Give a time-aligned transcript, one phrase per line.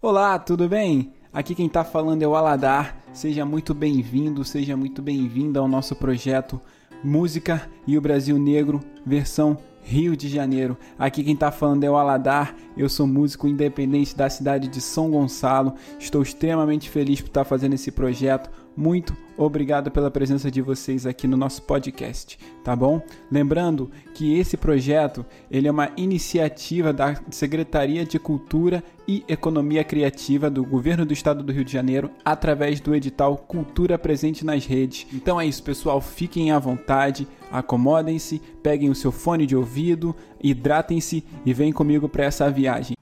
[0.00, 1.12] Olá, tudo bem?
[1.32, 2.96] Aqui quem está falando é o Aladar.
[3.12, 6.60] Seja muito bem-vindo, seja muito bem-vinda ao nosso projeto
[7.02, 10.78] Música e o Brasil Negro, versão Rio de Janeiro.
[10.96, 12.54] Aqui quem está falando é o Aladar.
[12.76, 15.74] Eu sou músico independente da cidade de São Gonçalo.
[15.98, 18.48] Estou extremamente feliz por estar fazendo esse projeto
[18.78, 23.02] muito obrigado pela presença de vocês aqui no nosso podcast, tá bom?
[23.28, 30.48] Lembrando que esse projeto, ele é uma iniciativa da Secretaria de Cultura e Economia Criativa
[30.48, 35.08] do Governo do Estado do Rio de Janeiro, através do edital Cultura Presente nas Redes.
[35.12, 41.24] Então é isso, pessoal, fiquem à vontade, acomodem-se, peguem o seu fone de ouvido, hidratem-se
[41.44, 42.97] e vem comigo para essa viagem.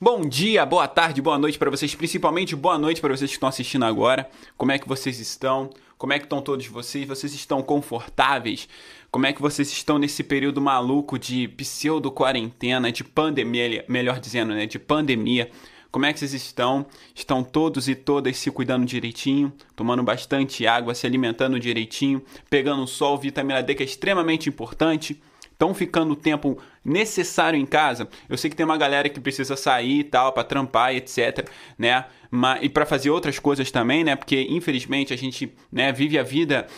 [0.00, 3.48] Bom dia, boa tarde, boa noite para vocês, principalmente boa noite para vocês que estão
[3.48, 4.30] assistindo agora.
[4.56, 5.70] Como é que vocês estão?
[5.96, 7.04] Como é que estão todos vocês?
[7.04, 8.68] Vocês estão confortáveis?
[9.10, 14.54] Como é que vocês estão nesse período maluco de pseudo quarentena, de pandemia, melhor dizendo,
[14.54, 15.50] né, de pandemia?
[15.90, 16.86] Como é que vocês estão?
[17.12, 23.18] Estão todos e todas se cuidando direitinho, tomando bastante água, se alimentando direitinho, pegando sol,
[23.18, 25.20] vitamina D que é extremamente importante
[25.58, 28.08] estão ficando o tempo necessário em casa.
[28.28, 31.48] Eu sei que tem uma galera que precisa sair e tal para trampar e etc,
[31.76, 32.04] né?
[32.30, 34.14] Mas, e para fazer outras coisas também, né?
[34.14, 36.68] Porque infelizmente a gente, né, vive a vida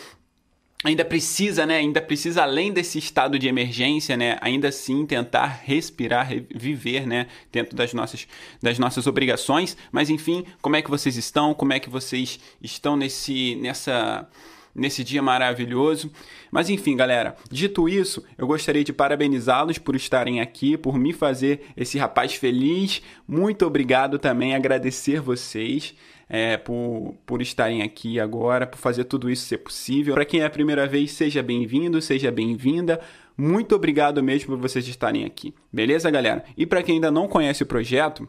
[0.83, 1.77] ainda precisa, né?
[1.77, 4.39] Ainda precisa além desse estado de emergência, né?
[4.41, 7.27] Ainda assim tentar respirar, viver, né?
[7.53, 8.27] Dentro das nossas
[8.63, 9.77] das nossas obrigações.
[9.93, 11.53] Mas enfim, como é que vocês estão?
[11.53, 14.27] Como é que vocês estão nesse nessa
[14.75, 16.11] nesse dia maravilhoso.
[16.51, 21.63] Mas enfim, galera, dito isso, eu gostaria de parabenizá-los por estarem aqui, por me fazer
[21.77, 23.03] esse rapaz feliz.
[23.27, 25.95] Muito obrigado também, agradecer vocês.
[26.33, 30.15] É, por, por estarem aqui agora, por fazer tudo isso ser possível.
[30.15, 33.01] Para quem é a primeira vez, seja bem-vindo, seja bem-vinda.
[33.37, 35.53] Muito obrigado mesmo por vocês estarem aqui.
[35.73, 36.45] Beleza, galera?
[36.57, 38.29] E para quem ainda não conhece o projeto,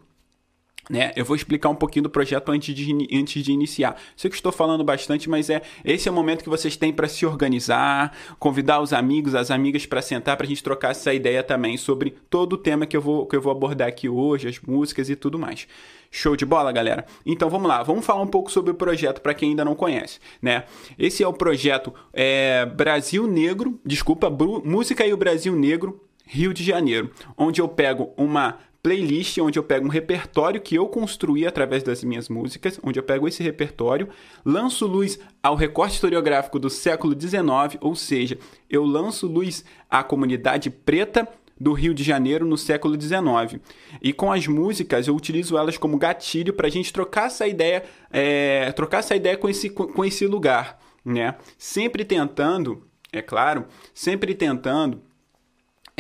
[0.92, 1.14] né?
[1.16, 3.96] Eu vou explicar um pouquinho do projeto antes de, antes de iniciar.
[4.16, 7.08] Sei que estou falando bastante, mas é esse é o momento que vocês têm para
[7.08, 11.42] se organizar, convidar os amigos, as amigas para sentar, para a gente trocar essa ideia
[11.42, 14.60] também sobre todo o tema que eu, vou, que eu vou abordar aqui hoje, as
[14.60, 15.66] músicas e tudo mais.
[16.12, 17.06] Show de bola, galera?
[17.26, 20.20] Então vamos lá, vamos falar um pouco sobre o projeto para quem ainda não conhece,
[20.42, 20.66] né?
[21.00, 26.54] Esse é o projeto é, Brasil Negro, desculpa, Bru, Música e o Brasil Negro, Rio
[26.54, 31.46] de Janeiro, onde eu pego uma playlist onde eu pego um repertório que eu construí
[31.46, 34.10] através das minhas músicas, onde eu pego esse repertório,
[34.44, 38.38] lanço luz ao recorte historiográfico do século XIX, ou seja,
[38.70, 41.28] eu lanço luz à comunidade preta
[41.60, 43.62] do Rio de Janeiro no século XIX.
[44.02, 47.84] E com as músicas eu utilizo elas como gatilho para a gente trocar essa ideia,
[48.12, 51.36] é, trocar essa ideia com esse, com esse lugar, né?
[51.60, 52.82] Sempre tentando,
[53.14, 55.04] é claro, sempre tentando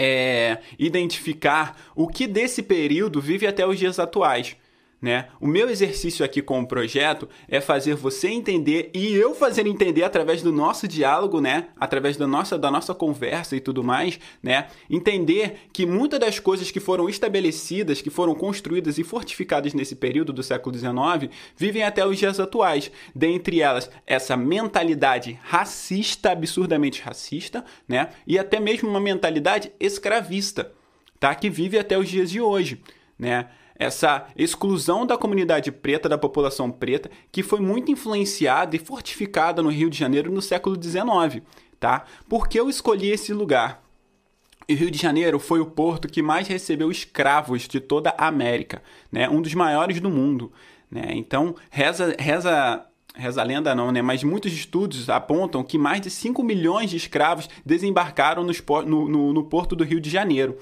[0.03, 4.55] é, identificar o que desse período vive até os dias atuais.
[5.01, 5.29] Né?
[5.39, 10.03] O meu exercício aqui com o projeto é fazer você entender e eu fazer entender
[10.03, 11.69] através do nosso diálogo, né?
[11.75, 14.67] Através da nossa, da nossa conversa e tudo mais, né?
[14.87, 20.31] Entender que muitas das coisas que foram estabelecidas, que foram construídas e fortificadas nesse período
[20.31, 22.91] do século XIX, vivem até os dias atuais.
[23.15, 28.09] Dentre elas, essa mentalidade racista, absurdamente racista, né?
[28.27, 30.71] E até mesmo uma mentalidade escravista,
[31.19, 31.33] tá?
[31.33, 32.79] Que vive até os dias de hoje,
[33.17, 33.47] né?
[33.81, 39.69] Essa exclusão da comunidade preta, da população preta, que foi muito influenciada e fortificada no
[39.69, 41.43] Rio de Janeiro no século XIX,
[41.79, 42.05] tá?
[42.29, 43.83] Por que eu escolhi esse lugar?
[44.69, 48.83] O Rio de Janeiro foi o porto que mais recebeu escravos de toda a América,
[49.11, 49.27] né?
[49.27, 50.51] Um dos maiores do mundo,
[50.89, 51.07] né?
[51.13, 54.01] Então, reza, reza Reza a lenda não, né?
[54.01, 59.43] Mas muitos estudos apontam que mais de 5 milhões de escravos desembarcaram no, no, no
[59.43, 60.57] porto do Rio de Janeiro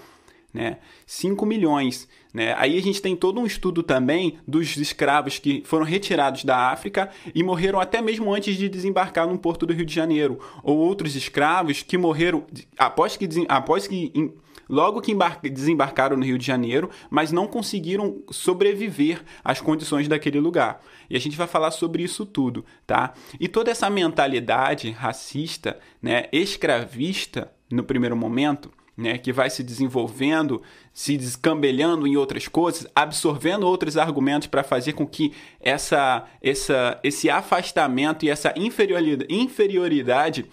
[0.54, 0.78] né?
[1.06, 2.08] 5 milhões.
[2.34, 2.54] Né?
[2.58, 7.10] Aí a gente tem todo um estudo também dos escravos que foram retirados da África
[7.34, 10.40] e morreram até mesmo antes de desembarcar no porto do Rio de Janeiro.
[10.64, 12.46] Ou outros escravos que morreram
[12.78, 14.32] após que, após que
[14.70, 15.16] logo que
[15.50, 20.82] desembarcaram no Rio de Janeiro, mas não conseguiram sobreviver às condições daquele lugar.
[21.10, 23.14] E a gente vai falar sobre isso tudo, tá?
[23.40, 30.62] E toda essa mentalidade racista, né, escravista no primeiro momento, né, que vai se desenvolvendo,
[30.94, 37.30] se descambelhando em outras coisas, absorvendo outros argumentos para fazer com que essa, essa, esse
[37.30, 40.46] afastamento e essa inferioridade, inferioridade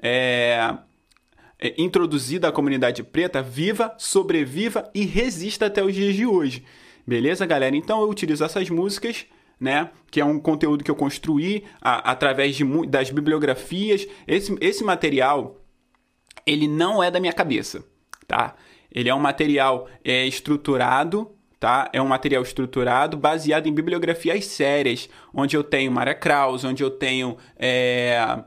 [0.00, 0.76] é,
[1.58, 6.64] é, introduzida à comunidade preta viva, sobreviva e resista até os dias de hoje.
[7.04, 7.74] Beleza, galera?
[7.74, 9.26] Então eu utilizo essas músicas.
[9.60, 9.90] Né?
[10.08, 14.06] Que é um conteúdo que eu construí a, através de, das bibliografias.
[14.24, 15.60] Esse, esse material
[16.50, 17.84] ele não é da minha cabeça,
[18.26, 18.54] tá?
[18.90, 21.90] Ele é um material é, estruturado tá?
[21.92, 26.90] É um material estruturado baseado em bibliografias sérias, onde eu tenho Maria Krause, onde eu
[26.90, 28.44] tenho é,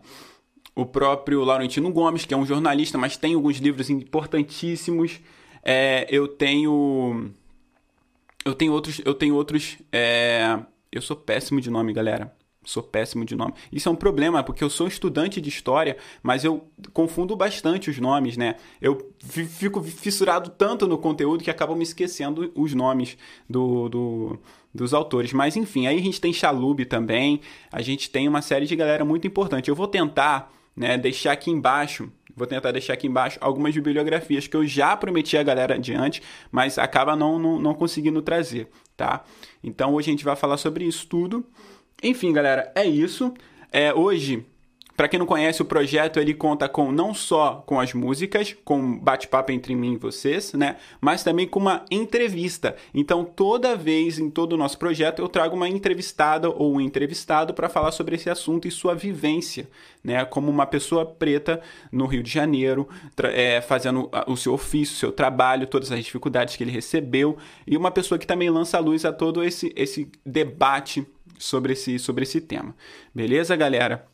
[0.75, 5.19] o próprio Laurentino Gomes, que é um jornalista, mas tem alguns livros importantíssimos.
[5.63, 7.31] É, eu tenho
[8.43, 10.59] eu tenho outros eu tenho outros é,
[10.91, 12.33] eu sou péssimo de nome, galera.
[12.63, 13.53] Sou péssimo de nome.
[13.71, 17.97] Isso é um problema, porque eu sou estudante de história, mas eu confundo bastante os
[17.97, 18.55] nomes, né?
[18.79, 23.17] Eu fico fissurado tanto no conteúdo que acabo me esquecendo os nomes
[23.49, 24.39] do, do,
[24.71, 25.33] dos autores.
[25.33, 27.41] Mas enfim, aí a gente tem Chalub também,
[27.71, 29.67] a gente tem uma série de galera muito importante.
[29.67, 34.55] Eu vou tentar né, deixar aqui embaixo Vou tentar deixar aqui embaixo algumas bibliografias que
[34.55, 36.21] eu já prometi a galera adiante,
[36.51, 39.23] mas acaba não, não, não conseguindo trazer, tá?
[39.63, 41.45] Então hoje a gente vai falar sobre isso tudo.
[42.01, 43.33] Enfim, galera, é isso.
[43.71, 44.45] É, hoje
[45.01, 48.99] para quem não conhece, o projeto ele conta com não só com as músicas, com
[48.99, 50.75] bate-papo entre mim e vocês, né?
[51.01, 52.75] Mas também com uma entrevista.
[52.93, 57.51] Então, toda vez em todo o nosso projeto, eu trago uma entrevistada ou um entrevistado
[57.51, 59.67] para falar sobre esse assunto e sua vivência,
[60.03, 60.23] né?
[60.23, 61.61] Como uma pessoa preta
[61.91, 62.87] no Rio de Janeiro,
[63.23, 67.75] é, fazendo o seu ofício, o seu trabalho, todas as dificuldades que ele recebeu, e
[67.75, 71.07] uma pessoa que também lança luz a todo esse, esse debate
[71.41, 72.75] sobre esse, sobre esse tema.
[73.13, 74.07] Beleza, galera?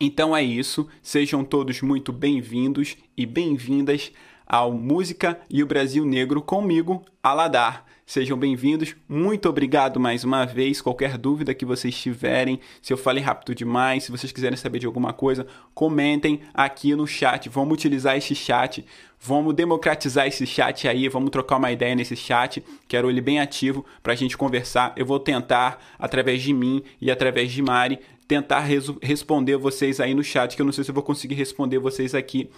[0.00, 4.12] Então é isso, sejam todos muito bem-vindos e bem-vindas
[4.46, 7.84] ao Música e o Brasil Negro comigo, Aladar.
[8.06, 10.80] Sejam bem-vindos, muito obrigado mais uma vez.
[10.80, 14.86] Qualquer dúvida que vocês tiverem, se eu falei rápido demais, se vocês quiserem saber de
[14.86, 15.44] alguma coisa,
[15.74, 17.48] comentem aqui no chat.
[17.48, 18.86] Vamos utilizar esse chat,
[19.20, 22.62] vamos democratizar esse chat aí, vamos trocar uma ideia nesse chat.
[22.86, 24.92] Quero ele bem ativo para a gente conversar.
[24.96, 27.98] Eu vou tentar, através de mim e através de Mari,
[28.28, 28.64] tentar
[29.02, 32.14] responder vocês aí no chat, que eu não sei se eu vou conseguir responder vocês
[32.14, 32.48] aqui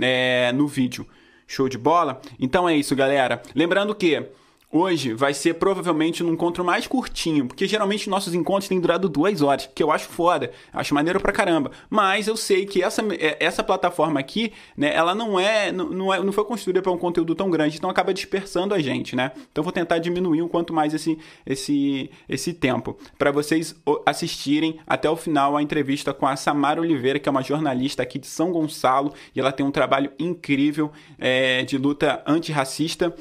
[0.00, 1.06] é, no vídeo.
[1.46, 2.20] Show de bola?
[2.38, 3.42] Então é isso, galera.
[3.54, 4.28] Lembrando que
[4.76, 9.40] Hoje vai ser provavelmente um encontro mais curtinho, porque geralmente nossos encontros têm durado duas
[9.40, 11.70] horas, que eu acho foda, acho maneiro pra caramba.
[11.88, 16.20] Mas eu sei que essa, é, essa plataforma aqui, né, ela não é, não, é,
[16.20, 19.30] não foi construída para um conteúdo tão grande, então acaba dispersando a gente, né?
[19.52, 21.16] Então vou tentar diminuir um quanto mais esse,
[21.46, 27.20] esse, esse tempo, para vocês assistirem até o final a entrevista com a Samara Oliveira,
[27.20, 31.62] que é uma jornalista aqui de São Gonçalo, e ela tem um trabalho incrível é,
[31.62, 33.14] de luta antirracista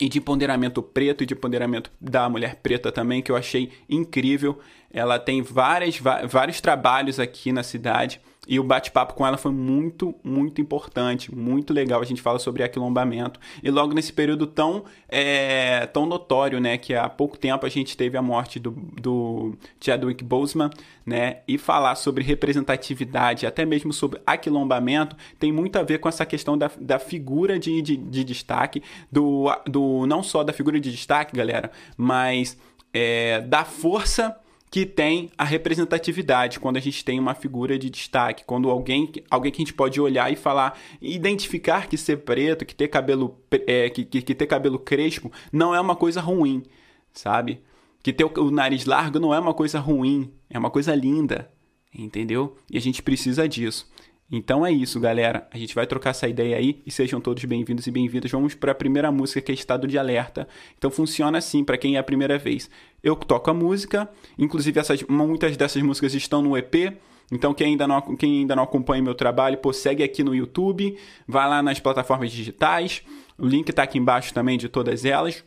[0.00, 4.58] e de empoderamento preto e de empoderamento da mulher preta também, que eu achei incrível.
[4.92, 5.98] Ela tem várias,
[6.28, 11.72] vários trabalhos aqui na cidade e o bate-papo com ela foi muito, muito importante, muito
[11.72, 12.00] legal.
[12.00, 13.40] A gente fala sobre aquilombamento.
[13.62, 16.76] E logo nesse período tão, é, tão notório, né?
[16.76, 20.70] Que há pouco tempo a gente teve a morte do, do Chadwick Boseman,
[21.06, 21.38] né?
[21.48, 26.56] E falar sobre representatividade, até mesmo sobre aquilombamento, tem muito a ver com essa questão
[26.56, 31.36] da, da figura de, de, de destaque, do, do não só da figura de destaque,
[31.36, 32.58] galera, mas
[32.92, 34.36] é, da força
[34.74, 39.52] que tem a representatividade, quando a gente tem uma figura de destaque, quando alguém, alguém
[39.52, 43.38] que a gente pode olhar e falar, identificar que ser preto, que ter cabelo,
[43.68, 46.64] é, que, que, que ter cabelo crespo, não é uma coisa ruim,
[47.12, 47.60] sabe?
[48.02, 51.48] Que ter o, o nariz largo não é uma coisa ruim, é uma coisa linda,
[51.96, 52.56] entendeu?
[52.68, 53.88] E a gente precisa disso.
[54.30, 55.46] Então é isso, galera.
[55.50, 58.30] A gente vai trocar essa ideia aí e sejam todos bem-vindos e bem-vindas.
[58.30, 60.48] Vamos para a primeira música que é Estado de Alerta.
[60.78, 62.70] Então funciona assim para quem é a primeira vez.
[63.02, 66.96] Eu toco a música, inclusive essas, muitas dessas músicas estão no EP.
[67.30, 70.98] Então quem ainda não, quem ainda não acompanha meu trabalho, pô, segue aqui no YouTube,
[71.28, 73.02] vai lá nas plataformas digitais.
[73.38, 75.44] O link está aqui embaixo também de todas elas.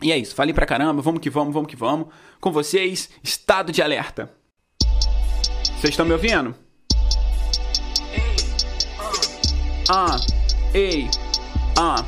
[0.00, 2.08] E é isso, falei pra caramba, vamos que vamos, vamos que vamos.
[2.40, 4.32] Com vocês, Estado de Alerta.
[5.76, 6.67] Vocês estão me ouvindo?
[9.88, 10.16] Ah,
[10.74, 11.08] ei,
[11.76, 12.04] ah.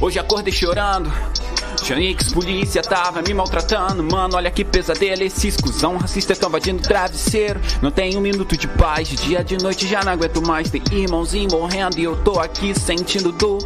[0.00, 1.10] Hoje acordei chorando.
[1.82, 4.02] Janix, polícia tava me maltratando.
[4.02, 5.22] Mano, olha que pesadelo.
[5.22, 7.60] Esse escusão racista estão invadindo travesseiro.
[7.82, 9.08] Não tem um minuto de paz.
[9.08, 10.70] De dia, de noite já não aguento mais.
[10.70, 13.58] Tem irmãozinho morrendo e eu tô aqui sentindo dor.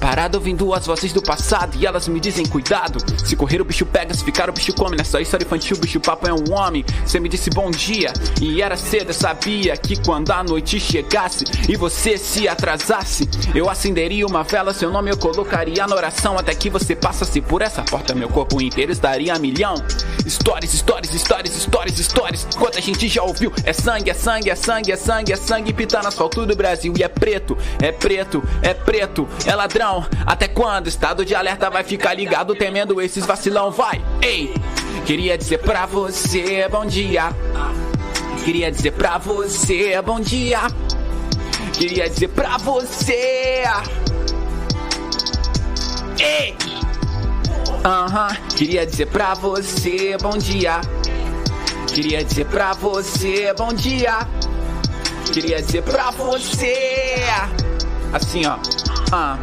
[0.00, 2.98] Parado ouvindo as vozes do passado e elas me dizem cuidado.
[3.24, 4.96] Se correr o bicho pega, se ficar o bicho come.
[4.96, 6.84] Nessa história infantil, o bicho papo é um homem.
[7.04, 9.10] Você me disse bom dia e era cedo.
[9.10, 14.72] Eu sabia que quando a noite chegasse e você se atrasasse, eu acenderia uma vela.
[14.74, 18.62] Seu nome eu colocaria na oração até que você passasse por essa porta, meu corpo
[18.62, 19.74] inteiro estaria a milhão.
[20.24, 22.48] Histórias, histórias, histórias, histórias, histórias.
[22.58, 23.52] Quanta gente já ouviu?
[23.62, 25.70] É sangue, é sangue, é sangue, é sangue, é sangue.
[25.74, 26.94] Pita no asfalto do Brasil.
[26.96, 30.06] E é preto, é preto, é preto, é ladrão.
[30.24, 30.86] Até quando?
[30.86, 33.70] Estado de alerta vai ficar ligado, temendo esses vacilão.
[33.70, 34.54] Vai, ei!
[35.04, 37.36] Queria dizer pra você bom dia.
[38.46, 40.60] Queria dizer pra você bom dia.
[41.74, 43.64] Queria dizer pra você.
[46.18, 46.71] Ei!
[47.84, 50.80] Aham, queria dizer pra você bom dia.
[51.88, 54.26] Queria dizer pra você bom dia.
[55.32, 57.24] Queria dizer pra você.
[58.12, 58.56] Assim, ó.
[59.10, 59.36] Ah.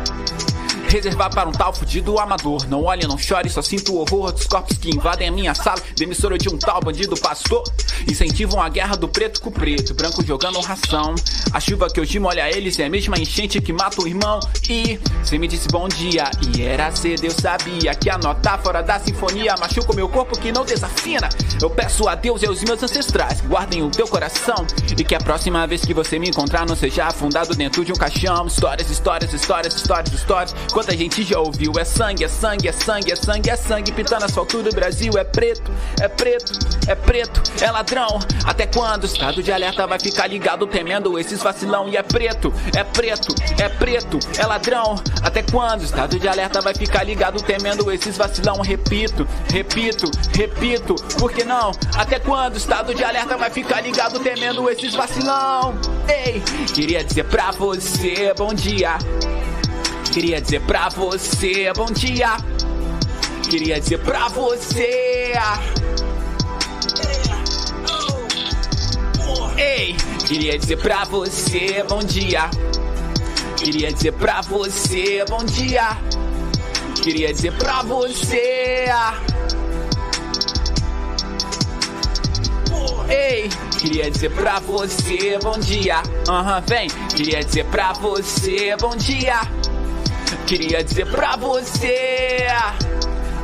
[0.90, 2.68] Reservar para um tal fudido amador.
[2.68, 5.80] Não olhe, não chore, só sinto o horror dos corpos que invadem a minha sala.
[5.96, 7.64] Demissora de um tal bandido pastor.
[8.10, 9.94] Incentivam a guerra do preto com preto.
[9.94, 11.14] Branco jogando ração.
[11.54, 14.40] A chuva que hoje molha eles é a mesma enchente que mata o irmão.
[14.68, 16.32] E você me disse bom dia.
[16.56, 20.40] E era cedo, eu sabia que a nota fora da sinfonia machuca o meu corpo
[20.40, 21.30] que não desafina.
[21.62, 24.66] Eu peço a Deus e aos meus ancestrais guardem o teu coração.
[24.98, 27.96] E que a próxima vez que você me encontrar não seja afundado dentro de um
[27.96, 28.48] caixão.
[28.48, 30.56] Histórias, histórias, histórias, histórias, histórias.
[30.80, 31.74] Quanta gente já ouviu?
[31.78, 33.92] É sangue, é sangue, é sangue, é sangue, é sangue.
[33.92, 35.70] Pintando asfalto do Brasil é preto,
[36.00, 36.54] é preto,
[36.88, 38.18] é preto, é ladrão.
[38.46, 41.90] Até quando o estado de alerta vai ficar ligado temendo esses vacilão?
[41.90, 44.96] E é preto, é preto, é preto, é ladrão.
[45.22, 48.62] Até quando o estado de alerta vai ficar ligado temendo esses vacilão?
[48.62, 51.72] Repito, repito, repito, por que não?
[51.98, 55.76] Até quando o estado de alerta vai ficar ligado temendo esses vacilão?
[56.08, 56.42] Ei,
[56.74, 58.98] queria dizer pra você bom dia.
[60.12, 62.38] Queria dizer pra você bom dia.
[63.50, 65.34] Queria dizer pra você.
[69.58, 69.96] Ei,
[70.28, 72.50] queria dizer pra você bom dia.
[73.58, 75.98] Queria dizer pra você bom dia.
[77.04, 78.86] Queria dizer pra você.
[83.10, 83.50] Ei,
[83.80, 86.02] queria dizer pra você bom dia.
[86.28, 86.88] Aham, uhum, vem.
[87.16, 89.59] Queria dizer pra você bom dia.
[90.46, 92.48] Queria dizer pra você.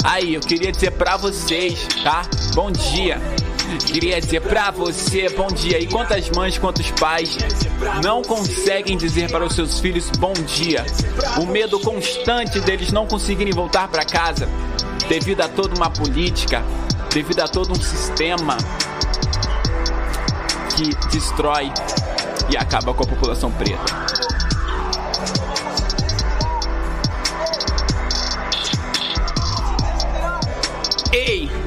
[0.04, 2.24] Aí, eu queria dizer pra vocês, tá?
[2.54, 3.20] Bom dia.
[3.86, 5.80] Queria dizer pra você bom dia.
[5.80, 7.38] E quantas mães, quantos pais
[8.04, 10.86] não conseguem dizer para os seus filhos bom dia?
[11.42, 14.48] O medo constante deles não conseguirem voltar para casa
[15.10, 16.64] devido a toda uma política,
[17.12, 18.58] devido a todo um sistema
[20.76, 21.72] que destrói
[22.50, 24.35] e acaba com a população preta.
[31.16, 31.65] Ei!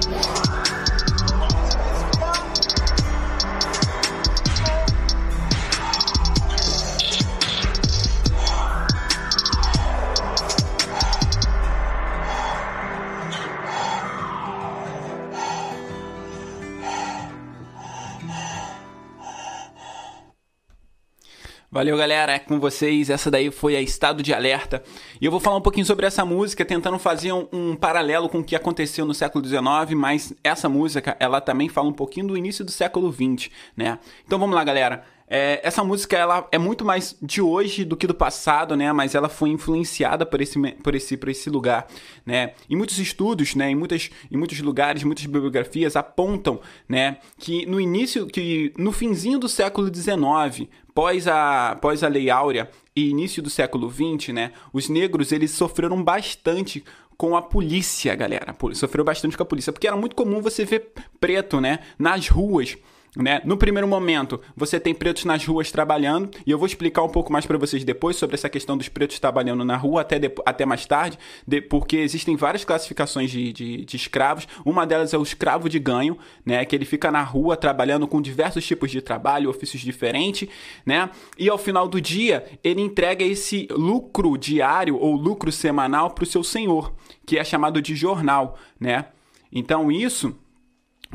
[21.79, 22.33] Valeu, galera.
[22.33, 23.09] É com vocês.
[23.09, 24.83] Essa daí foi a Estado de Alerta.
[25.21, 28.41] E eu vou falar um pouquinho sobre essa música, tentando fazer um, um, paralelo com
[28.41, 29.63] o que aconteceu no século XIX,
[29.95, 34.01] mas essa música, ela também fala um pouquinho do início do século XX, né?
[34.27, 35.05] Então vamos lá, galera.
[35.31, 38.93] É, essa música ela é muito mais de hoje do que do passado, né?
[38.93, 41.87] Mas ela foi influenciada por esse, por esse, por esse lugar,
[42.27, 42.55] né?
[42.69, 43.71] Em muitos estudos, né?
[43.71, 47.19] Em, muitas, em muitos lugares, muitas bibliografias apontam, né?
[47.39, 50.67] Que no início, que no finzinho do século XIX,
[50.99, 54.51] pós a, pós a Lei Áurea e início do século XX, né?
[54.73, 56.83] Os negros eles sofreram bastante
[57.17, 58.53] com a polícia, galera.
[58.73, 60.91] Sofreu bastante com a polícia, porque era muito comum você ver
[61.21, 61.79] preto, né?
[61.97, 62.77] Nas ruas
[63.17, 63.41] né?
[63.45, 67.33] No primeiro momento, você tem pretos nas ruas trabalhando, e eu vou explicar um pouco
[67.33, 70.67] mais para vocês depois sobre essa questão dos pretos trabalhando na rua, até, de, até
[70.67, 74.47] mais tarde, de, porque existem várias classificações de, de, de, escravos.
[74.65, 76.65] Uma delas é o escravo de ganho, né?
[76.65, 80.49] que ele fica na rua trabalhando com diversos tipos de trabalho, ofícios diferentes,
[80.85, 81.11] né?
[81.39, 86.27] e ao final do dia, ele entrega esse lucro diário ou lucro semanal para o
[86.27, 86.93] seu senhor,
[87.27, 88.59] que é chamado de jornal.
[88.79, 89.07] Né?
[89.53, 90.37] Então, isso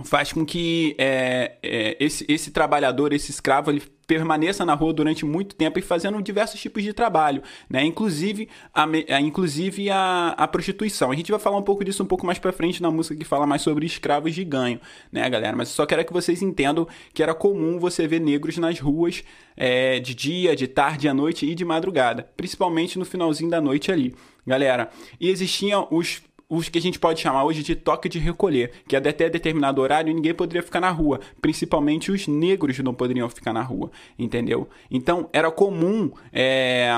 [0.04, 5.26] faz com que é, é, esse, esse trabalhador, esse escravo, ele permaneça na rua durante
[5.26, 7.86] muito tempo e fazendo diversos tipos de trabalho, né?
[7.86, 11.12] Inclusive a, a inclusive a, a, prostituição.
[11.12, 13.24] A gente vai falar um pouco disso um pouco mais para frente na música que
[13.24, 14.80] fala mais sobre escravos de ganho,
[15.12, 15.56] né, galera?
[15.56, 19.24] Mas só quero que vocês entendam que era comum você ver negros nas ruas
[19.56, 23.92] é, de dia, de tarde, à noite e de madrugada, principalmente no finalzinho da noite
[23.92, 24.14] ali,
[24.46, 24.90] galera.
[25.20, 26.22] E existiam os
[26.56, 30.14] os que a gente pode chamar hoje de toque de recolher, que até determinado horário
[30.14, 34.70] ninguém poderia ficar na rua, principalmente os negros não poderiam ficar na rua, entendeu?
[34.90, 36.92] Então era comum, é,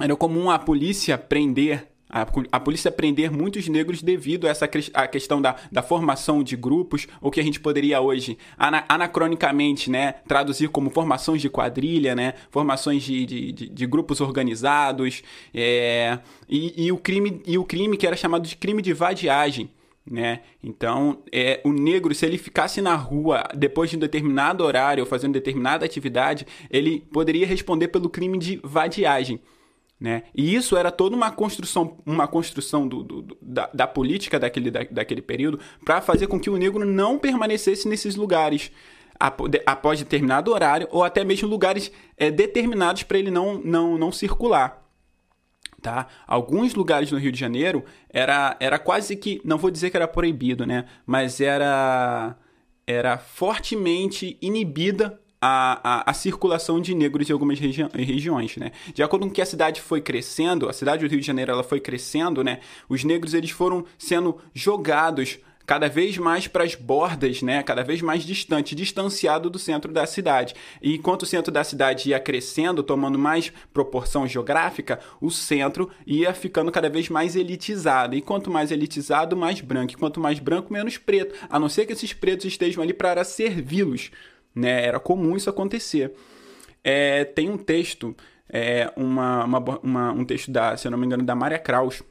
[0.00, 5.06] era comum a polícia prender a, a, polícia prender muitos negros devido a essa a
[5.08, 10.12] questão da, da formação de grupos, ou que a gente poderia hoje, ana, anacronicamente, né,
[10.26, 15.22] traduzir como formações de quadrilha, né, formações de, de, de, de grupos organizados,
[15.52, 19.70] é, e, e, o crime, e o crime que era chamado de crime de vadiagem.
[20.08, 20.42] Né?
[20.62, 25.10] Então, é, o negro, se ele ficasse na rua depois de um determinado horário ou
[25.10, 29.40] fazendo determinada atividade, ele poderia responder pelo crime de vadiagem.
[29.98, 30.24] Né?
[30.34, 34.84] E isso era toda uma construção, uma construção do, do, da, da, política daquele, da,
[34.90, 38.70] daquele período para fazer com que o negro não permanecesse nesses lugares
[39.64, 44.84] após determinado horário ou até mesmo lugares é, determinados para ele não, não, não circular.
[45.80, 46.06] Tá?
[46.26, 50.08] Alguns lugares no Rio de Janeiro era, era quase que, não vou dizer que era
[50.08, 50.86] proibido, né?
[51.06, 52.36] mas era,
[52.86, 58.72] era fortemente inibida a, a, a, circulação de negros em algumas regi regiões, né?
[58.94, 61.62] De acordo com que a cidade foi crescendo, a cidade do Rio de Janeiro ela
[61.62, 62.60] foi crescendo, né?
[62.88, 67.62] Os negros eles foram sendo jogados cada vez mais para as bordas, né?
[67.62, 70.54] Cada vez mais distante, distanciado do centro da cidade.
[70.80, 76.32] E enquanto o centro da cidade ia crescendo, tomando mais proporção geográfica, o centro ia
[76.32, 78.14] ficando cada vez mais elitizado.
[78.14, 79.92] E quanto mais elitizado, mais branco.
[79.92, 81.34] E quanto mais branco, menos preto.
[81.50, 84.12] A não ser que esses pretos estejam ali para servi-los,
[84.56, 84.86] né?
[84.86, 86.14] Era comum isso acontecer.
[86.82, 88.16] É, tem um texto,
[88.48, 92.02] é, uma, uma, uma, um texto da, se eu não me engano, da Maria Kraus,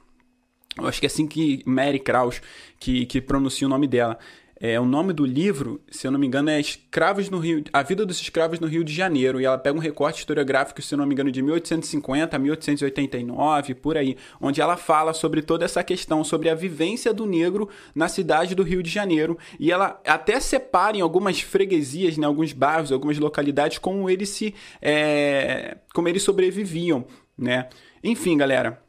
[0.78, 2.42] eu acho que é assim que Mary Kraus,
[2.80, 4.20] que, que pronuncia o nome dela.
[4.67, 7.84] É, o nome do livro, se eu não me engano, é Escravos no Rio, A
[7.84, 9.39] Vida dos Escravos no Rio de Janeiro.
[9.39, 13.75] E ela pega um recorte historiográfico, se eu não me engano, de 1850 a 1889,
[13.75, 18.07] por aí, onde ela fala sobre toda essa questão, sobre a vivência do negro na
[18.07, 19.38] cidade do Rio de Janeiro.
[19.60, 24.55] E ela até separa em algumas freguesias, né, alguns bairros, algumas localidades, como eles se.
[24.81, 27.05] É, como eles sobreviviam.
[27.38, 27.69] Né?
[28.03, 28.84] Enfim, galera.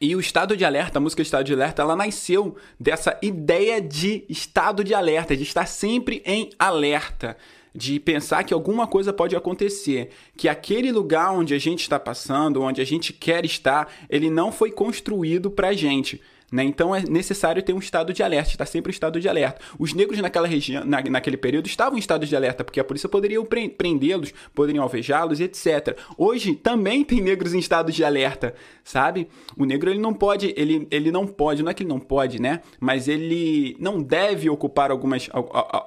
[0.00, 4.24] E o estado de alerta, a música Estado de Alerta, ela nasceu dessa ideia de
[4.28, 7.36] estado de alerta, de estar sempre em alerta,
[7.74, 12.62] de pensar que alguma coisa pode acontecer, que aquele lugar onde a gente está passando,
[12.62, 16.20] onde a gente quer estar, ele não foi construído para a gente.
[16.54, 16.62] Né?
[16.62, 19.60] Então é necessário ter um estado de alerta, estar sempre em estado de alerta.
[19.76, 23.08] Os negros naquela região, na, naquele período estavam em estado de alerta, porque a polícia
[23.08, 23.40] poderia
[23.76, 25.98] prendê-los, poderiam alvejá-los, etc.
[26.16, 29.26] Hoje também tem negros em estado de alerta, sabe?
[29.58, 32.40] O negro ele não pode, ele, ele não pode, não é que ele não pode,
[32.40, 32.60] né?
[32.78, 35.28] Mas ele não deve ocupar algumas,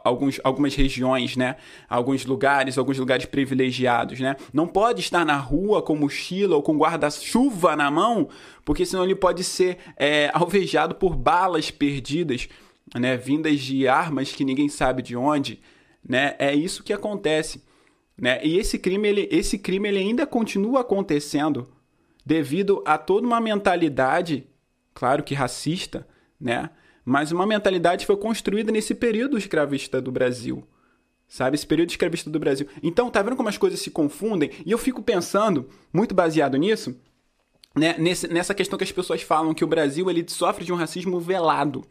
[0.03, 1.55] alguns, algumas regiões, né?
[1.87, 4.35] Alguns lugares, alguns lugares privilegiados, né?
[4.51, 8.27] Não pode estar na rua com mochila ou com guarda-chuva na mão,
[8.67, 12.49] porque senão ele pode ser é, alvejado por balas perdidas,
[12.93, 15.61] né, vindas de armas que ninguém sabe de onde,
[16.03, 16.35] né?
[16.37, 17.63] É isso que acontece,
[18.17, 18.45] né?
[18.45, 21.69] E esse crime ele, esse crime ele ainda continua acontecendo
[22.25, 24.45] devido a toda uma mentalidade,
[24.93, 26.05] claro que racista,
[26.37, 26.69] né?
[27.05, 30.67] Mas uma mentalidade foi construída nesse período escravista do Brasil.
[31.25, 32.67] Sabe, esse período escravista do Brasil.
[32.83, 34.49] Então, tá vendo como as coisas se confundem?
[34.65, 36.97] E eu fico pensando, muito baseado nisso,
[37.77, 40.75] né, nesse, nessa questão que as pessoas falam que o Brasil ele sofre de um
[40.75, 41.85] racismo velado.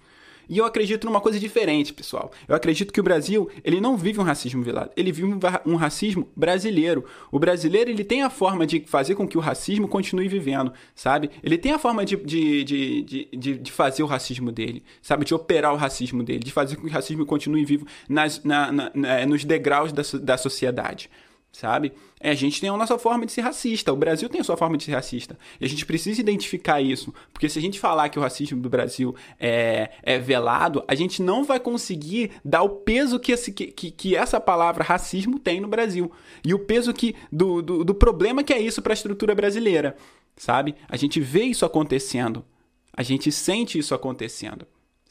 [0.49, 2.31] E eu acredito numa coisa diferente, pessoal.
[2.47, 6.29] Eu acredito que o Brasil, ele não vive um racismo velado, ele vive um racismo
[6.37, 7.05] brasileiro.
[7.33, 11.31] O brasileiro, ele tem a forma de fazer com que o racismo continue vivendo, sabe?
[11.43, 15.25] Ele tem a forma de, de, de, de, de fazer o racismo dele, sabe?
[15.25, 18.71] De operar o racismo dele, de fazer com que o racismo continue vivo nas, na,
[18.71, 21.11] na, na, nos degraus da, da sociedade
[21.57, 21.93] sabe?
[22.19, 24.57] É, a gente tem a nossa forma de ser racista, o Brasil tem a sua
[24.57, 25.39] forma de ser racista.
[25.61, 28.71] E a gente precisa identificar isso, porque se a gente falar que o racismo do
[28.71, 33.91] Brasil é, é velado, a gente não vai conseguir dar o peso que, esse, que,
[33.91, 36.11] que essa palavra racismo tem no Brasil.
[36.43, 39.95] E o peso que do, do, do problema que é isso para a estrutura brasileira,
[40.37, 40.75] sabe?
[40.89, 42.45] A gente vê isso acontecendo,
[42.95, 44.67] a gente sente isso acontecendo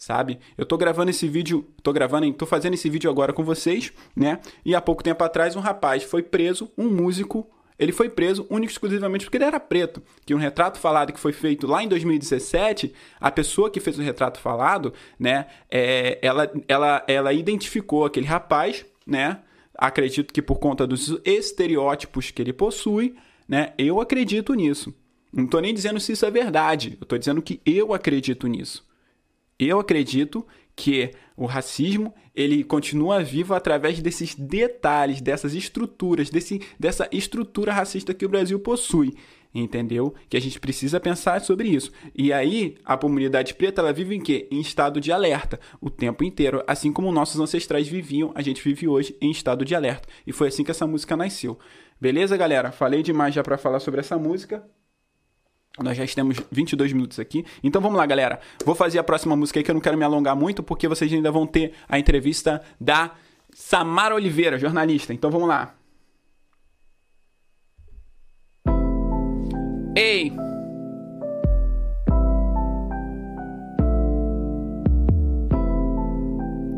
[0.06, 0.38] sabe?
[0.56, 4.40] Eu tô gravando esse vídeo, tô gravando, tô fazendo esse vídeo agora com vocês, né?
[4.64, 8.72] E há pouco tempo atrás um rapaz foi preso, um músico, ele foi preso único
[8.72, 10.04] exclusivamente porque ele era preto.
[10.24, 14.04] Que um retrato falado que foi feito lá em 2017, a pessoa que fez o
[14.04, 19.40] retrato falado, né, é, ela, ela, ela identificou aquele rapaz, né?
[19.76, 23.16] Acredito que por conta dos estereótipos que ele possui,
[23.50, 23.74] né?
[23.76, 24.94] Eu acredito nisso.
[25.34, 28.85] Não tô nem dizendo se isso é verdade, eu tô dizendo que eu acredito nisso.
[29.60, 37.08] Eu acredito que o racismo ele continua vivo através desses detalhes, dessas estruturas, desse, dessa
[37.12, 39.14] estrutura racista que o Brasil possui,
[39.54, 40.14] entendeu?
[40.30, 41.92] Que a gente precisa pensar sobre isso.
[42.14, 44.50] E aí a comunidade preta ela vive em quê?
[44.52, 48.88] Em estado de alerta o tempo inteiro, assim como nossos ancestrais viviam, a gente vive
[48.88, 50.08] hoje em estado de alerta.
[50.28, 51.58] E foi assim que essa música nasceu.
[52.00, 52.74] Beleza, galera?
[52.74, 54.62] Falei demais já para falar sobre essa música.
[55.84, 57.46] Nós já estamos 22 minutos aqui.
[57.64, 58.40] Então vamos lá, galera.
[58.66, 61.12] Vou fazer a próxima música aí que eu não quero me alongar muito, porque vocês
[61.12, 63.12] ainda vão ter a entrevista da
[63.54, 65.14] Samara Oliveira, jornalista.
[65.14, 65.76] Então vamos lá.
[69.98, 70.32] Ei!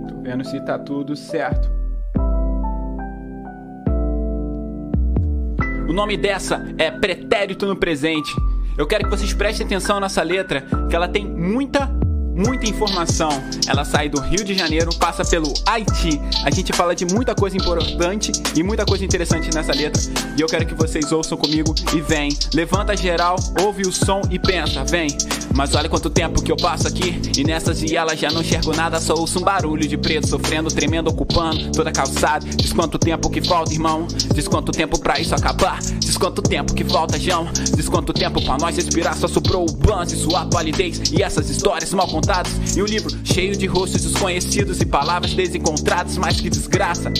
[0.07, 1.69] Tô vendo se tá tudo certo.
[5.88, 8.31] O nome dessa é Pretérito no Presente.
[8.78, 11.90] Eu quero que vocês prestem atenção nessa letra, que ela tem muita
[12.38, 13.30] muita informação.
[13.67, 16.21] Ela sai do Rio de Janeiro, passa pelo Haiti.
[16.45, 20.00] A gente fala de muita coisa importante e muita coisa interessante nessa letra.
[20.38, 22.30] E eu quero que vocês ouçam comigo e vem.
[22.54, 25.08] Levanta geral, ouve o som e pensa, vem.
[25.56, 27.19] Mas olha quanto tempo que eu passo aqui.
[27.36, 31.08] E nessas vielas já não enxergo nada, só ouço um barulho de preto sofrendo, tremendo,
[31.10, 32.45] ocupando toda calçada.
[32.56, 34.06] Diz quanto tempo que falta, irmão.
[34.36, 35.80] Diz quanto tempo pra isso acabar.
[35.80, 37.47] Diz quanto tempo que falta, João.
[37.76, 39.17] Diz quanto tempo pra nós respirar.
[39.17, 41.12] Só sobrou o banzo e sua palidez.
[41.12, 42.27] E essas histórias mal contadas
[42.76, 47.12] e um livro cheio de rostos desconhecidos e palavras desencontradas, mais que desgraça.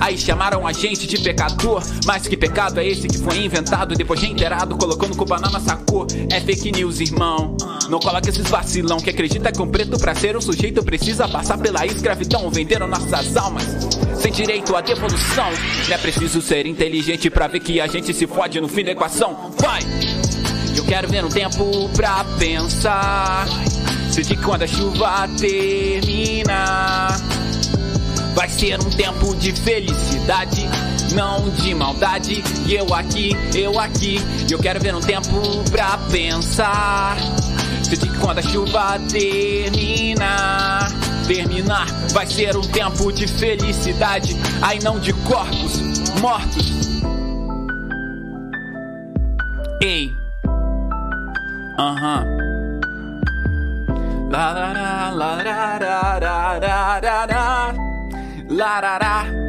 [0.00, 4.18] Aí chamaram a gente de pecador, mas que pecado é esse que foi inventado depois
[4.18, 6.06] de inteirado, colocando culpa na nossa cor?
[6.30, 7.56] É fake news, irmão.
[7.90, 11.58] Não coloque esses vacilão que acredita que um preto pra ser um sujeito precisa passar
[11.58, 13.64] pela escravidão, venderam nossas almas
[14.18, 15.50] sem direito à devolução.
[15.86, 18.92] Não é preciso ser inteligente pra ver que a gente se fode no fim da
[18.92, 19.52] equação.
[19.58, 19.80] Vai!
[20.76, 23.46] Eu quero ver um tempo pra pensar.
[24.16, 27.08] Se de quando a chuva termina,
[28.34, 30.66] vai ser um tempo de felicidade,
[31.14, 32.42] não de maldade.
[32.66, 34.18] E eu aqui, eu aqui,
[34.50, 37.18] eu quero ver um tempo pra pensar.
[37.82, 40.88] Se de quando a chuva termina,
[41.26, 45.78] terminar, vai ser um tempo de felicidade, aí não de corpos
[46.22, 47.02] mortos.
[49.82, 50.10] Ei,
[51.78, 52.22] aham.
[52.22, 52.45] Uh -huh.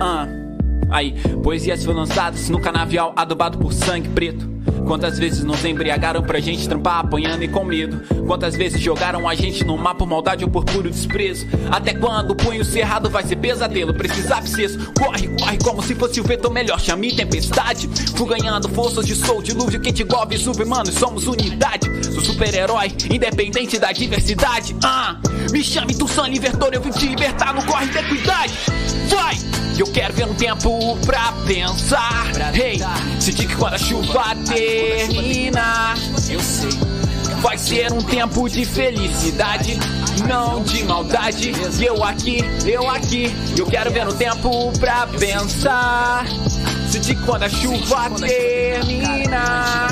[0.02, 0.28] Ah.
[0.90, 1.14] Aí,
[1.44, 4.57] poesias foram lançadas no canavial adubado por sangue preto.
[4.86, 8.02] Quantas vezes nos embriagaram pra gente trampar apanhando e com medo?
[8.26, 11.46] Quantas vezes jogaram a gente no mar por maldade ou por puro desprezo?
[11.70, 13.94] Até quando o punho cerrado vai ser pesadelo?
[13.94, 16.80] Precisa abscesso, corre, corre como se fosse o vetor melhor.
[16.80, 21.90] Chame tempestade, fui ganhando forças de sol, dilúvio igual Vesúvio, mano, somos unidade.
[22.04, 24.76] Sou super-herói, independente da diversidade.
[24.84, 25.20] Ah,
[25.52, 28.54] me chame Tussan Libertor, eu vim te libertar no corre de equidade.
[29.10, 29.38] Vai!
[29.78, 32.32] Eu quero ver um tempo pra pensar.
[32.56, 32.80] Hey,
[33.20, 35.94] se que quando a chuva termina,
[36.30, 36.70] eu sei.
[37.42, 39.78] Vai ser um tempo de felicidade,
[40.28, 41.52] não de maldade.
[41.80, 46.26] E eu aqui, eu aqui, eu quero ver um tempo pra pensar.
[46.90, 49.88] Se de quando a chuva termina,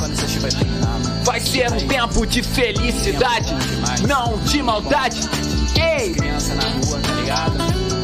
[1.24, 3.54] vai ser um tempo de felicidade,
[4.08, 5.20] não de maldade.
[5.76, 7.95] Ei, criança na rua, tá ligado?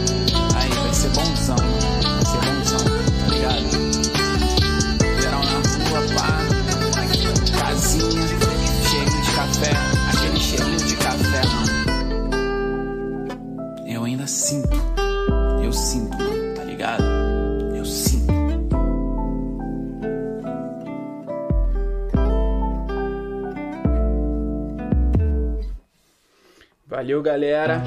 [27.02, 27.82] Valeu, galera.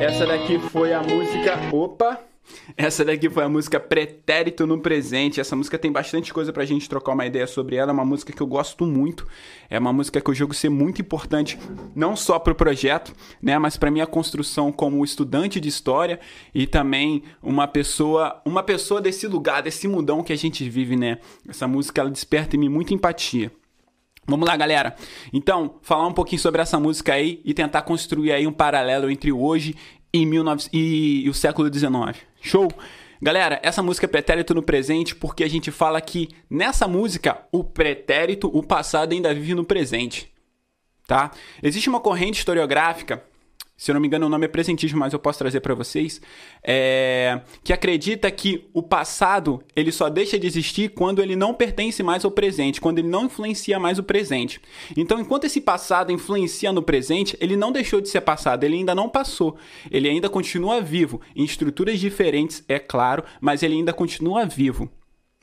[0.00, 1.58] Essa daqui foi a música.
[1.72, 2.20] Opa!
[2.76, 5.40] Essa daqui foi a música Pretérito no Presente.
[5.40, 7.90] Essa música tem bastante coisa pra gente trocar uma ideia sobre ela.
[7.90, 9.26] É uma música que eu gosto muito.
[9.68, 11.58] É uma música que eu jogo ser muito importante,
[11.96, 16.20] não só pro projeto, né, mas pra minha construção como estudante de história
[16.54, 21.18] e também uma pessoa, uma pessoa desse lugar, desse mundão que a gente vive, né?
[21.48, 23.50] Essa música ela desperta em mim muita empatia.
[24.26, 24.96] Vamos lá, galera.
[25.32, 29.30] Então, falar um pouquinho sobre essa música aí e tentar construir aí um paralelo entre
[29.30, 29.76] hoje
[30.12, 30.68] e, 19...
[30.72, 32.20] e o século XIX.
[32.40, 32.68] Show?
[33.22, 37.64] Galera, essa música é pretérito no presente porque a gente fala que nessa música o
[37.64, 40.30] pretérito, o passado ainda vive no presente,
[41.06, 41.30] tá?
[41.62, 43.24] Existe uma corrente historiográfica
[43.76, 46.20] se eu não me engano o nome é presentismo, mas eu posso trazer para vocês,
[46.62, 52.02] é, que acredita que o passado ele só deixa de existir quando ele não pertence
[52.02, 54.60] mais ao presente, quando ele não influencia mais o presente.
[54.96, 58.94] Então, enquanto esse passado influencia no presente, ele não deixou de ser passado, ele ainda
[58.94, 59.56] não passou,
[59.90, 64.90] ele ainda continua vivo, em estruturas diferentes, é claro, mas ele ainda continua vivo.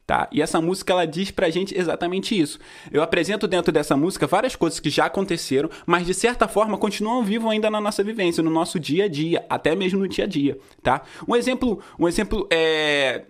[0.06, 0.28] Tá?
[0.32, 2.60] E essa música ela diz pra gente exatamente isso.
[2.92, 7.24] Eu apresento dentro dessa música várias coisas que já aconteceram, mas de certa forma continuam
[7.24, 10.28] vivos ainda na nossa vivência, no nosso dia a dia, até mesmo no dia a
[10.28, 11.04] dia, tá?
[11.26, 13.26] Um exemplo, um exemplo é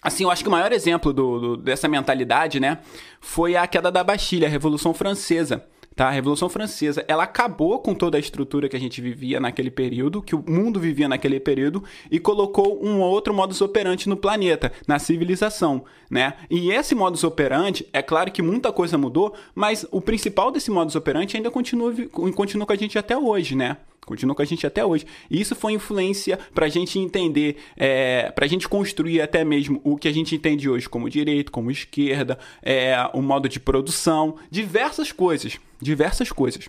[0.00, 2.78] Assim, eu acho que o maior exemplo do, do, dessa mentalidade, né,
[3.20, 5.66] foi a queda da Bastilha, a Revolução Francesa.
[5.98, 6.06] Tá?
[6.06, 10.22] A Revolução Francesa, ela acabou com toda a estrutura que a gente vivia naquele período,
[10.22, 15.00] que o mundo vivia naquele período, e colocou um outro modus operandi no planeta, na
[15.00, 16.34] civilização, né?
[16.48, 20.94] E esse modus operandi, é claro que muita coisa mudou, mas o principal desse modus
[20.94, 21.92] operandi ainda continua,
[22.32, 23.78] continua com a gente até hoje, né?
[24.06, 25.04] continua com a gente até hoje.
[25.30, 29.82] E isso foi influência para a gente entender, é, para a gente construir até mesmo
[29.84, 34.36] o que a gente entende hoje como direito, como esquerda, é, o modo de produção,
[34.50, 36.68] diversas coisas, diversas coisas.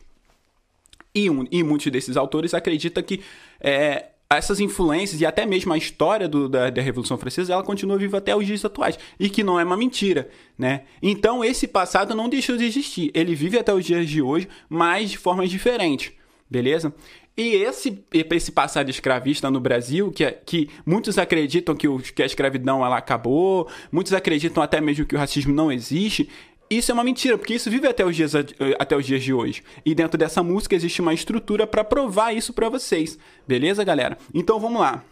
[1.14, 3.22] E, um, e muitos desses autores acreditam que
[3.60, 7.98] é, essas influências e até mesmo a história do, da, da, Revolução Francesa, ela continua
[7.98, 8.98] viva até os dias atuais.
[9.20, 10.84] E que não é uma mentira, né?
[11.02, 13.10] Então, esse passado não deixou de existir.
[13.16, 16.12] Ele vive até os dias de hoje, mas de formas diferentes,
[16.48, 16.94] beleza?
[17.36, 22.22] E esse, esse passado escravista no Brasil, que, é, que muitos acreditam que, o, que
[22.22, 26.30] a escravidão ela acabou, muitos acreditam até mesmo que o racismo não existe,
[26.70, 28.34] isso é uma mentira, porque isso vive até os dias,
[28.78, 29.64] até os dias de hoje.
[29.86, 33.18] E dentro dessa música existe uma estrutura para provar isso para vocês.
[33.48, 34.18] Beleza, galera?
[34.34, 35.04] Então vamos lá.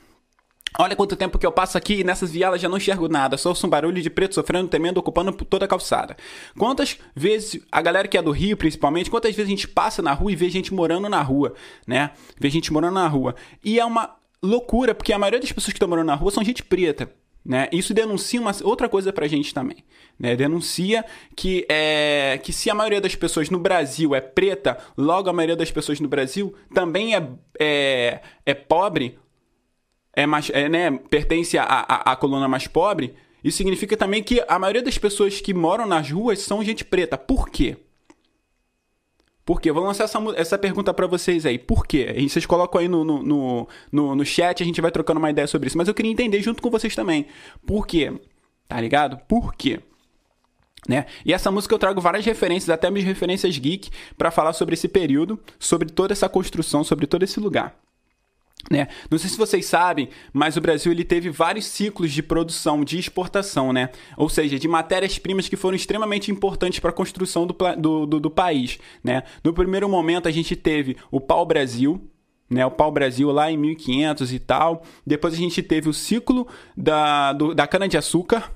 [0.80, 3.50] Olha quanto tempo que eu passo aqui e nessas vielas já não enxergo nada, só
[3.50, 6.16] ouço um barulho de preto sofrendo, temendo, ocupando toda a calçada.
[6.58, 10.14] Quantas vezes, a galera que é do Rio principalmente, quantas vezes a gente passa na
[10.14, 11.56] rua e vê gente morando na rua,
[11.88, 12.12] né?
[12.40, 13.34] Vê gente morando na rua.
[13.64, 16.44] E é uma loucura, porque a maioria das pessoas que estão morando na rua são
[16.44, 17.12] gente preta.
[17.48, 17.70] Né?
[17.72, 19.78] Isso denuncia uma outra coisa pra gente também.
[20.20, 20.36] Né?
[20.36, 25.34] Denuncia que, é, que se a maioria das pessoas no Brasil é preta, logo a
[25.34, 27.26] maioria das pessoas no Brasil também é,
[27.58, 29.18] é, é pobre,
[30.12, 33.16] é mais, é, né, pertence à, à coluna mais pobre.
[33.42, 37.18] Isso significa também que a maioria das pessoas que moram nas ruas são gente preta.
[37.18, 37.78] Por quê?
[39.48, 39.72] Por quê?
[39.72, 41.58] Vou lançar essa, essa pergunta para vocês aí.
[41.58, 42.14] Por quê?
[42.18, 43.24] E vocês colocam aí no, no,
[43.90, 45.78] no, no, chat, a gente vai trocando uma ideia sobre isso.
[45.78, 47.28] Mas eu queria entender junto com vocês também.
[47.66, 48.12] Por quê?
[48.68, 49.18] Tá ligado?
[49.26, 49.80] Por quê?
[50.86, 51.06] Né?
[51.26, 54.90] E essa música eu trago várias referências, até minhas referências geek, para falar sobre esse
[54.90, 57.74] período, sobre toda essa construção, sobre todo esse lugar.
[58.70, 58.88] Né?
[59.10, 63.00] Não sei se vocês sabem, mas o Brasil ele teve vários ciclos de produção, de
[63.00, 63.90] exportação, né?
[64.18, 68.30] ou seja, de matérias-primas que foram extremamente importantes para a construção do, do, do, do,
[68.30, 68.78] país.
[69.02, 69.24] Né?
[69.42, 72.02] No primeiro momento, a gente teve o pau-brasil,
[72.50, 74.84] né, o pau-brasil lá em 1500 e tal.
[75.06, 78.52] Depois a gente teve o ciclo da, da cana-de-açúcar,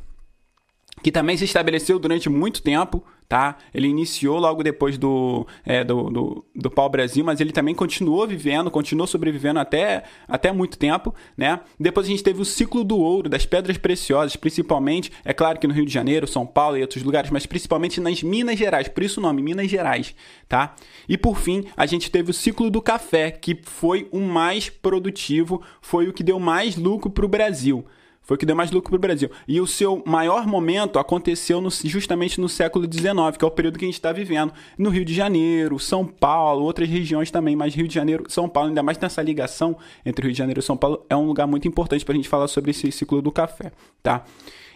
[1.01, 3.55] que também se estabeleceu durante muito tempo, tá?
[3.73, 8.69] Ele iniciou logo depois do, é, do, do, do pau-brasil, mas ele também continuou vivendo,
[8.69, 11.61] continuou sobrevivendo até, até muito tempo, né?
[11.79, 15.65] Depois a gente teve o ciclo do ouro, das pedras preciosas, principalmente, é claro que
[15.65, 19.01] no Rio de Janeiro, São Paulo e outros lugares, mas principalmente nas Minas Gerais, por
[19.01, 20.13] isso o nome, Minas Gerais,
[20.49, 20.75] tá?
[21.07, 25.61] E por fim, a gente teve o ciclo do café, que foi o mais produtivo,
[25.81, 27.85] foi o que deu mais lucro para o Brasil.
[28.21, 29.29] Foi o que deu mais lucro para o Brasil.
[29.47, 33.79] E o seu maior momento aconteceu no, justamente no século XIX, que é o período
[33.79, 34.53] que a gente está vivendo.
[34.77, 38.69] No Rio de Janeiro, São Paulo, outras regiões também, mas Rio de Janeiro, São Paulo,
[38.69, 41.67] ainda mais nessa ligação entre Rio de Janeiro e São Paulo, é um lugar muito
[41.67, 43.71] importante para a gente falar sobre esse ciclo do café,
[44.03, 44.23] tá?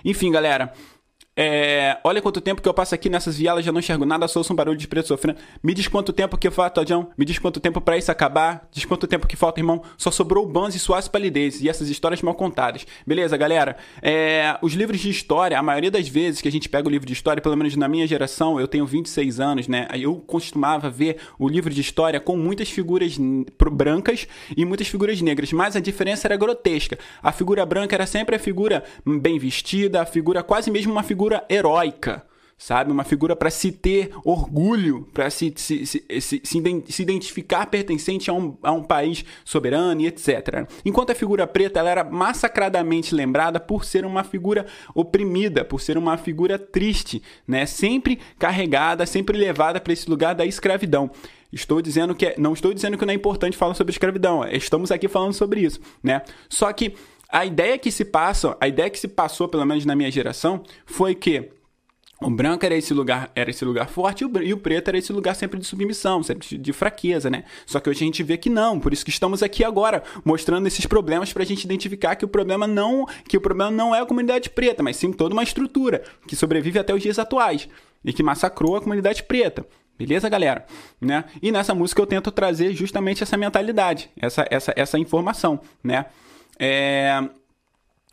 [0.03, 0.73] Enfim, galera,
[1.37, 4.39] é, olha quanto tempo que eu passo aqui nessas vielas, já não enxergo nada, só
[4.39, 5.37] ouço um barulho de preto sofrendo.
[5.61, 7.09] Me diz quanto tempo que falta, Todião.
[7.17, 8.67] Me diz quanto tempo para isso acabar.
[8.71, 9.81] Diz quanto tempo que falta, irmão.
[9.97, 12.87] Só sobrou bans e suas palidez e essas histórias mal contadas.
[13.05, 13.75] Beleza, galera?
[14.01, 17.05] É, os livros de história, a maioria das vezes que a gente pega o livro
[17.05, 19.87] de história, pelo menos na minha geração, eu tenho 26 anos, né?
[19.93, 23.17] Eu costumava ver o livro de história com muitas figuras
[23.71, 26.97] brancas e muitas figuras negras, mas a diferença era grotesca.
[27.21, 31.24] A figura branca era sempre a figura bem vestida, a figura quase mesmo uma figura
[31.25, 32.23] figura heróica,
[32.55, 32.91] sabe?
[32.91, 38.33] Uma figura para se ter orgulho, para se, se, se, se, se identificar pertencente a
[38.33, 40.67] um, a um país soberano e etc.
[40.85, 45.97] Enquanto a figura preta ela era massacradamente lembrada por ser uma figura oprimida, por ser
[45.97, 47.65] uma figura triste, né?
[47.65, 51.09] sempre carregada, sempre levada para esse lugar da escravidão.
[51.51, 54.91] Estou dizendo que é, não estou dizendo que não é importante falar sobre escravidão, estamos
[54.91, 56.21] aqui falando sobre isso, né?
[56.49, 56.95] Só que
[57.29, 60.63] a ideia que se passa, a ideia que se passou, pelo menos na minha geração,
[60.85, 61.51] foi que
[62.21, 65.35] o branco era esse lugar, era esse lugar forte e o, preto era esse lugar
[65.35, 67.43] sempre de submissão, sempre de fraqueza, né?
[67.65, 70.65] Só que hoje a gente vê que não, por isso que estamos aqui agora mostrando
[70.65, 73.99] esses problemas para a gente identificar que o problema não, que o problema não é
[73.99, 77.67] a comunidade preta, mas sim toda uma estrutura que sobrevive até os dias atuais
[78.03, 79.65] e que massacrou a comunidade preta.
[79.97, 80.65] Beleza, galera?
[80.99, 81.25] Né?
[81.41, 86.05] E nessa música eu tento trazer justamente essa mentalidade, essa, essa, essa informação, né?
[86.59, 87.29] É,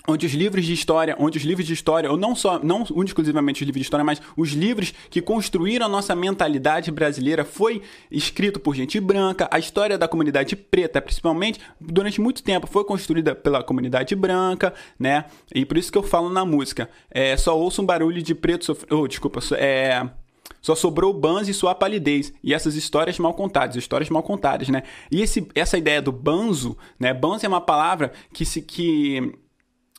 [0.06, 3.62] onde os livros de história, onde os livros de história, ou não só, não exclusivamente
[3.62, 8.58] os livros de história, mas os livros que construíram a nossa mentalidade brasileira foi escrito
[8.58, 13.62] por gente branca, a história da comunidade preta, principalmente, durante muito tempo foi construída pela
[13.62, 15.24] comunidade branca, né?
[15.54, 18.64] E por isso que eu falo na música, é, só ouço um barulho de preto
[18.64, 20.08] sofrendo, oh, desculpa, é
[20.62, 22.32] só sobrou Banzo e sua palidez.
[22.42, 24.84] E essas histórias mal contadas, histórias mal contadas, né?
[25.10, 27.12] E esse, essa ideia do banzo, né?
[27.12, 29.34] Banzo é uma palavra que se que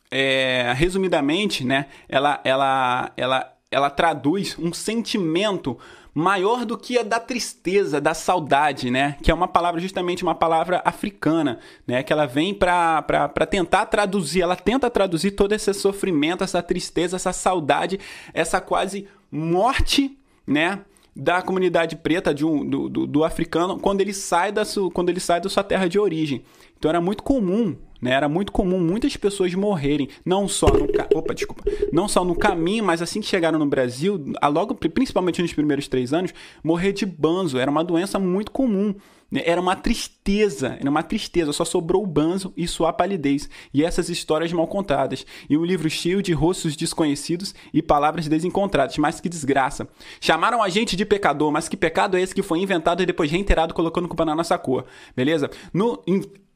[0.10, 1.88] é, resumidamente, né?
[2.08, 5.78] Ela, ela, ela, ela traduz um sentimento
[6.14, 9.18] maior do que a da tristeza, da saudade, né?
[9.22, 12.04] Que é uma palavra, justamente uma palavra africana, né?
[12.04, 13.02] Que ela vem para
[13.50, 18.00] tentar traduzir, ela tenta traduzir todo esse sofrimento, essa tristeza, essa saudade,
[18.34, 20.82] essa quase morte, né?
[21.16, 25.10] da comunidade preta de um, do, do, do, africano quando ele sai da sua, quando
[25.10, 26.44] ele sai da sua terra de origem.
[26.76, 28.12] Então era muito comum né?
[28.12, 32.84] Era muito comum muitas pessoas morrerem, não só no opa, desculpa, não só no caminho,
[32.84, 37.58] mas assim que chegaram no Brasil, logo principalmente nos primeiros três anos, morrer de banzo
[37.58, 38.94] era uma doença muito comum.
[39.34, 39.42] Né?
[39.46, 44.08] Era uma tristeza, era uma tristeza, só sobrou o banzo e sua palidez, e essas
[44.08, 49.28] histórias mal contadas, e um livro cheio de rostos desconhecidos e palavras desencontradas, mas que
[49.28, 49.88] desgraça.
[50.22, 53.32] Chamaram a gente de pecador, mas que pecado é esse que foi inventado e depois
[53.32, 55.50] reiterado colocando culpa na nossa cor, beleza?
[55.74, 56.04] No,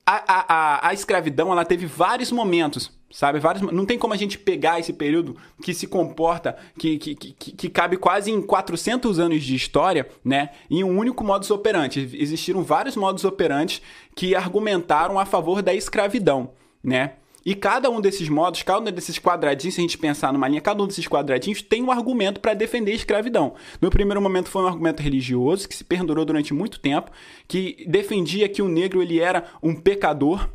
[0.10, 3.40] a, a, a, escravidão ela teve vários momentos, sabe?
[3.40, 7.34] Vários, não tem como a gente pegar esse período que se comporta, que, que, que,
[7.34, 10.52] que cabe quase em 400 anos de história, né?
[10.72, 12.10] Em um único modus operandi.
[12.14, 13.82] Existiram vários modus operantes
[14.16, 17.16] que argumentaram a favor da escravidão, né?
[17.46, 20.62] E cada um desses modos, cada um desses quadradinhos, se a gente pensar numa linha,
[20.62, 23.56] cada um desses quadradinhos tem um argumento para defender a escravidão.
[23.80, 27.12] No primeiro momento foi um argumento religioso que se perdurou durante muito tempo,
[27.48, 30.50] que defendia que o negro ele era um pecador,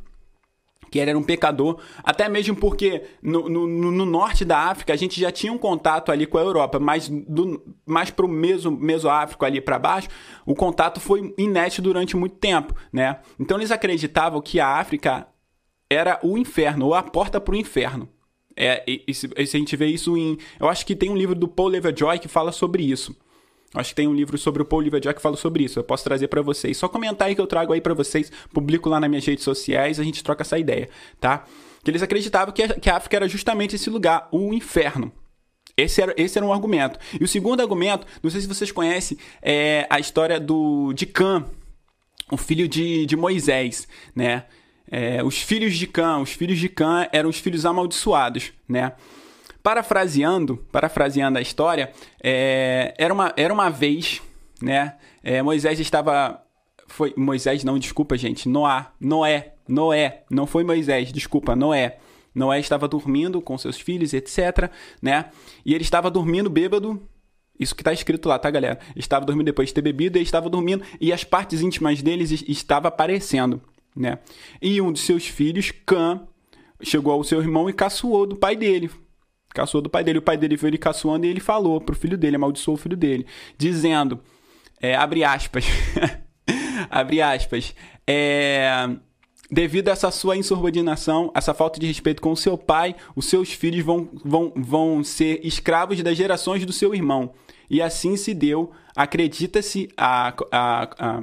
[0.92, 4.96] que ele era um pecador, até mesmo porque no, no, no, norte da África a
[4.96, 8.70] gente já tinha um contato ali com a Europa, mas do, mais para o Meso,
[8.70, 10.08] Mesoáfrico ali para baixo,
[10.44, 13.20] o contato foi inédito durante muito tempo, né?
[13.40, 15.26] Então eles acreditavam que a África
[15.92, 18.08] era o inferno, ou a porta para o inferno.
[18.56, 20.38] É, e, e, se, a gente vê isso em.
[20.60, 23.16] Eu acho que tem um livro do Paul Leverjoy que fala sobre isso.
[23.74, 25.78] Acho que tem um livro sobre o Paul Leverjoy que fala sobre isso.
[25.78, 26.76] Eu posso trazer para vocês.
[26.76, 29.98] Só comentar aí que eu trago aí para vocês, publico lá nas minhas redes sociais,
[29.98, 31.44] a gente troca essa ideia, tá?
[31.82, 35.10] Que eles acreditavam que a, que a África era justamente esse lugar, o inferno.
[35.74, 36.98] Esse era, esse era um argumento.
[37.18, 41.46] E o segundo argumento, não sei se vocês conhecem, é a história do de Cã,
[42.30, 44.44] o filho de, de Moisés, né?
[44.94, 48.92] É, os filhos de Cã, os filhos de Cã eram os filhos amaldiçoados, né?
[49.62, 51.90] Parafraseando, parafraseando a história,
[52.22, 54.20] é, era, uma, era uma vez,
[54.60, 54.96] né?
[55.24, 56.42] É, Moisés estava,
[56.86, 61.96] foi Moisés não, desculpa gente, Noé, Noé, Noé, não foi Moisés, desculpa, Noé.
[62.34, 65.30] Noé estava dormindo com seus filhos, etc, né?
[65.64, 67.00] E ele estava dormindo bêbado,
[67.58, 68.78] isso que está escrito lá, tá, galera?
[68.94, 73.62] Estava dormindo depois de ter bebido, estava dormindo e as partes íntimas deles estavam aparecendo
[73.94, 74.18] né?
[74.60, 76.20] E um de seus filhos, Cã,
[76.82, 78.90] chegou ao seu irmão e caçoou do pai dele.
[79.50, 80.18] Caçoou do pai dele.
[80.18, 82.96] O pai dele foi ele caçoando e ele falou pro filho dele, amaldiçoou o filho
[82.96, 83.26] dele,
[83.56, 84.20] dizendo,
[84.80, 85.64] é, abre aspas,
[86.90, 87.74] abre aspas,
[88.06, 88.88] é,
[89.50, 93.52] devido a essa sua insubordinação, essa falta de respeito com o seu pai, os seus
[93.52, 97.34] filhos vão, vão, vão ser escravos das gerações do seu irmão.
[97.68, 101.22] E assim se deu, acredita-se a, a, a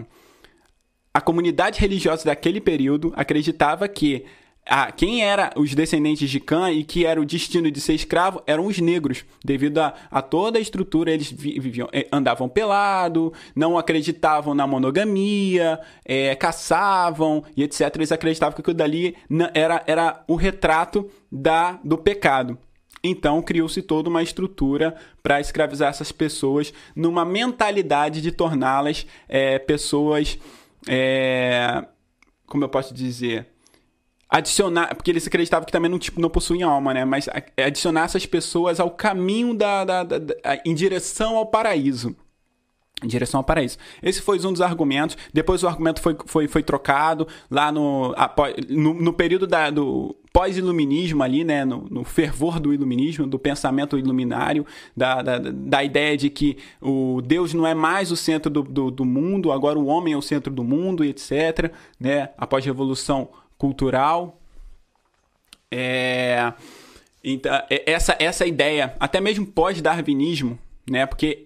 [1.13, 4.25] a comunidade religiosa daquele período acreditava que
[4.69, 8.43] a, quem era os descendentes de Cã e que era o destino de ser escravo
[8.45, 13.79] eram os negros, devido a, a toda a estrutura, eles viviam, eh, andavam pelado, não
[13.79, 17.95] acreditavam na monogamia, é, caçavam e etc.
[17.95, 19.15] Eles acreditavam que aquilo dali
[19.55, 22.57] era, era o retrato da, do pecado.
[23.03, 30.37] Então criou-se toda uma estrutura para escravizar essas pessoas numa mentalidade de torná-las é, pessoas
[30.87, 31.85] é,
[32.45, 33.47] como eu posso dizer?
[34.29, 37.03] Adicionar, porque eles acreditavam que também não, tipo, não possuíam alma, né?
[37.03, 42.15] Mas adicionar essas pessoas ao caminho da, da, da, da em direção ao paraíso
[43.03, 43.77] em direção ao paraíso.
[44.03, 45.17] Esse foi um dos argumentos.
[45.33, 48.13] Depois o argumento foi, foi, foi trocado lá no,
[48.69, 53.97] no, no período da, do pós-iluminismo ali, né, no, no, fervor do iluminismo, do pensamento
[53.97, 58.63] iluminário, da, da, da, ideia de que o Deus não é mais o centro do,
[58.63, 61.73] do, do mundo, agora o homem é o centro do mundo, etc.
[61.99, 64.39] Né, após a revolução cultural.
[65.69, 66.53] É,
[67.21, 70.57] então, é, essa, essa ideia, até mesmo pós-darwinismo,
[70.89, 71.43] né, porque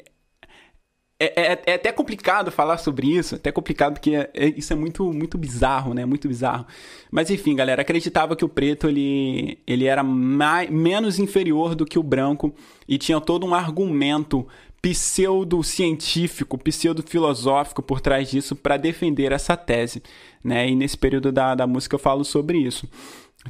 [1.25, 5.12] é, é, é, até complicado falar sobre isso, até complicado porque é, isso é muito,
[5.13, 6.05] muito bizarro, né?
[6.05, 6.65] Muito bizarro.
[7.12, 11.99] Mas enfim, galera, acreditava que o preto ele, ele era mais, menos inferior do que
[11.99, 12.53] o branco
[12.88, 14.47] e tinha todo um argumento
[14.81, 20.03] pseudo-científico, pseudo-filosófico por trás disso para defender essa tese,
[20.43, 20.69] né?
[20.69, 22.89] E nesse período da, da música eu falo sobre isso,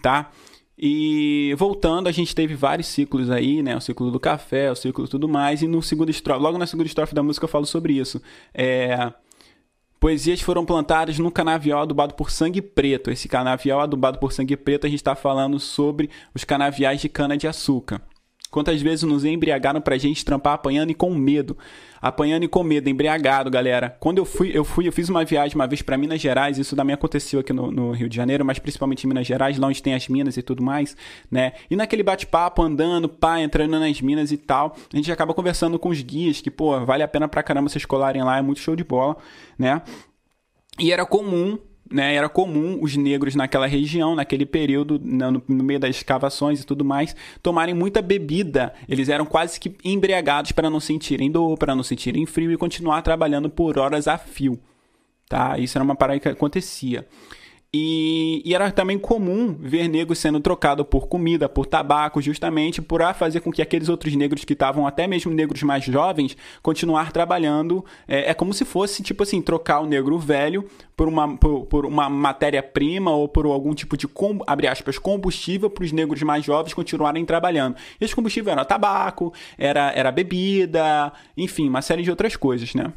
[0.01, 0.29] tá?
[0.77, 3.75] E voltando, a gente teve vários ciclos aí, né?
[3.77, 5.61] O ciclo do café, o ciclo tudo mais.
[5.61, 8.21] E no segundo estrofe, logo na segunda estrofe da música eu falo sobre isso.
[8.53, 9.13] É,
[9.99, 13.09] Poesias foram plantadas num canavial adubado por sangue preto.
[13.09, 18.01] Esse canavial adubado por sangue preto, a gente está falando sobre os canaviais de cana-de-açúcar,
[18.53, 21.57] Quantas vezes nos embriagaram pra gente trampar apanhando e com medo.
[22.03, 23.95] Apanhando e com medo, embriagado, galera.
[23.97, 26.75] Quando eu fui, eu fui, eu fiz uma viagem uma vez para Minas Gerais, isso
[26.75, 29.81] também aconteceu aqui no, no, Rio de Janeiro, mas principalmente em Minas Gerais, lá onde
[29.81, 30.97] tem as minas e tudo mais,
[31.31, 31.53] né?
[31.71, 35.87] E naquele bate-papo, andando, pá, entrando nas minas e tal, a gente acaba conversando com
[35.87, 38.75] os guias, que, pô, vale a pena pra caramba vocês colarem lá, é muito show
[38.75, 39.15] de bola,
[39.57, 39.81] né?
[40.77, 41.57] E era comum
[41.91, 46.65] né, era comum os negros naquela região, naquele período, no, no, meio das escavações e
[46.65, 48.73] tudo mais, tomarem muita bebida.
[48.87, 53.01] Eles eram quase que embriagados para não sentirem dor, para não sentirem frio e continuar
[53.01, 54.59] trabalhando por horas a fio.
[55.27, 55.57] Tá?
[55.57, 57.07] Isso era uma parada que acontecia.
[57.75, 63.15] E, e, era também comum ver negros sendo trocados por comida, por tabaco, justamente para
[63.15, 67.83] fazer com que aqueles outros negros que estavam, até mesmo negros mais jovens, continuar trabalhando.
[68.07, 71.85] É, é como se fosse, tipo assim, trocar o negro velho por uma, por, por
[71.87, 74.07] uma matéria-prima ou por algum tipo de,
[74.45, 77.75] abre aspas, combustível para os negros mais jovens continuarem trabalhando.
[77.99, 82.93] E esse combustível era tabaco, era, era bebida, enfim, uma série de outras coisas, né?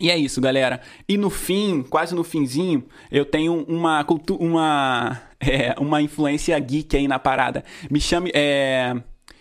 [0.00, 0.80] E é isso, galera.
[1.06, 4.04] E no fim, quase no finzinho, eu tenho uma
[4.38, 7.62] uma é, uma influência geek aí na parada.
[7.90, 8.94] Me chame é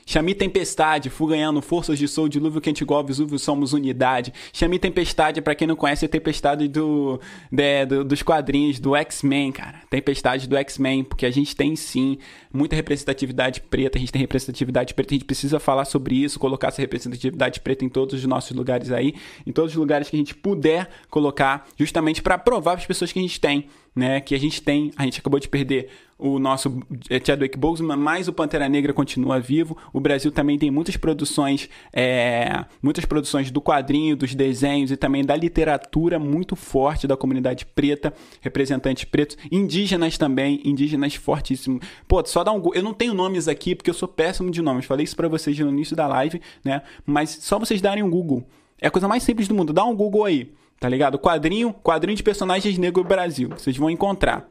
[0.10, 4.34] Chame Tempestade, fui ganhando forças de Soul, dilúvio quente igual Vesúvio, somos unidade.
[4.52, 9.52] Chame Tempestade, para quem não conhece, é Tempestade do, de, do, dos quadrinhos do X-Men,
[9.52, 9.84] cara.
[9.88, 12.18] Tempestade do X-Men, porque a gente tem sim
[12.52, 16.70] muita representatividade preta, a gente tem representatividade preta, a gente precisa falar sobre isso, colocar
[16.70, 19.14] essa representatividade preta em todos os nossos lugares aí,
[19.46, 23.20] em todos os lugares que a gente puder colocar, justamente para provar as pessoas que
[23.20, 26.82] a gente tem né, que a gente tem, a gente acabou de perder o nosso
[27.10, 29.78] é, Chadwick Boseman, mas o Pantera Negra continua vivo.
[29.94, 35.24] O Brasil também tem muitas produções, é, muitas produções do quadrinho, dos desenhos e também
[35.24, 41.88] da literatura muito forte da comunidade preta, representantes pretos, indígenas também, indígenas fortíssimos.
[42.06, 44.86] Pô, só dá um, eu não tenho nomes aqui porque eu sou péssimo de nomes.
[44.86, 46.82] Falei isso para vocês no início da live, né?
[47.06, 48.46] Mas só vocês darem um Google.
[48.82, 49.72] É a coisa mais simples do mundo.
[49.72, 50.52] Dá um Google aí.
[50.80, 51.20] Tá ligado?
[51.20, 53.50] Quadrinho, quadrinho de personagens negro Brasil.
[53.50, 54.50] Vocês vão encontrar.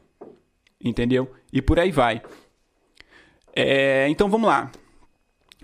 [0.83, 1.31] Entendeu?
[1.51, 2.21] E por aí vai.
[3.55, 4.71] É, então vamos lá.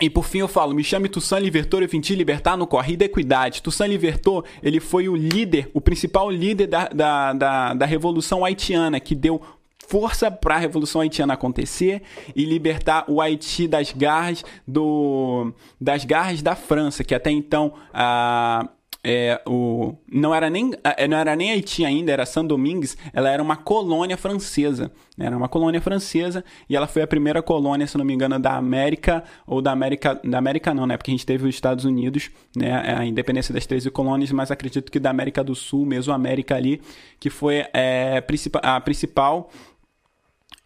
[0.01, 3.05] E por fim eu falo, me chame Toussaint Louverture, eu vim te libertar no Corrida
[3.05, 3.61] Equidade.
[3.61, 8.99] Toussaint Louverture, ele foi o líder, o principal líder da, da, da, da Revolução Haitiana,
[8.99, 9.41] que deu
[9.87, 12.01] força para a Revolução Haitiana acontecer
[12.35, 18.67] e libertar o Haiti das garras do das garras da França, que até então a
[19.07, 23.29] é, o, não, era nem, é, não era nem Haiti ainda, era São Domingues, ela
[23.29, 24.91] era uma colônia francesa.
[25.17, 28.55] Era uma colônia francesa e ela foi a primeira colônia, se não me engano, da
[28.55, 30.97] América, ou da América, da América não, né?
[30.97, 32.95] Porque a gente teve os Estados Unidos, né?
[32.97, 36.81] A independência das 13 colônias, mas acredito que da América do Sul, mesmo América ali,
[37.19, 38.23] que foi é,
[38.63, 39.49] a principal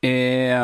[0.01, 0.55] é,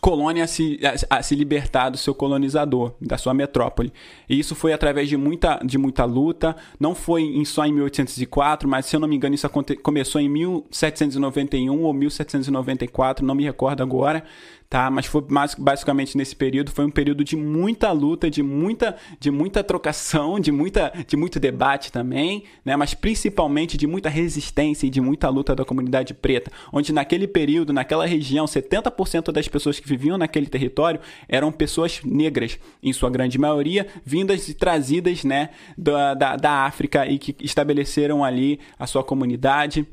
[0.00, 0.78] colônia a se,
[1.10, 3.92] a, a se libertar do seu colonizador, da sua metrópole.
[4.28, 8.68] E isso foi através de muita, de muita luta, não foi em, só em 1804,
[8.68, 13.44] mas se eu não me engano isso aconte, começou em 1791 ou 1794, não me
[13.44, 14.24] recordo agora,
[14.68, 14.90] tá?
[14.90, 15.22] Mas foi
[15.58, 20.50] basicamente nesse período, foi um período de muita luta, de muita, de muita trocação, de,
[20.50, 22.76] muita, de muito debate também, né?
[22.76, 27.72] Mas principalmente de muita resistência e de muita luta da comunidade preta, onde naquele período,
[27.72, 33.38] naquela região, 70% das pessoas que viviam naquele território eram pessoas negras, em sua grande
[33.38, 39.04] maioria, vindas e trazidas, né, da, da, da África e que estabeleceram ali a sua
[39.04, 39.86] comunidade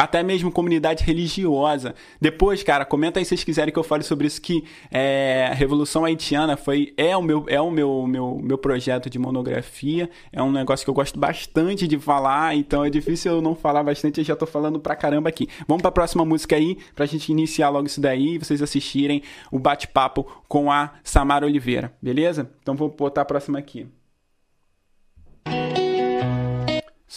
[0.00, 1.92] até mesmo comunidade religiosa.
[2.20, 5.54] Depois, cara, comenta aí se vocês quiserem que eu fale sobre isso que é, a
[5.54, 10.40] Revolução Haitiana foi é o meu é o meu, meu meu projeto de monografia, é
[10.40, 14.20] um negócio que eu gosto bastante de falar, então é difícil eu não falar bastante,
[14.20, 15.48] eu já tô falando pra caramba aqui.
[15.66, 19.58] Vamos pra próxima música aí, pra gente iniciar logo isso daí e vocês assistirem o
[19.58, 22.48] bate-papo com a Samara Oliveira, beleza?
[22.62, 23.97] Então vou botar a próxima aqui.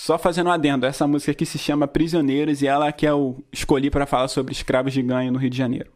[0.01, 3.91] Só fazendo um adendo, essa música aqui se chama Prisioneiros e ela que eu escolhi
[3.91, 5.91] para falar sobre escravos de ganho no Rio de Janeiro.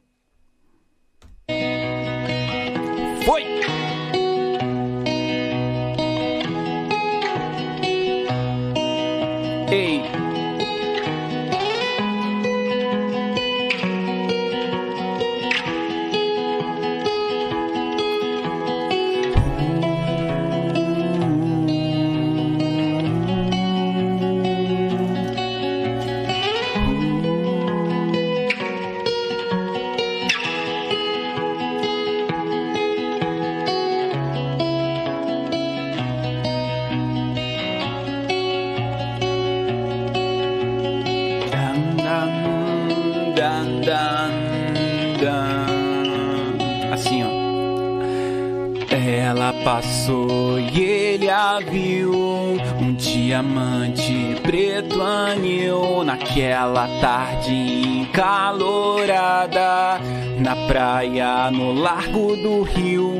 [56.36, 60.02] Naquela tarde encalorada,
[60.38, 63.18] na praia no largo do rio.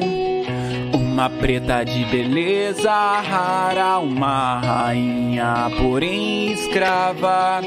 [0.94, 7.62] Uma preta de beleza rara, uma rainha, porém escrava.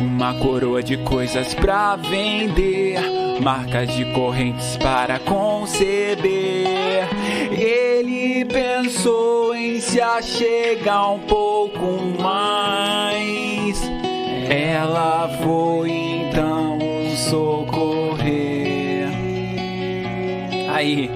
[0.00, 3.00] Uma coroa de coisas pra vender,
[3.42, 7.08] marcas de correntes para conceber.
[7.50, 13.51] Ele pensou em se achegar um pouco mais.
[14.54, 16.78] Ela foi então
[17.16, 19.08] socorrer.
[20.70, 21.10] Aí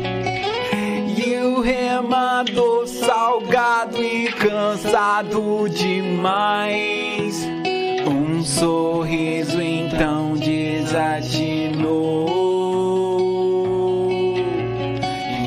[1.44, 7.46] o remador salgado e cansado demais.
[8.06, 12.26] Um sorriso então desatinou.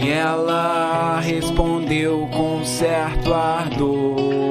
[0.03, 4.48] E ela respondeu com certo ardor: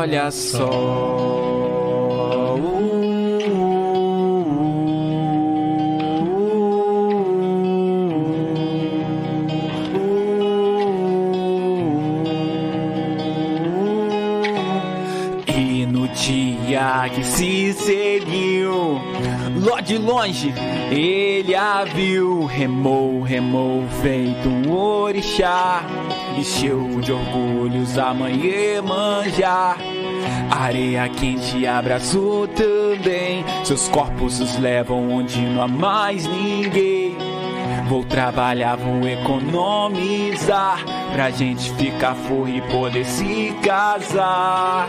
[0.00, 1.20] Olha só.
[17.08, 19.00] que se seguiu.
[19.56, 20.52] Lá de longe
[20.90, 25.82] ele a viu, remou, remou, feito um orixá.
[26.38, 28.40] Encheu de orgulhos a mãe
[30.50, 33.44] Areia quente abraço também.
[33.64, 37.16] Seus corpos os levam onde não há mais ninguém.
[37.90, 40.78] Vou trabalhar, vou economizar
[41.12, 44.86] Pra gente ficar forro e poder se casar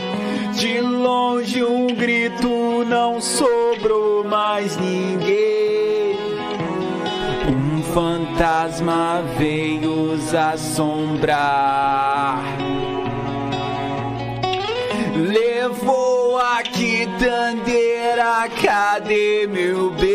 [0.54, 6.16] De longe um grito, não sobrou mais ninguém
[7.48, 12.31] Um fantasma veio os assombrar
[17.22, 20.10] quitandeira, cadê meu bem?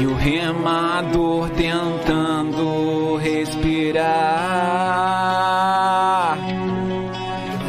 [0.00, 4.04] E o remador tentando respirar.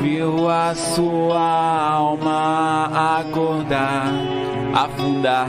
[0.02, 4.12] Viu a sua alma acordar,
[4.74, 5.48] afundar.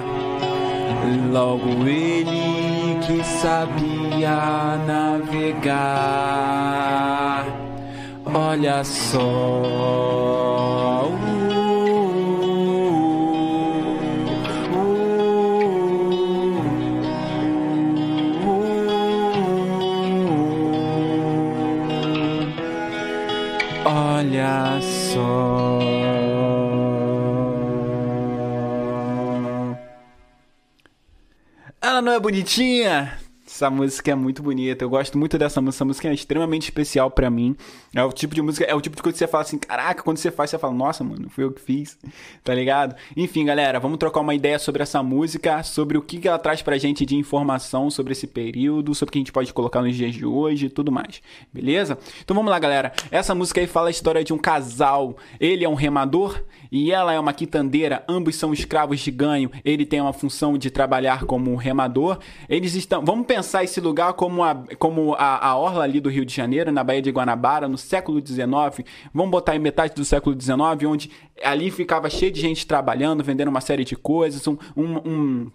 [1.33, 5.87] Logo ele que sabia navegar.
[8.35, 10.27] Olha só.
[24.37, 25.79] Olha só.
[31.81, 33.19] Ela não é bonitinha?
[33.57, 35.79] Essa música é muito bonita, eu gosto muito dessa música.
[35.79, 37.57] Essa música é extremamente especial para mim.
[37.95, 40.03] É o tipo de música, é o tipo de coisa que você fala assim, caraca,
[40.03, 41.97] quando você faz, você fala, nossa, mano, foi eu que fiz,
[42.45, 42.95] tá ligado?
[43.17, 46.77] Enfim, galera, vamos trocar uma ideia sobre essa música, sobre o que ela traz pra
[46.77, 50.15] gente de informação sobre esse período, sobre o que a gente pode colocar nos dias
[50.15, 51.97] de hoje e tudo mais, beleza?
[52.23, 52.93] Então vamos lá, galera.
[53.11, 55.17] Essa música aí fala a história de um casal.
[55.41, 56.45] Ele é um remador
[56.77, 59.51] e ela é uma quitandeira, ambos são escravos de ganho.
[59.65, 62.19] Ele tem uma função de trabalhar como remador.
[62.49, 66.27] Eles estão, vamos pensar esse lugar como a, como a, a orla ali do Rio
[66.27, 70.39] de Janeiro, na Baía de Guanabara, no século XIX, vamos botar em metade do século
[70.39, 70.57] XIX,
[70.87, 71.11] onde
[71.43, 75.51] ali ficava cheio de gente trabalhando, vendendo uma série de coisas, um, um, um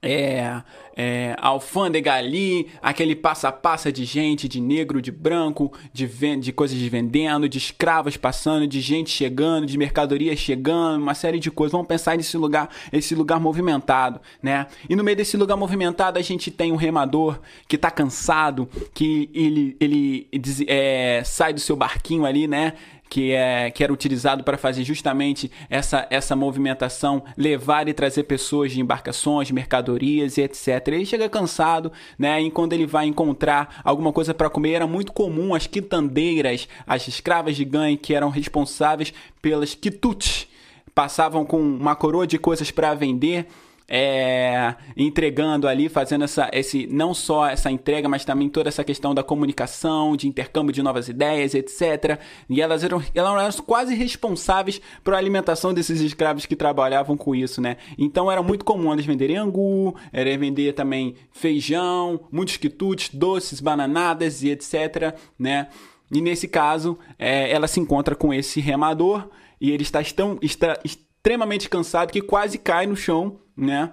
[0.00, 0.62] é,
[0.96, 6.78] é, alfândega ali, aquele passa passa de gente, de negro, de branco, de, de coisas
[6.78, 11.72] de vendendo, de escravos passando, de gente chegando, de mercadoria chegando, uma série de coisas.
[11.72, 14.66] Vamos pensar nesse lugar, esse lugar movimentado, né?
[14.88, 19.28] E no meio desse lugar movimentado a gente tem um remador que tá cansado, que
[19.34, 20.28] ele, ele
[20.68, 22.74] é, sai do seu barquinho ali, né?
[23.08, 28.72] Que, é, que era utilizado para fazer justamente essa, essa movimentação, levar e trazer pessoas
[28.72, 30.88] de embarcações, mercadorias e etc.
[30.88, 32.40] Ele chega cansado, né?
[32.40, 37.08] E quando ele vai encontrar alguma coisa para comer, era muito comum as quitandeiras, as
[37.08, 40.46] escravas de ganho que eram responsáveis pelas quitutes,
[40.94, 43.46] passavam com uma coroa de coisas para vender
[43.88, 49.14] é, entregando ali, fazendo essa, esse, não só essa entrega, mas também toda essa questão
[49.14, 52.20] da comunicação, de intercâmbio de novas ideias, etc.
[52.50, 57.62] E elas eram, elas eram quase responsáveis por alimentação desses escravos que trabalhavam com isso,
[57.62, 57.78] né?
[57.96, 64.42] Então era muito comum elas venderem angu, era vender também feijão, muitos quitutes, doces, bananadas
[64.42, 65.68] e etc, né?
[66.12, 69.28] E nesse caso, é, ela se encontra com esse remador
[69.60, 70.78] e ele está, tão, está
[71.18, 73.92] extremamente cansado que quase cai no chão né?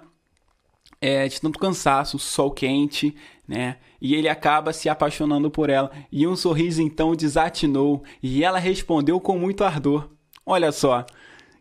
[1.00, 3.14] é, de tanto cansaço, sol quente,
[3.46, 3.76] né?
[4.00, 5.90] E ele acaba se apaixonando por ela.
[6.10, 10.08] E um sorriso então desatinou e ela respondeu com muito ardor.
[10.44, 11.04] Olha só,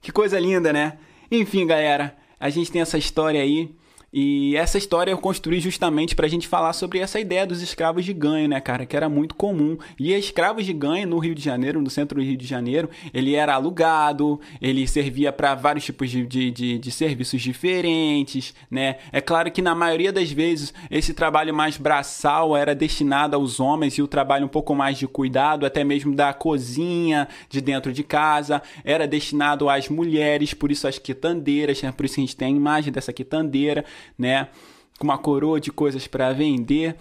[0.02, 0.98] que coisa linda, né?
[1.32, 3.76] Enfim, galera, a gente tem essa história aí
[4.18, 8.06] e essa história eu construí justamente para a gente falar sobre essa ideia dos escravos
[8.06, 8.86] de ganho, né, cara?
[8.86, 9.78] Que era muito comum.
[10.00, 13.36] E escravos de ganho no Rio de Janeiro, no centro do Rio de Janeiro, ele
[13.36, 19.00] era alugado, ele servia para vários tipos de, de, de, de, serviços diferentes, né?
[19.12, 23.98] É claro que na maioria das vezes esse trabalho mais braçal era destinado aos homens
[23.98, 28.02] e o trabalho um pouco mais de cuidado, até mesmo da cozinha, de dentro de
[28.02, 31.92] casa, era destinado às mulheres, por isso as quitandeiras, né?
[31.92, 33.84] por isso a gente tem a imagem dessa quitandeira
[34.18, 34.50] né?
[34.98, 36.96] Com uma coroa de coisas para vender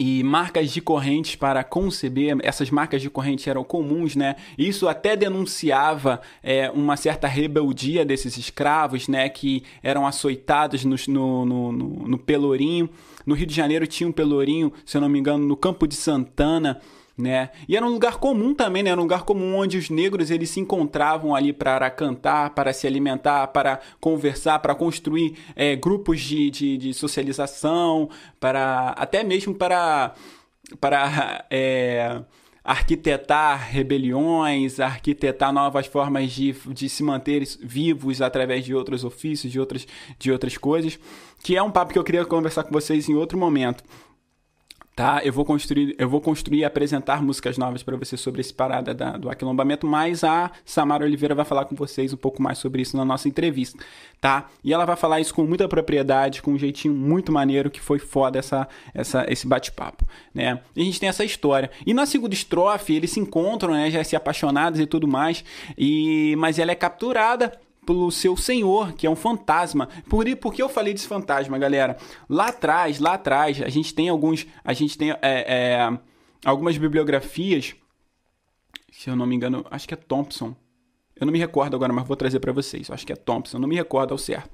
[0.00, 2.36] e marcas de correntes para conceber.
[2.42, 4.36] Essas marcas de corrente eram comuns, né?
[4.56, 9.28] Isso até denunciava é, uma certa rebeldia desses escravos, né?
[9.28, 11.72] Que eram açoitados no, no, no,
[12.08, 12.88] no Pelourinho.
[13.26, 15.96] No Rio de Janeiro tinha um Pelourinho, se eu não me engano, no Campo de
[15.96, 16.80] Santana
[17.18, 17.50] né?
[17.68, 18.90] E era um lugar comum também, né?
[18.90, 22.86] Era um lugar comum onde os negros eles se encontravam ali para cantar, para se
[22.86, 28.08] alimentar, para conversar, para construir é, grupos de, de, de, socialização,
[28.38, 30.14] para até mesmo para
[30.80, 32.20] para é,
[32.62, 39.58] arquitetar rebeliões, arquitetar novas formas de, de se manter vivos através de outros ofícios, de
[39.58, 39.88] outras,
[40.18, 40.98] de outras coisas,
[41.42, 43.82] que é um papo que eu queria conversar com vocês em outro momento
[44.98, 45.20] tá?
[45.22, 48.92] Eu vou construir, eu vou construir e apresentar músicas novas para você sobre esse parada
[48.92, 52.82] da, do aquilombamento, mas a Samara Oliveira vai falar com vocês um pouco mais sobre
[52.82, 53.78] isso na nossa entrevista,
[54.20, 54.48] tá?
[54.64, 58.00] E ela vai falar isso com muita propriedade, com um jeitinho muito maneiro que foi
[58.00, 60.58] foda essa, essa esse bate-papo, né?
[60.74, 61.70] E a gente tem essa história.
[61.86, 65.44] E na segunda estrofe eles se encontram, né, já se apaixonados e tudo mais,
[65.78, 67.52] e mas ela é capturada
[67.88, 69.88] pelo seu senhor, que é um fantasma.
[70.10, 71.96] Por, por que eu falei desse fantasma, galera?
[72.28, 74.46] Lá atrás, lá atrás, a gente tem alguns.
[74.62, 75.98] A gente tem é, é,
[76.44, 77.74] algumas bibliografias.
[78.92, 80.54] Se eu não me engano, acho que é Thompson.
[81.18, 82.90] Eu não me recordo agora, mas vou trazer para vocês.
[82.90, 84.50] Acho que é Thompson, não me recordo ao certo,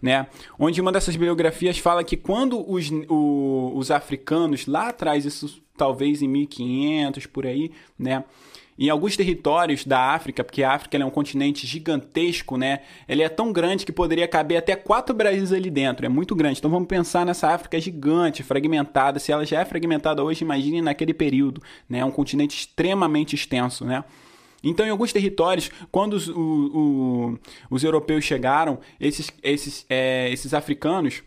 [0.00, 0.26] né?
[0.58, 6.22] Onde uma dessas biografias fala que quando os, o, os africanos lá atrás, isso talvez
[6.22, 8.24] em 1500 por aí, né?
[8.78, 12.82] Em alguns territórios da África, porque a África é um continente gigantesco, né?
[13.08, 16.06] Ele é tão grande que poderia caber até quatro Brasis ali dentro.
[16.06, 16.60] É muito grande.
[16.60, 19.18] Então vamos pensar nessa África gigante, fragmentada.
[19.18, 21.98] Se ela já é fragmentada hoje, imagine naquele período, né?
[21.98, 24.04] É um continente extremamente extenso, né?
[24.62, 27.38] Então, em alguns territórios, quando os, o, o,
[27.70, 31.22] os europeus chegaram, esses, esses, é, esses africanos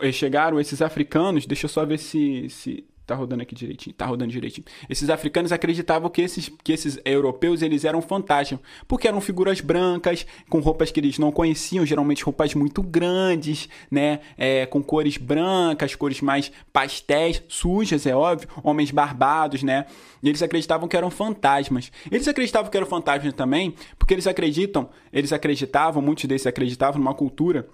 [0.00, 4.04] eh, chegaram esses africanos, deixa eu só ver se, se Tá rodando aqui direitinho, tá
[4.04, 4.66] rodando direitinho.
[4.88, 10.26] Esses africanos acreditavam que esses, que esses europeus eles eram fantasmas, porque eram figuras brancas,
[10.48, 14.18] com roupas que eles não conheciam, geralmente roupas muito grandes, né?
[14.36, 19.86] É, com cores brancas, cores mais pastéis, sujas, é óbvio, homens barbados, né?
[20.20, 21.92] E eles acreditavam que eram fantasmas.
[22.10, 27.14] Eles acreditavam que eram fantasmas também, porque eles acreditam, eles acreditavam, muitos desses acreditavam numa
[27.14, 27.68] cultura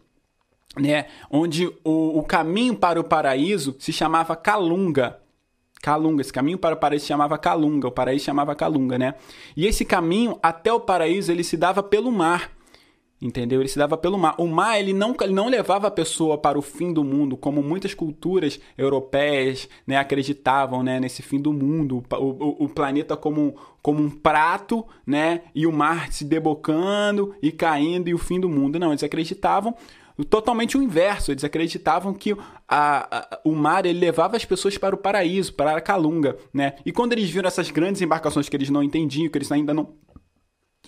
[0.77, 5.22] né, onde o, o, caminho para o paraíso se chamava Calunga.
[5.83, 9.17] Calunga, esse caminho para o paraíso chamava Calunga, o paraíso chamava Calunga, né?
[9.57, 12.53] E esse caminho até o paraíso ele se dava pelo mar.
[13.21, 13.61] Entendeu?
[13.61, 14.35] Ele se dava pelo mar.
[14.39, 17.63] O mar ele não, ele não levava a pessoa para o fim do mundo, como
[17.63, 22.03] muitas culturas europeias né, acreditavam né, nesse fim do mundo.
[22.13, 25.43] O, o, o, planeta como, como um prato, né?
[25.53, 28.79] E o mar se debocando e caindo e o fim do mundo.
[28.79, 29.75] Não, eles acreditavam
[30.29, 31.33] totalmente o inverso.
[31.33, 32.37] Eles acreditavam que
[32.69, 36.75] a, a, o mar ele levava as pessoas para o paraíso, para Calunga, né?
[36.85, 39.95] E quando eles viram essas grandes embarcações que eles não entendiam, que eles ainda não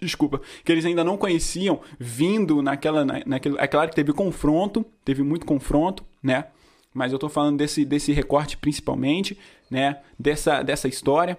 [0.01, 4.85] desculpa, que eles ainda não conheciam, vindo naquela, na, naquele, é claro que teve confronto,
[5.05, 6.47] teve muito confronto, né?
[6.93, 9.39] Mas eu tô falando desse, desse recorte principalmente,
[9.71, 10.01] né?
[10.19, 11.39] Dessa, dessa história.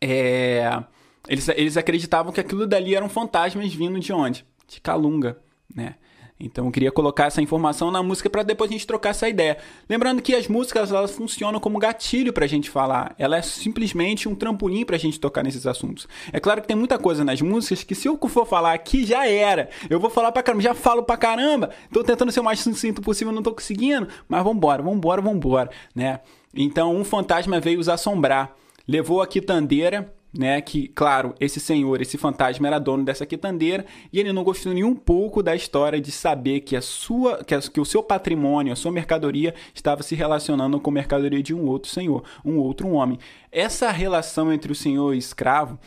[0.00, 0.82] É,
[1.28, 4.44] eles, eles acreditavam que aquilo dali eram fantasmas vindo de onde?
[4.66, 5.38] De Calunga,
[5.74, 5.96] né?
[6.40, 9.58] Então eu queria colocar essa informação na música para depois a gente trocar essa ideia.
[9.88, 13.14] Lembrando que as músicas elas funcionam como gatilho para a gente falar.
[13.18, 16.06] Ela é simplesmente um trampolim para a gente tocar nesses assuntos.
[16.32, 19.26] É claro que tem muita coisa nas músicas que se eu for falar aqui já
[19.26, 19.68] era.
[19.90, 21.70] Eu vou falar para caramba, já falo para caramba.
[21.92, 24.06] Tô tentando ser o mais sucinto possível, não tô conseguindo.
[24.28, 26.20] Mas vambora, vambora, vambora, né?
[26.54, 28.54] Então um fantasma veio os assombrar.
[28.86, 30.60] Levou a quitandeira né?
[30.60, 34.84] Que, claro, esse senhor, esse fantasma era dono dessa quitandeira e ele não gostou nem
[34.84, 38.72] um pouco da história de saber que a sua, que, a, que o seu patrimônio,
[38.72, 42.88] a sua mercadoria estava se relacionando com a mercadoria de um outro senhor, um outro
[42.88, 43.18] homem.
[43.50, 45.78] Essa relação entre o senhor e o escravo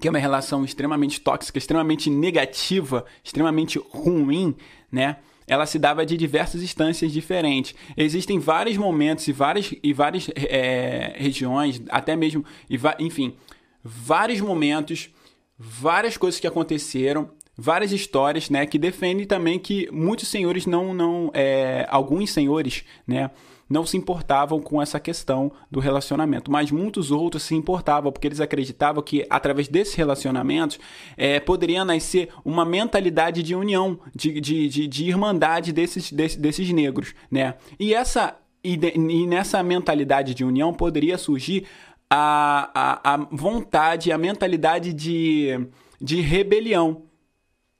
[0.00, 4.54] que é uma relação extremamente tóxica, extremamente negativa, extremamente ruim,
[4.92, 5.16] né?
[5.48, 7.74] Ela se dava de diversas instâncias diferentes.
[7.96, 12.44] Existem vários momentos e várias, e várias é, regiões, até mesmo,
[12.98, 13.34] enfim,
[13.82, 15.10] vários momentos,
[15.58, 21.30] várias coisas que aconteceram, várias histórias, né, que defendem também que muitos senhores não, não,
[21.34, 23.30] é, alguns senhores, né,
[23.68, 28.40] não se importavam com essa questão do relacionamento, mas muitos outros se importavam, porque eles
[28.40, 30.78] acreditavam que através desses relacionamentos
[31.16, 36.70] é, poderia nascer uma mentalidade de união, de, de, de, de irmandade desses, desses, desses
[36.70, 37.54] negros, né?
[37.78, 41.66] E, essa, e, de, e nessa mentalidade de união poderia surgir
[42.10, 45.68] a, a, a vontade, a mentalidade de,
[46.00, 47.02] de rebelião,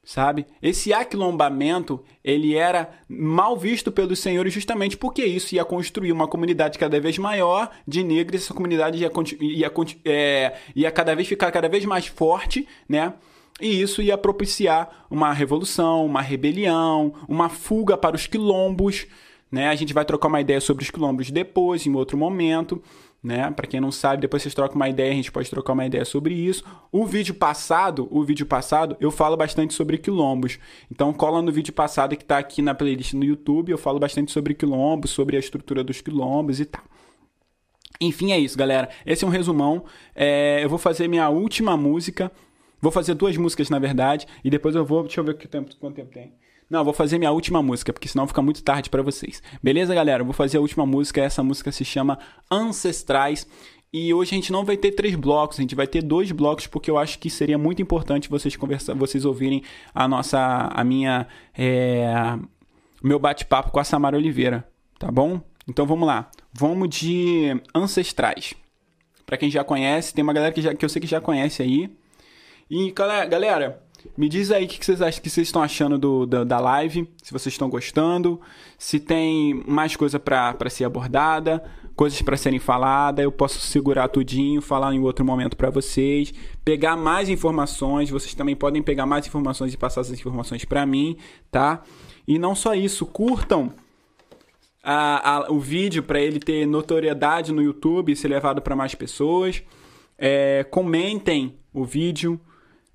[0.08, 0.46] sabe?
[0.62, 6.78] Esse aquilombamento, ele era mal visto pelos senhores justamente porque isso ia construir uma comunidade
[6.78, 9.70] cada vez maior de negros, essa comunidade ia, ia,
[10.06, 13.12] é, ia cada vez ficar cada vez mais forte, né?
[13.60, 19.06] E isso ia propiciar uma revolução, uma rebelião, uma fuga para os quilombos,
[19.52, 19.68] né?
[19.68, 22.82] A gente vai trocar uma ideia sobre os quilombos depois, em outro momento
[23.22, 23.50] né?
[23.50, 26.04] Para quem não sabe, depois vocês trocam uma ideia, a gente pode trocar uma ideia
[26.04, 26.64] sobre isso.
[26.92, 30.58] O vídeo passado, o vídeo passado, eu falo bastante sobre quilombos.
[30.90, 34.30] Então cola no vídeo passado que está aqui na playlist no YouTube, eu falo bastante
[34.30, 36.82] sobre quilombos, sobre a estrutura dos quilombos e tal.
[38.00, 38.88] Enfim, é isso, galera.
[39.04, 39.84] Esse é um resumão.
[40.14, 42.30] É, eu vou fazer minha última música.
[42.80, 45.02] Vou fazer duas músicas, na verdade, e depois eu vou.
[45.02, 46.32] Deixa eu ver que tempo, quanto tempo tem.
[46.70, 49.42] Não, vou fazer minha última música, porque senão fica muito tarde para vocês.
[49.62, 50.22] Beleza, galera?
[50.22, 51.22] vou fazer a última música.
[51.22, 52.18] Essa música se chama
[52.50, 53.46] Ancestrais.
[53.90, 56.66] E hoje a gente não vai ter três blocos, a gente vai ter dois blocos,
[56.66, 59.62] porque eu acho que seria muito importante vocês conversar, vocês ouvirem
[59.94, 62.38] a nossa, a minha, é,
[63.02, 65.40] meu bate-papo com a Samara Oliveira, tá bom?
[65.66, 68.52] Então vamos lá, vamos de ancestrais.
[69.24, 71.62] Para quem já conhece, tem uma galera que, já, que eu sei que já conhece
[71.62, 71.90] aí.
[72.70, 73.82] E galera,
[74.16, 77.08] me diz aí o que vocês acham que vocês estão achando do, da, da live,
[77.22, 78.40] se vocês estão gostando,
[78.76, 81.62] se tem mais coisa para ser abordada,
[81.94, 86.32] coisas para serem faladas, eu posso segurar tudinho, falar em outro momento para vocês,
[86.64, 91.16] pegar mais informações, vocês também podem pegar mais informações e passar essas informações para mim,
[91.50, 91.82] tá?
[92.26, 93.72] E não só isso, curtam
[94.82, 98.94] a, a, o vídeo para ele ter notoriedade no YouTube e ser levado para mais
[98.94, 99.62] pessoas.
[100.16, 102.40] É, comentem o vídeo,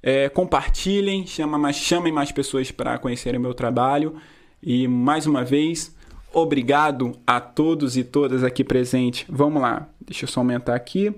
[0.03, 4.17] é, compartilhem, chama mais, chamem mais pessoas para conhecerem o meu trabalho.
[4.61, 5.95] E mais uma vez,
[6.33, 9.25] obrigado a todos e todas aqui presentes.
[9.29, 11.15] Vamos lá, deixa eu só aumentar aqui.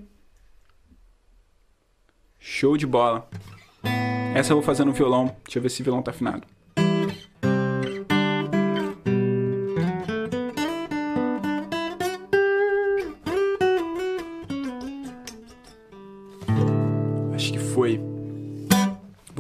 [2.40, 3.28] Show de bola.
[4.36, 5.36] Essa eu vou fazer no violão.
[5.44, 6.55] Deixa eu ver se o violão tá afinado.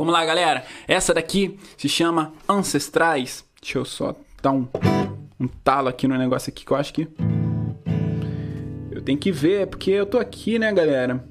[0.05, 0.63] Vamos lá, galera.
[0.87, 3.43] Essa daqui se chama Ancestrais.
[3.59, 4.67] Deixa eu só dar um,
[5.39, 7.07] um talo aqui no negócio aqui que eu acho que.
[8.91, 11.27] Eu tenho que ver, porque eu tô aqui, né, galera?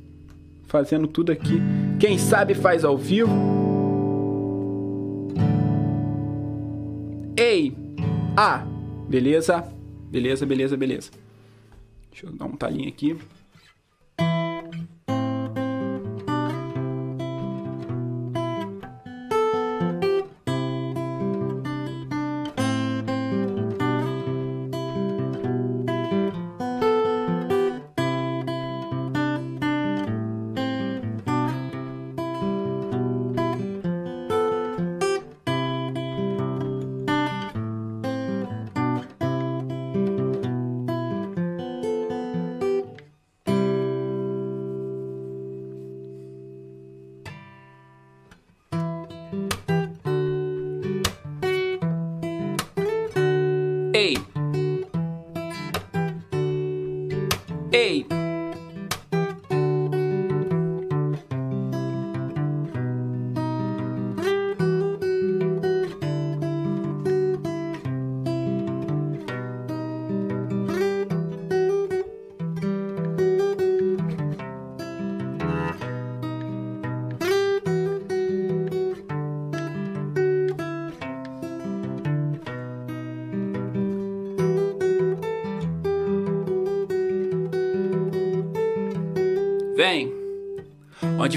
[0.66, 1.62] Fazendo tudo aqui.
[2.00, 3.32] Quem sabe faz ao vivo.
[7.36, 7.76] Ei!
[8.36, 8.66] Ah!
[9.08, 9.64] Beleza?
[10.10, 11.10] Beleza, beleza, beleza.
[12.10, 13.16] Deixa eu dar um talinho aqui.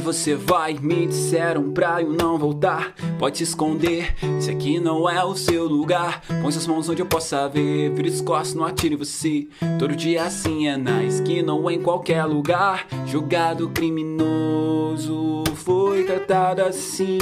[0.07, 0.73] Você vai?
[0.73, 2.93] Me disseram pra eu não voltar.
[3.19, 6.21] Pode se esconder, se aqui não é o seu lugar.
[6.41, 7.91] Põe suas mãos onde eu possa ver.
[7.91, 9.49] Vira os não atire você.
[9.77, 12.87] Todo dia assim é na esquina ou em qualquer lugar.
[13.05, 17.17] Jogado criminoso foi tratado assim,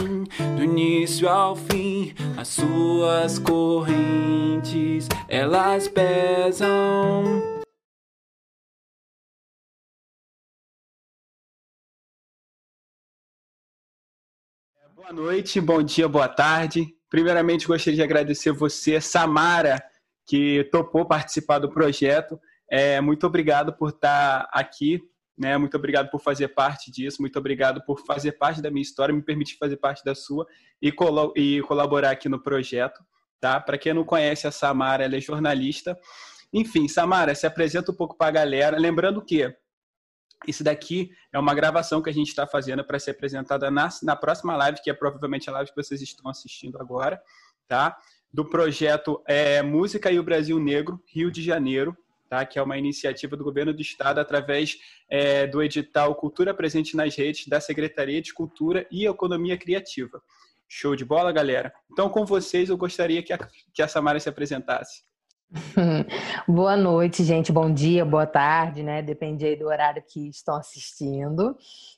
[0.56, 2.14] do início ao fim.
[2.38, 7.55] As suas correntes, elas pesam.
[15.06, 16.88] Boa noite, bom dia, boa tarde.
[17.12, 19.80] Primeiramente, gostaria de agradecer você, Samara,
[20.26, 22.40] que topou participar do projeto.
[22.68, 25.00] É, muito obrigado por estar aqui,
[25.38, 25.60] né?
[25.60, 29.22] Muito obrigado por fazer parte disso, muito obrigado por fazer parte da minha história, me
[29.22, 30.48] permitir fazer parte da sua
[30.82, 33.00] e, colo e colaborar aqui no projeto,
[33.40, 33.60] tá?
[33.60, 35.96] Para quem não conhece a Samara, ela é jornalista.
[36.52, 39.56] Enfim, Samara, se apresenta um pouco para a galera, lembrando que
[40.48, 44.16] isso daqui é uma gravação que a gente está fazendo para ser apresentada na, na
[44.16, 47.22] próxima live, que é provavelmente a live que vocês estão assistindo agora,
[47.68, 47.98] tá?
[48.32, 51.98] Do projeto é, Música e o Brasil Negro, Rio de Janeiro,
[52.30, 52.46] tá?
[52.46, 54.78] que é uma iniciativa do governo do estado através
[55.10, 60.22] é, do edital Cultura Presente nas Redes da Secretaria de Cultura e Economia Criativa.
[60.68, 61.74] Show de bola, galera?
[61.92, 63.38] Então, com vocês, eu gostaria que a,
[63.74, 65.04] que a Samara se apresentasse.
[66.48, 67.52] Boa noite, gente.
[67.52, 69.02] Bom dia, boa tarde, né?
[69.02, 71.56] Depende aí do horário que estão assistindo.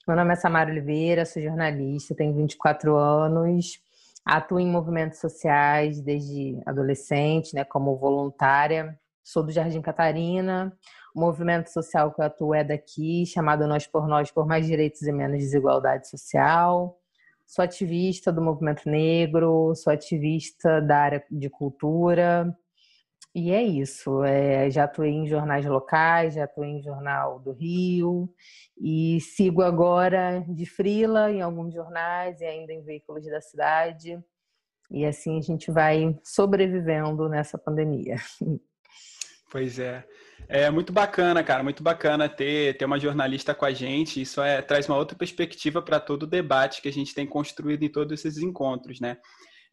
[0.07, 3.79] Meu nome é Samara Oliveira, sou jornalista, tenho 24 anos,
[4.25, 8.97] atuo em movimentos sociais desde adolescente, né, como voluntária.
[9.23, 10.73] Sou do Jardim Catarina.
[11.15, 15.01] O movimento social que eu atuo é daqui, chamado Nós por Nós por Mais Direitos
[15.01, 16.97] e Menos Desigualdade Social.
[17.45, 22.53] Sou ativista do movimento negro, sou ativista da área de cultura
[23.37, 24.23] e é isso.
[24.23, 28.27] É, já atuei em jornais locais, já atuei em jornal do Rio
[28.75, 34.19] e sigo agora de frila em alguns jornais e ainda em veículos da cidade.
[34.89, 38.15] E assim a gente vai sobrevivendo nessa pandemia.
[39.49, 40.05] Pois é.
[40.49, 44.21] É muito bacana, cara, muito bacana ter, ter uma jornalista com a gente.
[44.21, 47.81] Isso é, traz uma outra perspectiva para todo o debate que a gente tem construído
[47.81, 49.17] em todos esses encontros, né?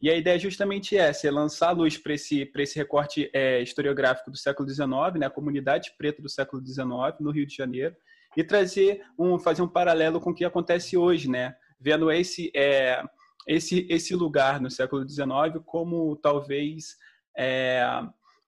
[0.04, 3.62] E a ideia é justamente essa, é lançar a luz para esse, esse recorte é,
[3.62, 4.86] historiográfico do século XIX,
[5.18, 6.84] né, a comunidade preta do século XIX,
[7.20, 7.96] no Rio de Janeiro,
[8.36, 13.02] e trazer um, fazer um paralelo com o que acontece hoje, né, vendo esse, é,
[13.48, 16.98] esse, esse lugar no século XIX como talvez
[17.34, 17.82] é,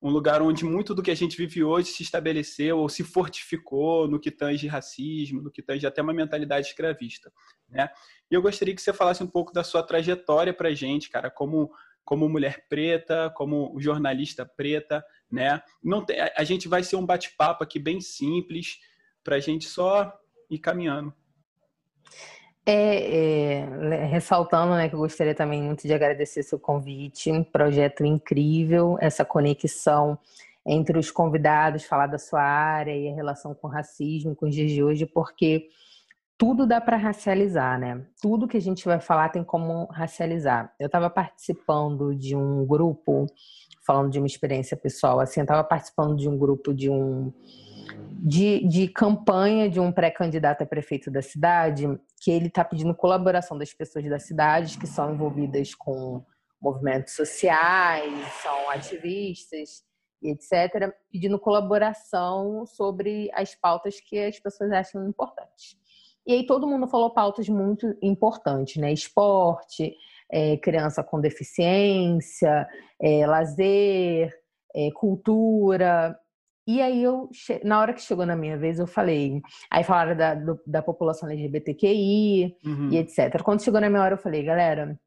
[0.07, 4.07] um lugar onde muito do que a gente vive hoje se estabeleceu ou se fortificou
[4.07, 7.33] no que tange racismo, no que tange até uma mentalidade escravista,
[7.69, 7.89] né?
[8.31, 11.29] E eu gostaria que você falasse um pouco da sua trajetória para a gente, cara,
[11.29, 11.73] como
[12.05, 15.61] como mulher preta, como jornalista preta, né?
[15.83, 18.79] Não tem, a gente vai ser um bate-papo aqui bem simples
[19.25, 20.17] para a gente só
[20.49, 21.13] ir caminhando.
[22.69, 28.05] É, é, ressaltando, né, que eu gostaria também muito de agradecer seu convite, um projeto
[28.05, 30.19] incrível, essa conexão
[30.67, 34.55] entre os convidados, falar da sua área e a relação com o racismo, com os
[34.55, 35.69] dias de hoje, porque
[36.37, 38.05] tudo dá para racializar, né?
[38.21, 40.75] Tudo que a gente vai falar tem como racializar.
[40.79, 43.27] Eu estava participando de um grupo,
[43.87, 47.33] falando de uma experiência pessoal, assim, eu estava participando de um grupo de um
[48.13, 51.87] de, de campanha de um pré-candidato a prefeito da cidade,
[52.21, 56.25] que ele está pedindo colaboração das pessoas da cidade que são envolvidas com
[56.61, 58.13] movimentos sociais,
[58.43, 59.85] são ativistas
[60.23, 65.77] etc., pedindo colaboração sobre as pautas que as pessoas acham importantes.
[66.27, 68.93] E aí todo mundo falou pautas muito importantes, né?
[68.93, 69.95] Esporte,
[70.31, 72.67] é, criança com deficiência,
[73.01, 74.35] é, lazer,
[74.75, 76.19] é, cultura.
[76.67, 77.31] E aí eu,
[77.63, 79.41] na hora que chegou na minha vez, eu falei,
[79.71, 82.91] aí falaram da, do, da população LGBTQI uhum.
[82.91, 83.41] e etc.
[83.43, 84.99] Quando chegou na minha hora, eu falei, galera,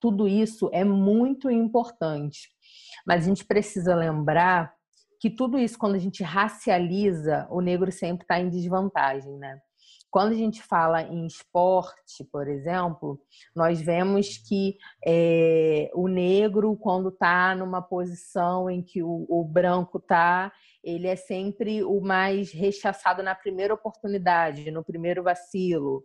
[0.00, 2.48] tudo isso é muito importante,
[3.06, 4.72] mas a gente precisa lembrar
[5.20, 9.60] que tudo isso, quando a gente racializa, o negro sempre está em desvantagem, né?
[10.12, 13.18] Quando a gente fala em esporte, por exemplo,
[13.56, 19.96] nós vemos que é, o negro, quando está numa posição em que o, o branco
[19.96, 20.52] está,
[20.84, 26.04] ele é sempre o mais rechaçado na primeira oportunidade, no primeiro vacilo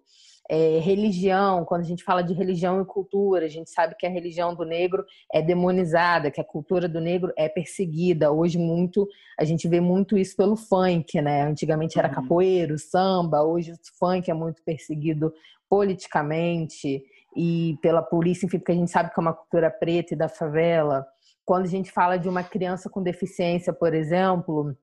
[0.49, 4.09] é, religião, quando a gente fala de religião e cultura, a gente sabe que a
[4.09, 8.31] religião do negro é demonizada, que a cultura do negro é perseguida.
[8.31, 11.43] Hoje muito a gente vê muito isso pelo funk, né?
[11.43, 12.15] Antigamente era uhum.
[12.15, 15.33] capoeiro, samba, hoje o funk é muito perseguido
[15.69, 17.03] politicamente
[17.35, 20.29] e pela polícia, enfim, porque a gente sabe que é uma cultura preta e da
[20.29, 21.05] favela.
[21.45, 24.75] Quando a gente fala de uma criança com deficiência, por exemplo,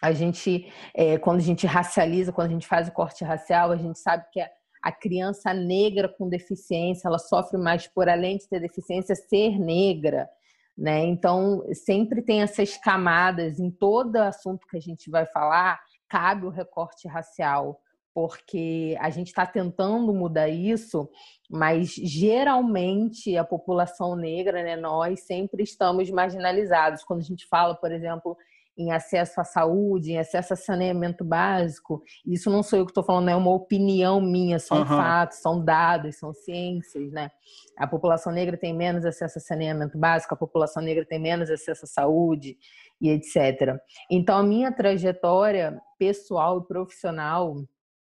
[0.00, 3.76] a gente, é, quando a gente racializa, quando a gente faz o corte racial, a
[3.76, 4.48] gente sabe que é
[4.82, 10.28] a criança negra com deficiência, ela sofre mais por além de ter deficiência, ser negra,
[10.76, 11.04] né?
[11.04, 16.50] Então, sempre tem essas camadas em todo assunto que a gente vai falar, cabe o
[16.50, 17.80] recorte racial,
[18.14, 21.08] porque a gente está tentando mudar isso,
[21.48, 27.04] mas geralmente a população negra, né, nós sempre estamos marginalizados.
[27.04, 28.36] Quando a gente fala, por exemplo,
[28.78, 33.02] em acesso à saúde, em acesso a saneamento básico, isso não sou eu que estou
[33.02, 34.86] falando, é uma opinião minha, são uhum.
[34.86, 37.30] fatos, são dados, são ciências, né?
[37.76, 41.84] A população negra tem menos acesso a saneamento básico, a população negra tem menos acesso
[41.84, 42.56] à saúde
[43.00, 43.76] e etc.
[44.08, 47.56] Então, a minha trajetória pessoal e profissional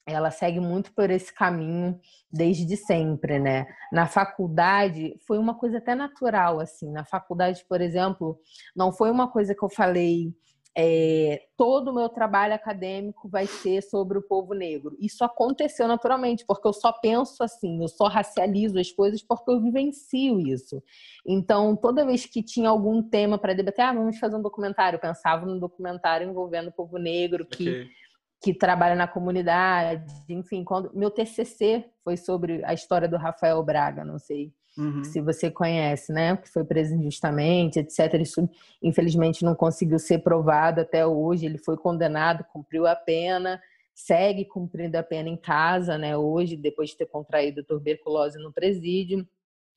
[0.06, 1.98] ela segue muito por esse caminho
[2.32, 3.66] desde sempre, né?
[3.92, 6.90] Na faculdade foi uma coisa até natural, assim.
[6.90, 8.38] Na faculdade, por exemplo,
[8.74, 10.34] não foi uma coisa que eu falei.
[10.76, 14.96] É, todo o meu trabalho acadêmico vai ser sobre o povo negro.
[15.00, 19.60] Isso aconteceu naturalmente, porque eu só penso assim, eu só racializo as coisas porque eu
[19.60, 20.82] vivencio isso.
[21.26, 25.00] Então, toda vez que tinha algum tema para debater, ah, vamos fazer um documentário, eu
[25.00, 28.00] pensava num documentário envolvendo o povo negro que okay
[28.42, 34.02] que trabalha na comunidade, enfim, quando meu TCC foi sobre a história do Rafael Braga,
[34.02, 34.50] não sei
[34.80, 35.04] uhum.
[35.04, 38.14] se você conhece, né, que foi preso injustamente, etc.
[38.20, 38.48] Isso
[38.82, 41.46] infelizmente não conseguiu ser provado até hoje.
[41.46, 43.60] Ele foi condenado, cumpriu a pena,
[43.94, 49.26] segue cumprindo a pena em casa, né, hoje depois de ter contraído tuberculose no presídio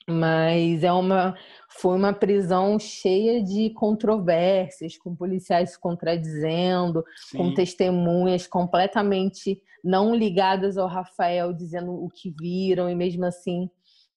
[0.08, 1.36] mas é uma
[1.70, 7.38] foi uma prisão cheia de controvérsias, com policiais se contradizendo, Sim.
[7.38, 13.70] com testemunhas completamente não ligadas ao Rafael dizendo o que viram e mesmo assim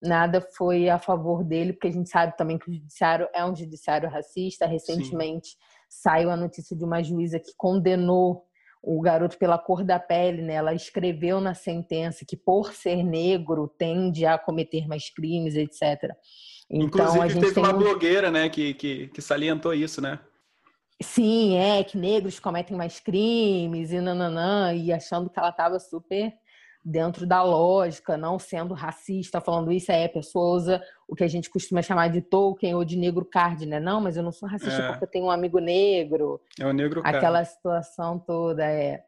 [0.02, 3.54] nada foi a favor dele, porque a gente sabe também que o judiciário é um
[3.54, 4.66] judiciário racista.
[4.66, 5.56] Recentemente Sim.
[5.88, 8.44] saiu a notícia de uma juíza que condenou
[8.82, 10.54] o garoto pela cor da pele, né?
[10.54, 16.14] Ela escreveu na sentença que por ser negro tende a cometer mais crimes, etc.
[16.70, 20.20] Então, Inclusive a gente teve tem uma blogueira, né, que, que, que salientou isso, né?
[21.02, 26.32] Sim, é que negros cometem mais crimes e nananã, e achando que ela estava super
[26.88, 31.28] dentro da lógica, não sendo racista, falando isso, é, a pessoa usa o que a
[31.28, 33.80] gente costuma chamar de Tolkien ou de negro card, né?
[33.80, 34.88] Não, mas eu não sou racista é.
[34.90, 36.40] porque eu tenho um amigo negro.
[36.60, 37.18] É o negro card.
[37.18, 39.02] Aquela situação toda, é.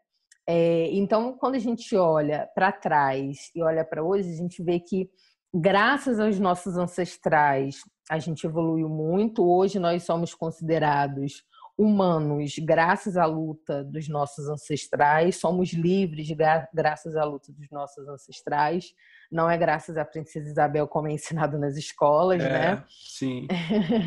[0.45, 4.81] é então, quando a gente olha para trás e olha para hoje, a gente vê
[4.81, 5.09] que,
[5.55, 7.77] graças aos nossos ancestrais,
[8.11, 9.49] a gente evoluiu muito.
[9.49, 11.45] Hoje nós somos considerados
[11.79, 18.09] humanos graças à luta dos nossos ancestrais, somos livres gra graças à luta dos nossos
[18.09, 18.93] ancestrais.
[19.31, 22.85] Não é graças à princesa Isabel como é ensinado nas escolas, é, né?
[22.89, 23.47] Sim.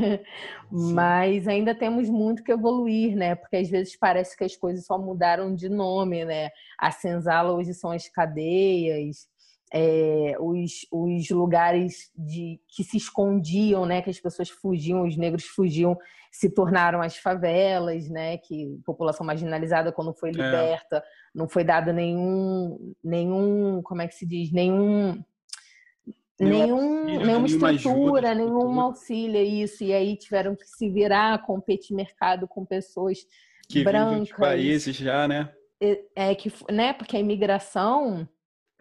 [0.69, 3.35] Mas ainda temos muito que evoluir, né?
[3.35, 6.49] Porque às vezes parece que as coisas só mudaram de nome, né?
[6.77, 9.27] A senzala hoje são as cadeias,
[9.73, 15.45] é, os, os lugares de, que se escondiam, né, que as pessoas fugiam, os negros
[15.45, 15.97] fugiam,
[16.31, 20.33] se tornaram as favelas, né, que população marginalizada quando foi é.
[20.33, 21.03] liberta, é.
[21.33, 25.23] não foi dado nenhum, nenhum, como é que se diz, nenhum
[26.39, 29.83] nenhum, auxílio, nenhuma estrutura, ajuda, nenhum auxílio, isso.
[29.83, 33.19] E aí tiveram que se virar, competir mercado com pessoas
[33.69, 34.31] que brancas.
[34.31, 35.53] países já, né?
[35.79, 36.93] É, é que, né?
[36.93, 38.27] Porque a imigração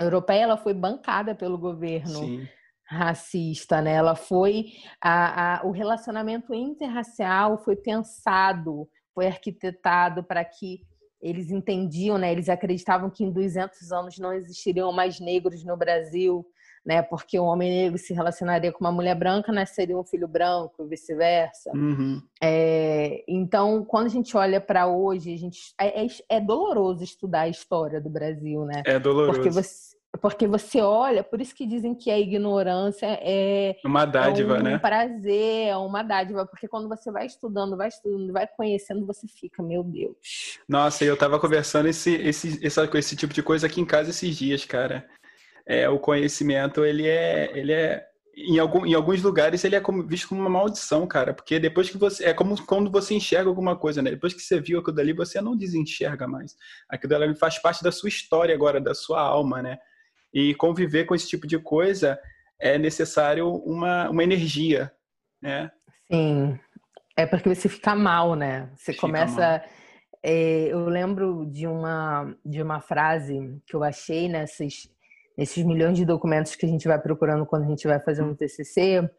[0.04, 2.48] europeia ela foi bancada pelo governo Sim.
[2.86, 3.94] racista, né?
[3.94, 10.80] Ela foi a, a, o relacionamento interracial foi pensado, foi arquitetado para que
[11.20, 12.32] eles entendiam, né?
[12.32, 16.46] Eles acreditavam que em 200 anos não existiriam mais negros no Brasil,
[16.84, 17.02] né?
[17.02, 21.70] Porque o homem negro se relacionaria com uma mulher branca, nasceria um filho branco, vice-versa.
[21.74, 22.22] Uhum.
[22.42, 27.42] É, então, quando a gente olha para hoje, a gente é, é, é, doloroso estudar
[27.42, 28.82] a história do Brasil, né?
[28.86, 29.34] É doloroso.
[29.34, 34.56] Porque você, porque você olha, por isso que dizem que a ignorância é uma dádiva,
[34.56, 34.78] é um né?
[34.78, 39.62] prazer, é uma dádiva, porque quando você vai estudando, vai estudando, vai conhecendo, você fica,
[39.62, 40.58] meu Deus.
[40.68, 44.34] Nossa, eu tava conversando esse, esse, esse, esse tipo de coisa aqui em casa esses
[44.34, 45.06] dias, cara
[45.70, 48.04] é, o conhecimento ele é, ele é
[48.36, 51.88] em, algum, em alguns lugares ele é como, visto como uma maldição, cara, porque depois
[51.88, 54.10] que você é como quando você enxerga alguma coisa, né?
[54.10, 56.56] Depois que você viu aquilo dali, você não desenxerga mais.
[56.88, 59.78] Aquilo dali faz parte da sua história agora, da sua alma, né?
[60.34, 62.18] E conviver com esse tipo de coisa
[62.60, 64.90] é necessário uma, uma energia,
[65.40, 65.70] né?
[66.10, 66.58] Sim.
[67.16, 68.68] É porque você fica mal, né?
[68.74, 69.64] Você fica começa.
[70.20, 74.90] É, eu lembro de uma, de uma frase que eu achei nessas
[75.40, 78.34] nesses milhões de documentos que a gente vai procurando quando a gente vai fazer um
[78.34, 79.10] TCC,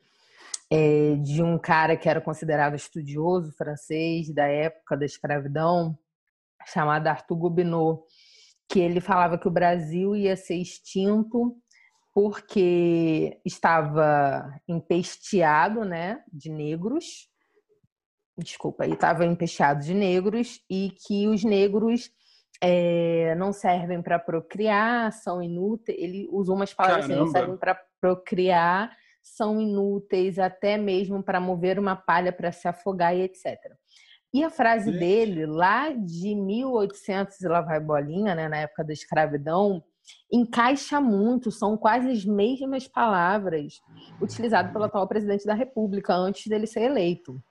[0.69, 5.97] é, de um cara que era considerado estudioso francês da época da escravidão,
[6.67, 8.05] chamado Arthur Gobineau,
[8.69, 11.57] que ele falava que o Brasil ia ser extinto
[12.13, 17.27] porque estava empesteado, né, de negros.
[18.37, 22.11] Desculpa, estava empesteado de negros e que os negros
[22.61, 25.97] é, não servem para procriar, são inúteis.
[25.99, 31.79] Ele usou umas palavras assim, não servem para procriar, são inúteis até mesmo para mover
[31.79, 33.57] uma palha para se afogar e etc.
[34.33, 38.93] E a frase dele, lá de 1800 e lá vai bolinha, né, na época da
[38.93, 39.83] escravidão,
[40.31, 43.73] encaixa muito, são quase as mesmas palavras
[44.21, 47.41] utilizadas pelo atual presidente da República antes dele ser eleito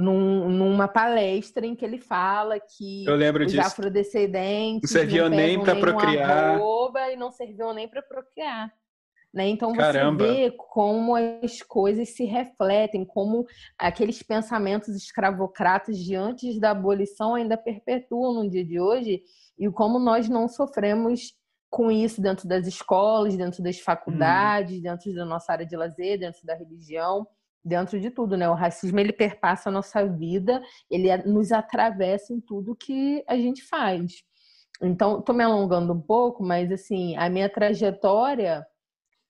[0.00, 3.66] num, numa palestra em que ele fala que Eu lembro os disso.
[3.66, 8.72] afrodescendentes não serviam não nem para procriar arroba, e não serviam nem para procriar.
[9.32, 9.48] Né?
[9.48, 10.26] Então Caramba.
[10.26, 13.46] você vê como as coisas se refletem, como
[13.78, 19.22] aqueles pensamentos escravocratas de antes da abolição ainda perpetuam no dia de hoje
[19.56, 21.32] e como nós não sofremos
[21.68, 24.82] com isso dentro das escolas, dentro das faculdades, hum.
[24.82, 27.24] dentro da nossa área de lazer, dentro da religião
[27.64, 28.48] dentro de tudo, né?
[28.48, 33.62] O racismo ele perpassa a nossa vida, ele nos atravessa em tudo que a gente
[33.62, 34.22] faz.
[34.82, 38.66] Então, estou me alongando um pouco, mas assim, a minha trajetória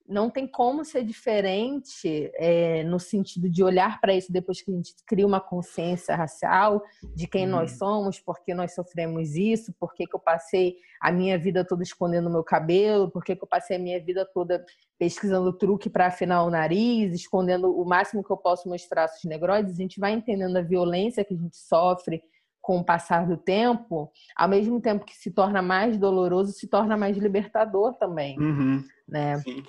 [0.07, 4.75] não tem como ser diferente é, no sentido de olhar para isso depois que a
[4.75, 6.83] gente cria uma consciência racial
[7.15, 7.51] de quem uhum.
[7.51, 11.65] nós somos, por que nós sofremos isso, por que, que eu passei a minha vida
[11.65, 14.63] toda escondendo o meu cabelo, por que, que eu passei a minha vida toda
[14.99, 19.73] pesquisando truque para afinar o nariz, escondendo o máximo que eu posso meus traços negroides.
[19.73, 22.21] A gente vai entendendo a violência que a gente sofre
[22.61, 26.95] com o passar do tempo, ao mesmo tempo que se torna mais doloroso, se torna
[26.95, 28.37] mais libertador também.
[28.39, 28.83] Uhum.
[29.07, 29.39] Né?
[29.39, 29.63] Sim.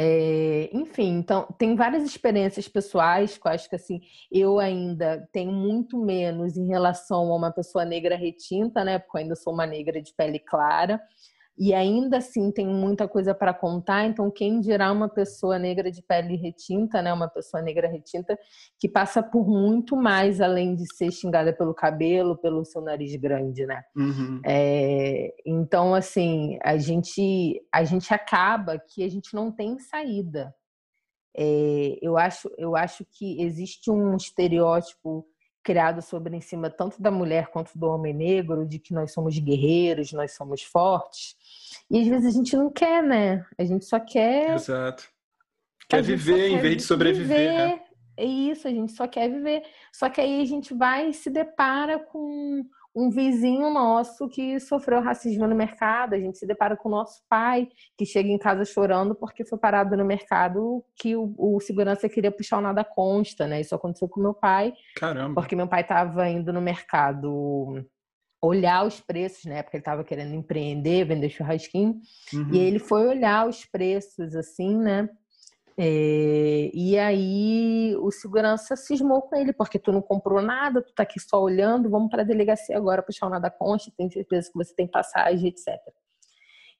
[0.00, 5.50] É, enfim, então tem várias experiências pessoais que eu acho que assim eu ainda tenho
[5.50, 9.00] muito menos em relação a uma pessoa negra retinta, né?
[9.00, 11.02] Porque eu ainda sou uma negra de pele clara
[11.58, 14.06] e ainda assim tem muita coisa para contar.
[14.06, 17.12] Então, quem dirá uma pessoa negra de pele retinta, né?
[17.12, 18.38] Uma pessoa negra retinta
[18.78, 23.66] que passa por muito mais além de ser xingada pelo cabelo, pelo seu nariz grande,
[23.66, 23.82] né?
[23.96, 24.40] Uhum.
[24.46, 30.54] É, então, assim, a gente a gente acaba que a gente não tem saída.
[31.36, 35.26] É, eu acho eu acho que existe um estereótipo
[35.62, 39.38] criado sobre em cima tanto da mulher quanto do homem negro, de que nós somos
[39.38, 41.36] guerreiros, nós somos fortes.
[41.90, 43.44] E às vezes a gente não quer, né?
[43.58, 44.54] A gente só quer.
[44.54, 45.08] Exato.
[45.88, 47.52] Quer viver em vez de sobreviver.
[47.52, 47.80] Né?
[48.16, 49.62] É isso, a gente só quer viver.
[49.92, 52.64] Só que aí a gente vai e se depara com
[52.98, 57.22] um vizinho nosso que sofreu racismo no mercado, a gente se depara com o nosso
[57.28, 62.08] pai que chega em casa chorando porque foi parado no mercado que o, o segurança
[62.08, 63.60] queria puxar o nada consta, né?
[63.60, 64.72] Isso aconteceu com meu pai.
[64.96, 65.40] Caramba.
[65.40, 67.86] Porque meu pai estava indo no mercado
[68.42, 69.62] olhar os preços, né?
[69.62, 72.00] Porque ele estava querendo empreender, vender churrasquinho.
[72.32, 72.50] Uhum.
[72.52, 75.08] E ele foi olhar os preços, assim, né?
[75.80, 81.04] É, e aí o segurança cismou com ele, porque tu não comprou nada, tu tá
[81.04, 84.58] aqui só olhando, vamos para a delegacia agora puxar o nada consta, tem certeza que
[84.58, 85.78] você tem passagem, etc.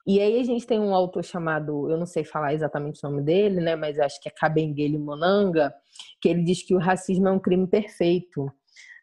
[0.05, 3.23] E aí a gente tem um autor chamado, eu não sei falar exatamente o nome
[3.23, 5.73] dele, né, mas acho que é Kabengele Monanga,
[6.21, 8.51] que ele diz que o racismo é um crime perfeito.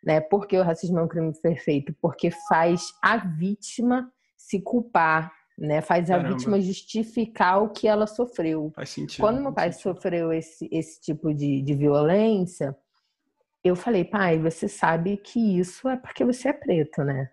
[0.03, 0.19] Né?
[0.19, 1.95] Por que o racismo é um crime perfeito?
[2.01, 5.81] Porque faz a vítima se culpar né?
[5.81, 6.29] Faz Caramba.
[6.29, 8.71] a vítima justificar o que ela sofreu.
[8.75, 9.21] Faz sentido.
[9.21, 9.93] Quando meu pai sentido.
[9.93, 12.75] sofreu esse, esse tipo de, de violência,
[13.63, 17.31] eu falei, pai, você sabe que isso é porque você é preto, né?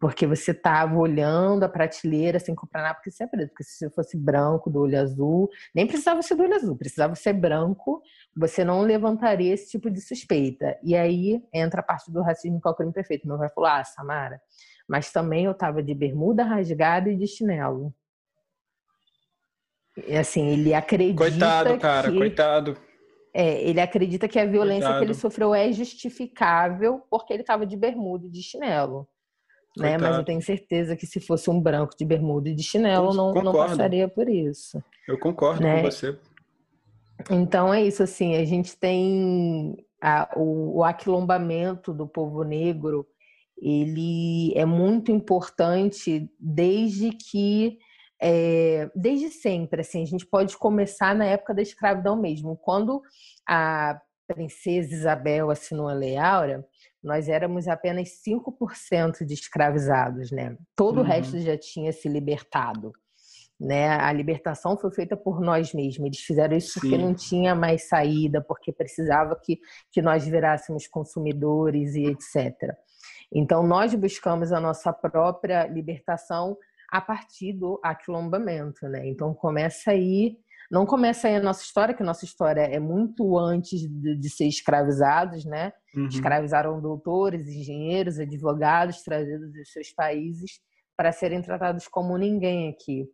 [0.00, 3.48] Porque você estava olhando a prateleira sem comprar nada porque você é preto.
[3.50, 7.34] Porque se fosse branco, do olho azul, nem precisava ser do olho azul, precisava ser
[7.34, 8.00] branco,
[8.34, 10.78] você não levantaria esse tipo de suspeita.
[10.82, 13.28] E aí entra a parte do racismo que é o crime perfeito.
[13.28, 14.40] Meu pai falou: Ah, Samara,
[14.88, 17.94] mas também eu estava de bermuda rasgada e de chinelo.
[20.06, 21.18] E assim, ele acredita.
[21.18, 22.18] Coitado, cara, que...
[22.18, 22.76] coitado.
[23.34, 24.98] É, ele acredita que a violência coitado.
[24.98, 29.06] que ele sofreu é justificável porque ele estava de bermuda e de chinelo.
[29.76, 29.98] Né?
[29.98, 33.32] Mas eu tenho certeza que se fosse um branco de bermuda e de chinelo, não,
[33.32, 34.82] não passaria por isso.
[35.06, 35.82] Eu concordo né?
[35.82, 36.18] com você.
[37.30, 43.06] Então é isso, assim, a gente tem a, o, o aquilombamento do povo negro
[43.58, 47.78] ele é muito importante desde que
[48.20, 52.56] é, desde sempre, assim, a gente pode começar na época da escravidão mesmo.
[52.56, 53.02] Quando
[53.46, 56.64] a princesa Isabel assinou a Lei Áurea,
[57.02, 60.56] nós éramos apenas 5% de escravizados, né?
[60.74, 61.02] Todo uhum.
[61.02, 62.92] o resto já tinha se libertado.
[63.58, 63.88] Né?
[63.88, 66.06] A libertação foi feita por nós mesmos.
[66.06, 66.80] Eles fizeram isso Sim.
[66.80, 69.58] porque não tinha mais saída, porque precisava que,
[69.90, 72.74] que nós virássemos consumidores e etc.
[73.32, 76.56] Então, nós buscamos a nossa própria libertação
[76.90, 79.08] a partir do aquilombamento, né?
[79.08, 80.36] Então, começa aí,
[80.70, 84.30] não começa aí a nossa história, que a nossa história é muito antes de, de
[84.30, 85.72] ser escravizados, né?
[85.96, 86.08] Uhum.
[86.08, 90.60] Escravizaram doutores, engenheiros, advogados trazidos dos seus países
[90.96, 93.08] para serem tratados como ninguém aqui.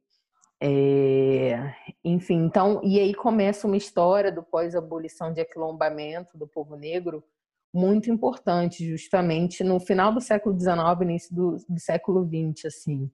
[0.61, 7.25] É, enfim, então, e aí começa uma história do pós-abolição de aquilombamento do povo negro
[7.75, 13.11] muito importante, justamente no final do século XIX, início do, do século XX, assim.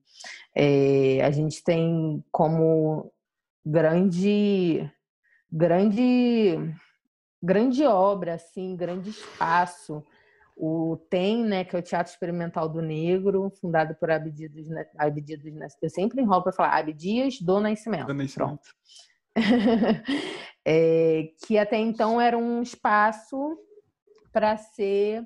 [0.55, 3.11] É, a gente tem como
[3.65, 4.91] grande,
[5.51, 6.57] grande,
[7.41, 10.03] grande obra, assim, grande espaço
[10.61, 14.51] o TEM, né, que é o Teatro Experimental do Negro, fundado por Abdias,
[14.97, 15.39] Abdias
[15.81, 18.07] eu sempre enrolo para falar Abdias do Nascimento.
[18.07, 18.75] Do Nascimento.
[20.71, 23.57] É, que até então era um espaço
[24.31, 25.25] para ser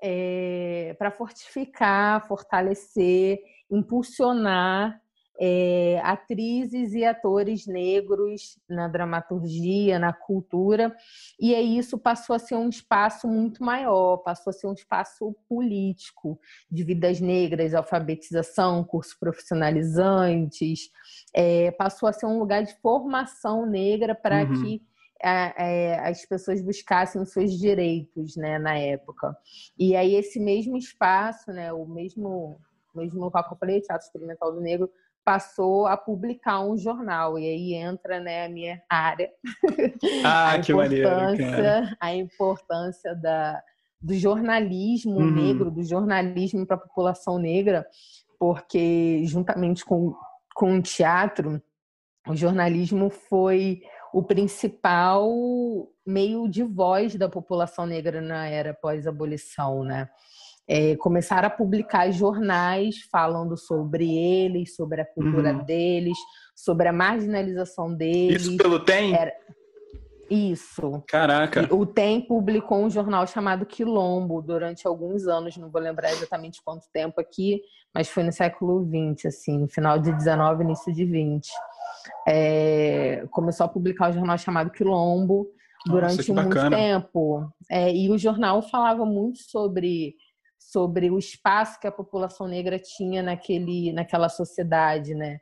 [0.00, 5.00] é, para fortificar, fortalecer, impulsionar
[5.38, 10.94] é, atrizes e atores negros na dramaturgia, na cultura,
[11.40, 15.34] e aí isso passou a ser um espaço muito maior, passou a ser um espaço
[15.48, 16.38] político,
[16.70, 20.90] de vidas negras, alfabetização, cursos profissionalizantes,
[21.34, 24.62] é, passou a ser um lugar de formação negra para uhum.
[24.62, 24.82] que
[25.22, 29.34] é, as pessoas buscassem os seus direitos né, na época.
[29.78, 32.60] E aí esse mesmo espaço, né, o mesmo,
[32.94, 34.90] mesmo local que eu falei, Teatro Experimental do Negro,
[35.24, 39.30] passou a publicar um jornal e aí entra né a minha área
[40.24, 41.96] ah que maneiro cara.
[41.98, 43.62] a importância da
[44.00, 45.30] do jornalismo uhum.
[45.30, 47.86] negro do jornalismo para a população negra
[48.38, 50.14] porque juntamente com
[50.54, 51.60] com o teatro
[52.28, 53.82] o jornalismo foi
[54.12, 55.28] o principal
[56.06, 60.08] meio de voz da população negra na era pós-abolição né
[60.66, 65.64] é, começaram a publicar jornais falando sobre eles, sobre a cultura uhum.
[65.64, 66.16] deles,
[66.54, 68.42] sobre a marginalização deles.
[68.42, 69.14] Isso pelo TEM?
[69.14, 69.32] Era...
[70.30, 71.02] Isso.
[71.06, 71.68] Caraca.
[71.74, 76.86] O TEM publicou um jornal chamado Quilombo durante alguns anos, não vou lembrar exatamente quanto
[76.92, 77.60] tempo aqui,
[77.94, 81.46] mas foi no século XX, assim, no final de 19, início de 20.
[82.26, 83.26] É...
[83.30, 85.46] começou a publicar um jornal chamado Quilombo
[85.86, 87.52] durante Nossa, muito tempo.
[87.70, 90.14] É, e o jornal falava muito sobre
[90.74, 95.38] sobre o espaço que a população negra tinha naquele, naquela sociedade, né?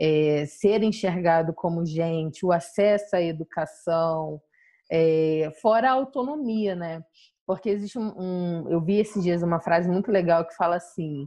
[0.00, 4.40] É, ser enxergado como gente, o acesso à educação,
[4.88, 7.02] é, fora a autonomia, né?
[7.44, 11.26] Porque existe um, um, Eu vi esses dias uma frase muito legal que fala assim: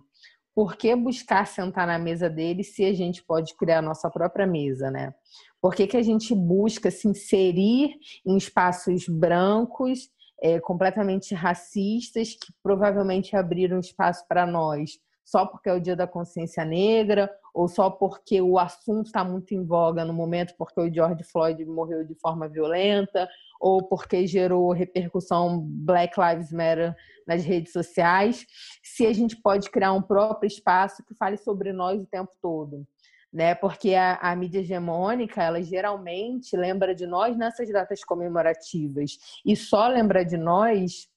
[0.55, 4.47] por que buscar sentar na mesa deles se a gente pode criar a nossa própria
[4.47, 5.13] mesa, né?
[5.61, 7.93] Por que, que a gente busca se inserir
[8.25, 10.09] em espaços brancos
[10.41, 14.99] é, completamente racistas que provavelmente abriram espaço para nós
[15.29, 19.53] só porque é o dia da consciência negra ou só porque o assunto está muito
[19.53, 23.29] em voga no momento porque o George Floyd morreu de forma violenta
[23.59, 26.95] ou porque gerou repercussão Black Lives Matter
[27.27, 28.43] nas redes sociais,
[28.81, 32.87] se a gente pode criar um próprio espaço que fale sobre nós o tempo todo
[33.31, 33.55] né?
[33.55, 39.87] Porque a, a, mídia hegemônica, ela geralmente lembra de nós nessas datas comemorativas e só
[39.87, 41.07] lembra de nós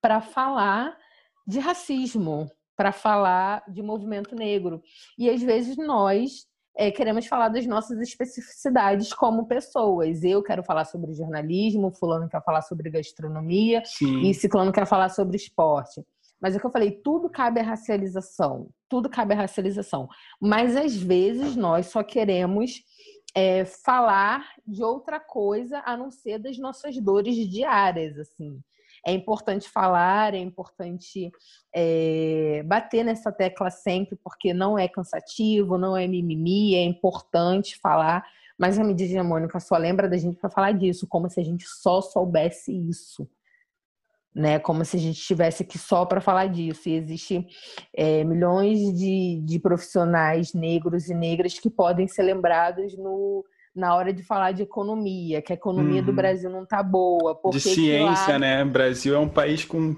[0.00, 0.96] para falar
[1.46, 4.82] de racismo, para falar de movimento negro.
[5.16, 6.46] E às vezes nós
[6.76, 10.22] é, queremos falar das nossas especificidades como pessoas.
[10.22, 14.22] Eu quero falar sobre jornalismo, fulano quer falar sobre gastronomia Sim.
[14.22, 16.04] e ciclano quer falar sobre esporte.
[16.40, 18.68] Mas é o que eu falei, tudo cabe à racialização.
[18.88, 20.08] Tudo cabe à racialização.
[20.40, 22.82] Mas às vezes nós só queremos
[23.34, 28.60] é, falar de outra coisa a não ser das nossas dores diárias, assim.
[29.06, 31.30] É importante falar, é importante
[31.74, 38.24] é, bater nessa tecla sempre, porque não é cansativo, não é mimimi, é importante falar.
[38.58, 41.66] Mas a mídia hegemônica só lembra da gente para falar disso, como se a gente
[41.68, 43.28] só soubesse isso
[44.36, 44.58] né?
[44.58, 46.90] Como se a gente estivesse aqui só para falar disso.
[46.90, 47.46] E existe
[47.94, 53.42] é, milhões de, de profissionais negros e negras que podem ser lembrados no,
[53.74, 56.06] na hora de falar de economia, que a economia uhum.
[56.06, 57.40] do Brasil não está boa.
[57.50, 58.38] De ciência, lá...
[58.38, 58.62] né?
[58.62, 59.96] O Brasil é um país com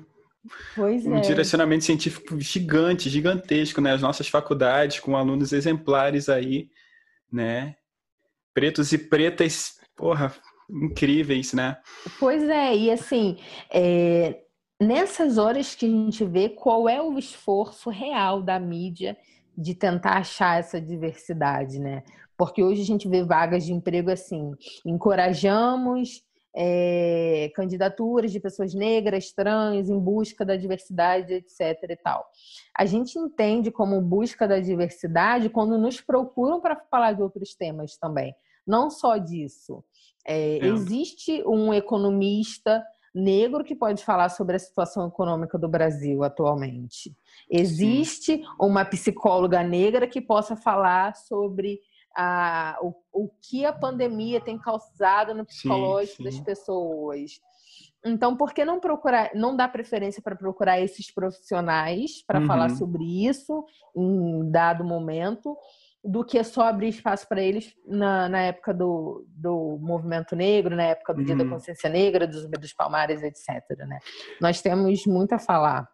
[0.74, 1.20] Pois um é.
[1.20, 3.92] direcionamento científico gigante, gigantesco, né?
[3.92, 6.70] As nossas faculdades com alunos exemplares aí,
[7.30, 7.74] né?
[8.54, 10.32] Pretos e pretas, porra,
[10.70, 11.78] incríveis, né?
[12.18, 13.38] Pois é, e assim,
[13.72, 14.42] é,
[14.80, 19.16] nessas horas que a gente vê qual é o esforço real da mídia
[19.56, 22.02] de tentar achar essa diversidade, né?
[22.36, 24.52] Porque hoje a gente vê vagas de emprego assim,
[24.86, 26.22] encorajamos
[26.54, 31.60] é, candidaturas de pessoas negras, trans, em busca da diversidade, etc.
[31.90, 32.24] e tal.
[32.76, 37.96] A gente entende como busca da diversidade quando nos procuram para falar de outros temas
[37.96, 38.34] também.
[38.66, 39.82] Não só disso.
[40.28, 40.66] É, é.
[40.66, 42.84] Existe um economista
[43.14, 47.16] negro que pode falar sobre a situação econômica do Brasil atualmente.
[47.50, 48.44] Existe Sim.
[48.60, 51.80] uma psicóloga negra que possa falar sobre
[52.14, 56.36] a, o, o que a pandemia tem causado no psicológico sim, sim.
[56.36, 57.40] das pessoas.
[58.04, 62.46] Então, por que não procurar, não dar preferência para procurar esses profissionais para uhum.
[62.46, 63.64] falar sobre isso
[63.96, 65.56] em dado momento,
[66.04, 70.84] do que só abrir espaço para eles na, na época do, do movimento negro, na
[70.84, 71.24] época do uhum.
[71.26, 71.50] Dia da uhum.
[71.50, 73.46] Consciência Negra, dos, dos Palmares, etc.
[73.86, 73.98] Né?
[74.40, 75.88] Nós temos muito a falar.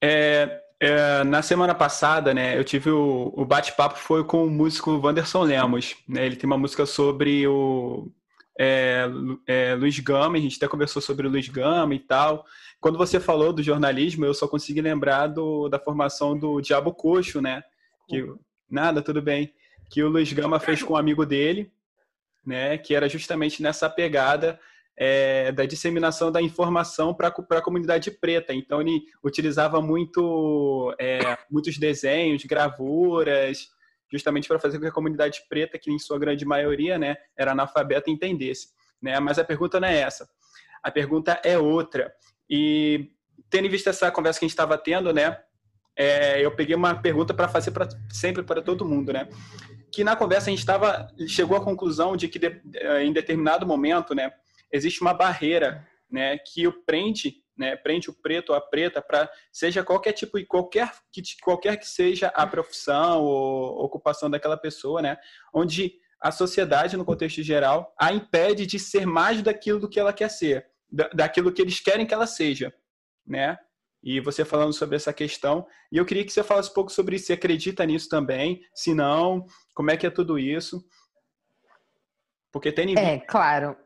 [0.00, 5.00] É, é, na semana passada, né, eu tive o, o bate-papo foi com o músico
[5.04, 5.96] Wanderson Lemos.
[6.08, 8.10] Né, ele tem uma música sobre o
[8.58, 9.06] é,
[9.46, 12.44] é, Luiz Gama, a gente até conversou sobre o Luiz Gama e tal.
[12.80, 17.40] Quando você falou do jornalismo, eu só consegui lembrar do, da formação do Diabo Coxo,
[17.40, 17.62] né?
[18.08, 18.26] Que,
[18.72, 19.52] nada, tudo bem.
[19.90, 21.70] Que o Luiz Gama fez com um amigo dele,
[22.44, 22.78] né?
[22.78, 24.58] Que era justamente nessa pegada
[24.96, 28.54] é, da disseminação da informação para a comunidade preta.
[28.54, 31.18] Então, ele utilizava muito, é,
[31.50, 33.68] muitos desenhos, gravuras,
[34.10, 37.52] justamente para fazer com que a comunidade preta, que em sua grande maioria né, era
[37.52, 38.68] analfabeta, entendesse.
[39.00, 39.18] Né?
[39.20, 40.28] Mas a pergunta não é essa.
[40.82, 42.12] A pergunta é outra.
[42.48, 43.10] E,
[43.48, 45.38] tendo em vista essa conversa que a gente estava tendo, né,
[45.96, 49.28] é, eu peguei uma pergunta para fazer pra, sempre para todo mundo, né?
[49.92, 52.62] Que na conversa a gente estava chegou à conclusão de que de,
[53.02, 54.32] em determinado momento, né,
[54.72, 59.30] existe uma barreira né, que o prende, né, prende o preto ou a preta para
[59.52, 65.18] seja qualquer tipo qualquer que qualquer que seja a profissão ou ocupação daquela pessoa, né,
[65.52, 70.12] onde a sociedade no contexto geral a impede de ser mais daquilo do que ela
[70.12, 70.66] quer ser,
[71.12, 72.72] daquilo que eles querem que ela seja,
[73.26, 73.58] né?
[74.02, 77.16] E você falando sobre essa questão, e eu queria que você falasse um pouco sobre
[77.16, 80.84] isso, se acredita nisso também, se não, como é que é tudo isso?
[82.50, 83.76] Porque tem É, claro.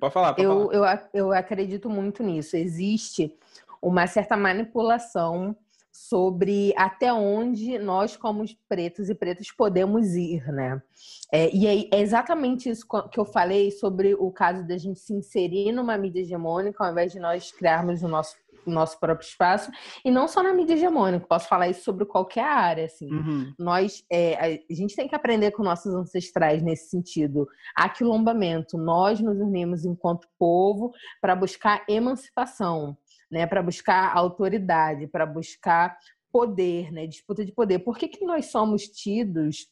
[0.00, 1.10] Pode falar, pode eu, falar.
[1.12, 2.56] Eu, eu acredito muito nisso.
[2.56, 3.36] Existe
[3.80, 5.56] uma certa manipulação
[5.92, 10.82] sobre até onde nós, como pretos e pretas, podemos ir, né?
[11.30, 15.70] É, e é exatamente isso que eu falei sobre o caso da gente se inserir
[15.70, 18.36] numa mídia hegemônica, ao invés de nós criarmos o nosso
[18.66, 19.70] nosso próprio espaço,
[20.04, 23.12] e não só na mídia hegemônica, posso falar isso sobre qualquer área, assim.
[23.12, 23.54] Uhum.
[23.58, 27.48] Nós, é, a gente tem que aprender com nossos ancestrais nesse sentido.
[27.76, 32.96] Aquilombamento, nós nos unimos enquanto povo para buscar emancipação,
[33.30, 35.96] né, para buscar autoridade, para buscar
[36.32, 37.80] poder, né, disputa de poder.
[37.80, 39.66] Por que, que nós somos tidos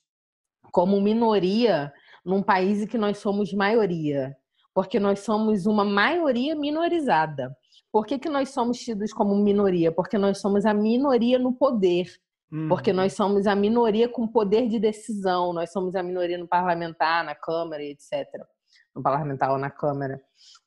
[0.70, 1.92] como minoria
[2.24, 4.36] num país em que nós somos maioria?
[4.74, 7.56] Porque nós somos uma maioria minorizada.
[7.92, 9.90] Por que, que nós somos tidos como minoria?
[9.90, 12.06] Porque nós somos a minoria no poder.
[12.52, 12.68] Uhum.
[12.68, 17.24] Porque nós somos a minoria com poder de decisão, nós somos a minoria no parlamentar,
[17.24, 18.26] na Câmara, etc.
[18.94, 20.20] No parlamentar ou na Câmara.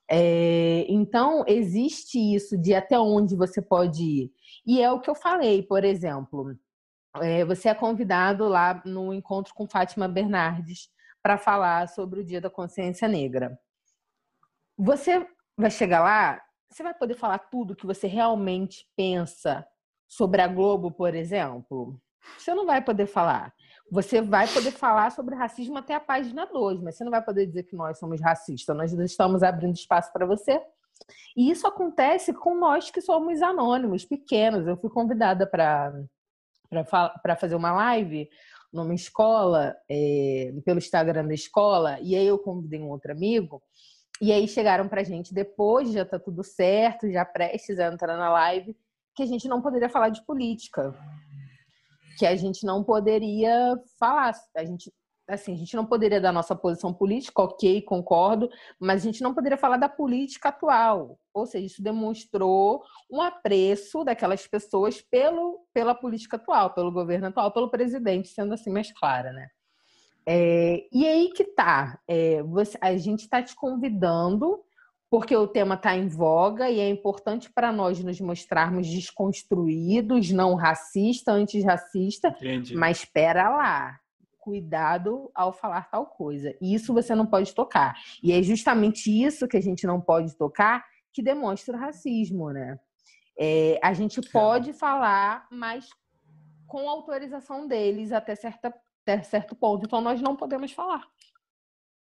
[0.09, 4.31] É, então, existe isso de até onde você pode ir.
[4.65, 6.57] E é o que eu falei, por exemplo.
[7.17, 10.89] É, você é convidado lá no encontro com Fátima Bernardes
[11.21, 13.57] para falar sobre o Dia da Consciência Negra.
[14.77, 15.25] Você
[15.57, 16.41] vai chegar lá
[16.73, 19.65] você vai poder falar tudo que você realmente pensa
[20.07, 21.99] sobre a Globo, por exemplo?
[22.37, 23.53] Você não vai poder falar.
[23.91, 27.45] Você vai poder falar sobre racismo até a página 2, mas você não vai poder
[27.45, 28.75] dizer que nós somos racistas.
[28.75, 30.59] Nós estamos abrindo espaço para você.
[31.35, 34.65] E isso acontece com nós que somos anônimos, pequenos.
[34.65, 35.93] Eu fui convidada para
[37.39, 38.29] fazer uma live
[38.71, 43.61] numa escola, é, pelo Instagram da escola, e aí eu convidei um outro amigo
[44.21, 48.29] e aí chegaram pra gente depois, já tá tudo certo, já prestes a entrar na
[48.29, 48.75] live,
[49.15, 50.93] que a gente não poderia falar de política.
[52.17, 54.33] Que a gente não poderia falar.
[54.55, 54.91] A gente,
[55.27, 58.49] assim, a gente não poderia dar nossa posição política, ok, concordo,
[58.79, 61.19] mas a gente não poderia falar da política atual.
[61.33, 67.51] Ou seja, isso demonstrou um apreço daquelas pessoas pelo, pela política atual, pelo governo atual,
[67.51, 69.47] pelo presidente, sendo assim mais clara, né?
[70.25, 74.63] É, e aí que tá, é, você, a gente está te convidando
[75.09, 80.55] porque o tema está em voga e é importante para nós nos mostrarmos desconstruídos, não
[80.55, 82.35] racista, antirracista,
[82.73, 83.99] mas espera lá,
[84.39, 86.55] cuidado ao falar tal coisa.
[86.59, 87.95] Isso você não pode tocar.
[88.23, 90.83] E é justamente isso que a gente não pode tocar
[91.13, 92.79] que demonstra o racismo, né?
[93.37, 95.87] É, a gente pode falar, mas
[96.65, 98.73] com autorização deles até certa
[99.05, 99.85] até certo ponto.
[99.85, 101.05] Então, nós não podemos falar.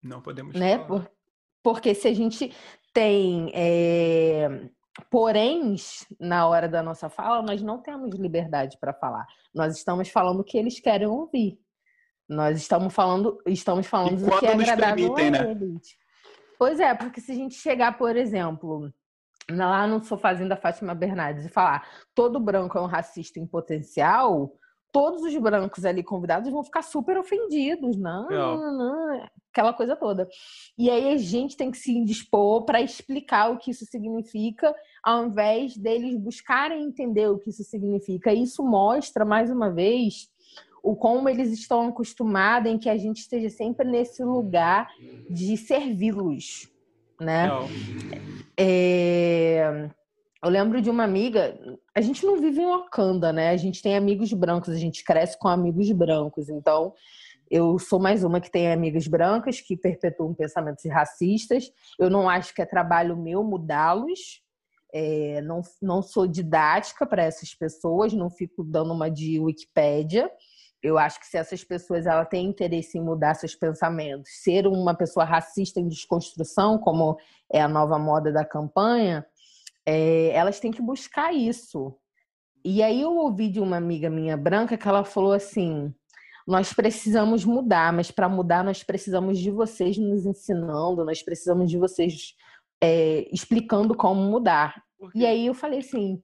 [0.02, 0.78] Não podemos né?
[0.78, 0.88] falar.
[0.88, 1.12] Por,
[1.62, 2.56] porque se a gente
[2.94, 4.70] tem é,
[5.10, 9.26] poréns na hora da nossa fala, nós não temos liberdade para falar.
[9.54, 11.60] Nós estamos falando o que eles querem ouvir.
[12.28, 15.52] Nós estamos falando, estamos falando do que é agradável permitem, a né?
[15.52, 15.98] eles.
[16.58, 18.92] Pois é, porque se a gente chegar, por exemplo,
[19.50, 24.54] lá no sofazinho da Fátima Bernardes e falar todo branco é um racista em potencial,
[24.96, 27.98] todos os brancos ali convidados vão ficar super ofendidos.
[27.98, 30.26] Não, não, não, aquela coisa toda.
[30.78, 34.74] E aí a gente tem que se indispor para explicar o que isso significa,
[35.04, 38.32] ao invés deles buscarem entender o que isso significa.
[38.32, 40.30] Isso mostra, mais uma vez,
[40.82, 44.88] o como eles estão acostumados em que a gente esteja sempre nesse lugar
[45.30, 46.74] de servi-los
[47.20, 47.50] né?
[48.58, 49.90] É...
[50.46, 51.58] Eu lembro de uma amiga.
[51.96, 53.50] A gente não vive em Wakanda, né?
[53.50, 56.50] A gente tem amigos brancos, a gente cresce com amigos brancos.
[56.50, 56.94] Então,
[57.50, 61.72] eu sou mais uma que tem amigas brancas que perpetuam pensamentos racistas.
[61.98, 64.44] Eu não acho que é trabalho meu mudá-los.
[64.94, 70.30] É, não, não sou didática para essas pessoas, não fico dando uma de Wikipédia.
[70.80, 74.94] Eu acho que se essas pessoas ela têm interesse em mudar seus pensamentos, ser uma
[74.94, 77.18] pessoa racista em desconstrução, como
[77.52, 79.26] é a nova moda da campanha,
[79.86, 81.96] é, elas têm que buscar isso.
[82.64, 85.94] E aí eu ouvi de uma amiga minha branca que ela falou assim:
[86.48, 91.78] nós precisamos mudar, mas para mudar nós precisamos de vocês nos ensinando, nós precisamos de
[91.78, 92.36] vocês
[92.82, 94.84] é, explicando como mudar.
[95.14, 96.22] E aí eu falei assim: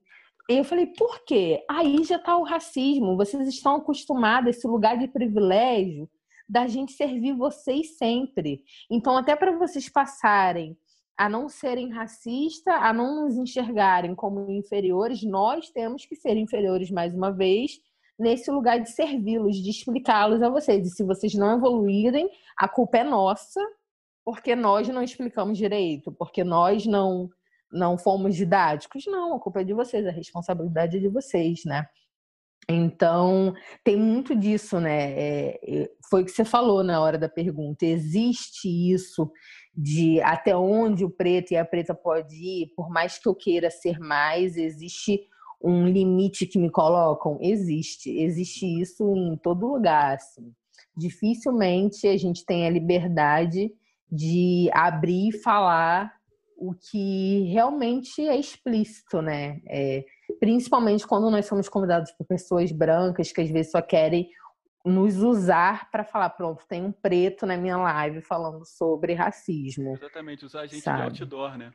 [0.48, 1.64] eu falei, por quê?
[1.70, 3.16] Aí já está o racismo.
[3.16, 6.08] Vocês estão acostumados a esse lugar de privilégio
[6.48, 8.62] da gente servir vocês sempre.
[8.90, 10.76] Então, até para vocês passarem
[11.22, 16.90] a não serem racistas, a não nos enxergarem como inferiores, nós temos que ser inferiores
[16.90, 17.78] mais uma vez
[18.18, 20.84] nesse lugar de servi-los, de explicá-los a vocês.
[20.84, 23.60] E se vocês não evoluírem, a culpa é nossa,
[24.24, 27.30] porque nós não explicamos direito, porque nós não
[27.72, 29.04] não fomos didáticos.
[29.06, 31.86] Não, a culpa é de vocês, a responsabilidade é de vocês, né?
[32.68, 33.54] Então,
[33.84, 35.12] tem muito disso, né?
[35.12, 37.86] É, é, foi o que você falou na hora da pergunta.
[37.86, 39.30] Existe isso
[39.74, 43.70] de até onde o preto e a preta pode ir, por mais que eu queira
[43.70, 45.20] ser mais, existe
[45.62, 47.38] um limite que me colocam?
[47.40, 48.10] Existe.
[48.10, 50.52] Existe isso em todo lugar, assim.
[50.96, 53.72] Dificilmente a gente tem a liberdade
[54.10, 56.12] de abrir e falar
[56.58, 59.60] o que realmente é explícito, né?
[59.66, 60.04] É,
[60.38, 64.28] principalmente quando nós somos convidados por pessoas brancas que às vezes só querem
[64.84, 69.94] nos usar para falar, pronto, tem um preto na minha live falando sobre racismo.
[69.94, 71.12] Exatamente, usar a gente sabe?
[71.12, 71.72] de outdoor, né?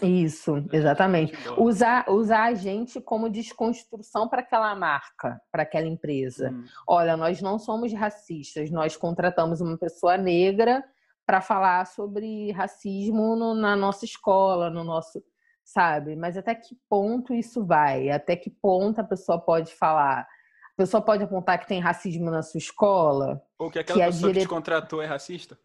[0.00, 1.34] Isso, exatamente.
[1.58, 6.50] Usar, usar a gente como desconstrução para aquela marca, para aquela empresa.
[6.50, 6.64] Hum.
[6.86, 10.82] Olha, nós não somos racistas, nós contratamos uma pessoa negra
[11.26, 15.22] para falar sobre racismo no, na nossa escola, no nosso,
[15.62, 16.16] sabe?
[16.16, 18.10] Mas até que ponto isso vai?
[18.10, 20.26] Até que ponto a pessoa pode falar?
[20.74, 23.42] A pessoa pode apontar que tem racismo na sua escola?
[23.58, 24.40] Ou que aquela que pessoa dire...
[24.40, 25.58] que te contratou é racista?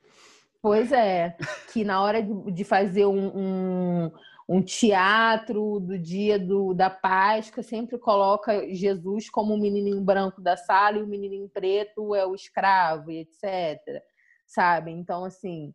[0.61, 1.37] Pois é,
[1.71, 4.11] que na hora de, fazer um, um,
[4.49, 10.57] um, teatro do dia do, da Páscoa sempre coloca Jesus como o menininho branco da
[10.57, 14.01] sala e o menininho preto é o escravo e etc
[14.47, 14.91] sabe?
[14.91, 15.73] Então, assim,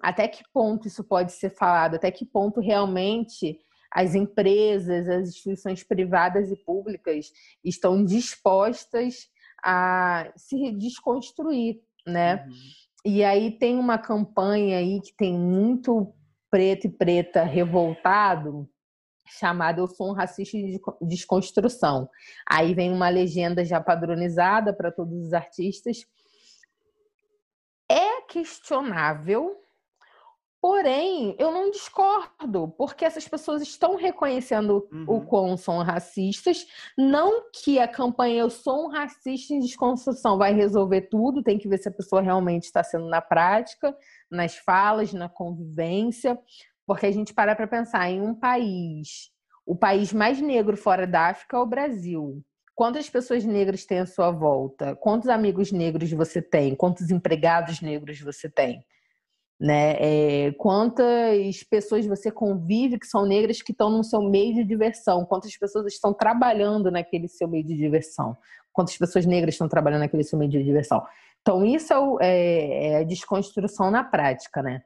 [0.00, 1.96] até que ponto isso pode ser falado?
[1.96, 3.58] Até que ponto realmente
[3.94, 9.28] as empresas, as instituições privadas e públicas estão dispostas
[9.62, 12.44] a se desconstruir, né?
[12.44, 12.52] Uhum.
[13.06, 16.12] E aí tem uma campanha aí que tem muito
[16.50, 18.68] preto e preta revoltado,
[19.26, 22.08] chamada Eu Sou um Racista de Desconstrução.
[22.46, 26.06] Aí vem uma legenda já padronizada para todos os artistas
[27.90, 29.56] é questionável,
[30.64, 35.04] porém, eu não discordo, porque essas pessoas estão reconhecendo uhum.
[35.06, 36.66] o quão são racistas.
[36.96, 41.68] Não que a campanha Eu Sou um Racista em Desconstrução vai resolver tudo, tem que
[41.68, 43.94] ver se a pessoa realmente está sendo na prática,
[44.30, 46.38] nas falas, na convivência,
[46.86, 49.30] porque a gente para para pensar em um país,
[49.66, 52.42] o país mais negro fora da África é o Brasil.
[52.74, 54.96] Quantas pessoas negras tem à sua volta?
[54.96, 56.74] Quantos amigos negros você tem?
[56.74, 58.82] Quantos empregados negros você tem?
[59.58, 59.96] Né?
[59.98, 65.24] É, quantas pessoas você convive que são negras que estão no seu meio de diversão?
[65.24, 68.36] Quantas pessoas estão trabalhando naquele seu meio de diversão?
[68.72, 71.06] Quantas pessoas negras estão trabalhando naquele seu meio de diversão?
[71.40, 74.82] Então, isso é, o, é, é a desconstrução na prática, né?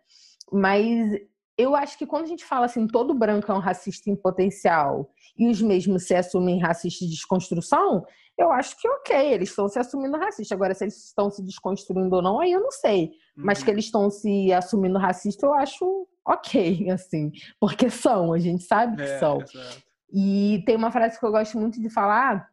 [0.52, 1.18] Mas
[1.58, 5.10] eu acho que quando a gente fala assim, todo branco é um racista em potencial
[5.36, 8.06] e os mesmos se assumem racistas de desconstrução,
[8.38, 10.52] eu acho que ok, eles estão se assumindo racistas.
[10.52, 13.06] Agora, se eles estão se desconstruindo ou não, aí eu não sei.
[13.36, 13.44] Uhum.
[13.44, 17.32] Mas que eles estão se assumindo racista, eu acho ok, assim.
[17.58, 19.40] Porque são, a gente sabe que é, são.
[19.40, 19.82] Exato.
[20.12, 22.48] E tem uma frase que eu gosto muito de falar,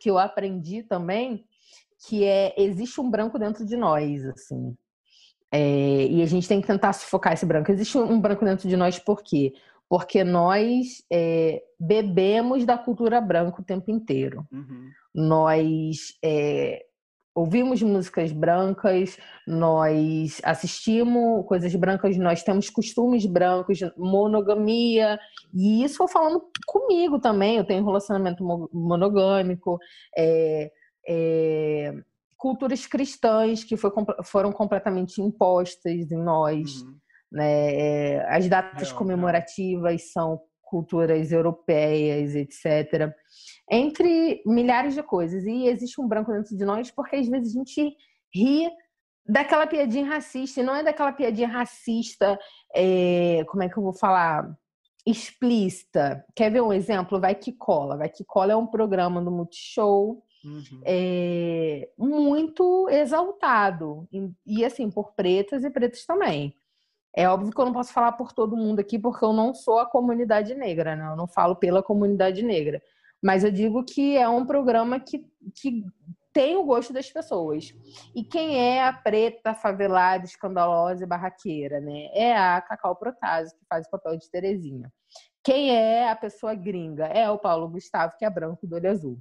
[0.00, 1.44] que eu aprendi também,
[2.06, 4.74] que é existe um branco dentro de nós, assim.
[5.50, 7.70] É, e a gente tem que tentar sufocar esse branco.
[7.70, 9.54] Existe um branco dentro de nós por quê?
[9.88, 14.46] porque nós é, bebemos da cultura branca o tempo inteiro.
[14.52, 14.90] Uhum.
[15.14, 16.84] Nós é,
[17.34, 19.16] ouvimos músicas brancas,
[19.46, 25.18] nós assistimos coisas brancas, nós temos costumes brancos, monogamia,
[25.54, 29.78] e isso eu falando comigo também, eu tenho um relacionamento monogâmico,
[30.16, 30.70] é,
[31.08, 31.94] é,
[32.38, 33.90] culturas cristãs que foi,
[34.24, 36.96] foram completamente impostas em nós, uhum.
[37.32, 37.74] né?
[37.74, 43.12] É, as datas comemorativas são culturas europeias, etc.
[43.70, 45.44] Entre milhares de coisas.
[45.44, 47.96] E existe um branco dentro de nós porque às vezes a gente
[48.32, 48.70] ri
[49.26, 52.38] daquela piadinha racista, e não é daquela piadinha racista,
[52.74, 54.50] é, como é que eu vou falar?
[55.06, 56.24] Explícita.
[56.34, 57.20] Quer ver um exemplo?
[57.20, 57.96] Vai que cola.
[57.96, 60.22] Vai que cola é um programa do Multishow.
[60.48, 60.80] Uhum.
[60.84, 66.54] É, muito exaltado e, e assim por pretas e pretos também.
[67.14, 69.78] É óbvio que eu não posso falar por todo mundo aqui, porque eu não sou
[69.78, 71.10] a comunidade negra, né?
[71.10, 72.82] Eu não falo pela comunidade negra.
[73.22, 75.84] Mas eu digo que é um programa que, que
[76.32, 77.74] tem o gosto das pessoas.
[78.14, 82.08] E quem é a preta, favelada, escandalosa e barraqueira, né?
[82.12, 84.92] É a Cacau Protásio, que faz o papel de Terezinha.
[85.42, 87.06] Quem é a pessoa gringa?
[87.06, 89.18] É o Paulo Gustavo, que é branco do olho azul.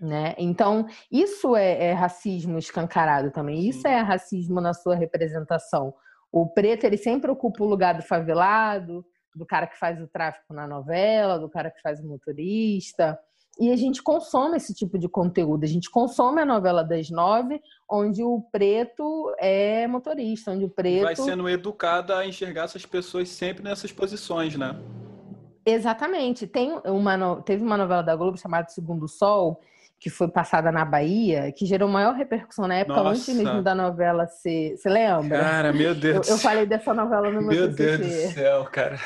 [0.00, 0.34] Né?
[0.38, 3.68] Então, isso é, é racismo escancarado também.
[3.68, 5.94] Isso é racismo na sua representação.
[6.32, 9.04] O preto, ele sempre ocupa o lugar do favelado,
[9.34, 13.18] do cara que faz o tráfico na novela, do cara que faz o motorista.
[13.58, 15.64] E a gente consome esse tipo de conteúdo.
[15.64, 21.04] A gente consome a novela das nove, onde o preto é motorista, onde o preto.
[21.04, 24.76] Vai sendo educada a enxergar essas pessoas sempre nessas posições, né?
[25.64, 26.46] Exatamente.
[26.46, 29.60] Tem uma, teve uma novela da Globo chamada Segundo Sol,
[30.04, 33.12] que foi passada na Bahia, que gerou maior repercussão na época, Nossa.
[33.12, 34.76] antes mesmo da novela ser.
[34.76, 35.40] Você lembra?
[35.40, 36.28] Cara, meu Deus.
[36.28, 38.98] Eu, eu falei dessa novela no meu Meu Deus do céu, cara.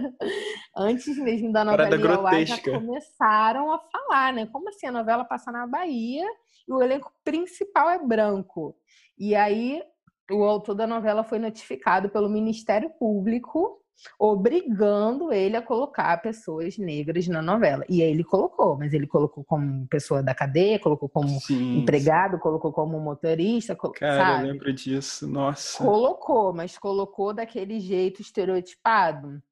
[0.74, 4.48] antes mesmo da novela ir já começaram a falar, né?
[4.50, 6.24] Como assim a novela passa na Bahia
[6.66, 8.74] e o elenco principal é branco?
[9.18, 9.82] E aí
[10.30, 13.82] o autor da novela foi notificado pelo Ministério Público
[14.18, 17.84] obrigando ele a colocar pessoas negras na novela.
[17.88, 22.36] E aí ele colocou, mas ele colocou como pessoa da cadeia, colocou como sim, empregado,
[22.36, 22.42] sim.
[22.42, 23.76] colocou como motorista.
[23.76, 24.48] Cara, sabe?
[24.48, 25.82] eu lembro disso, nossa.
[25.82, 29.42] Colocou, mas colocou daquele jeito estereotipado.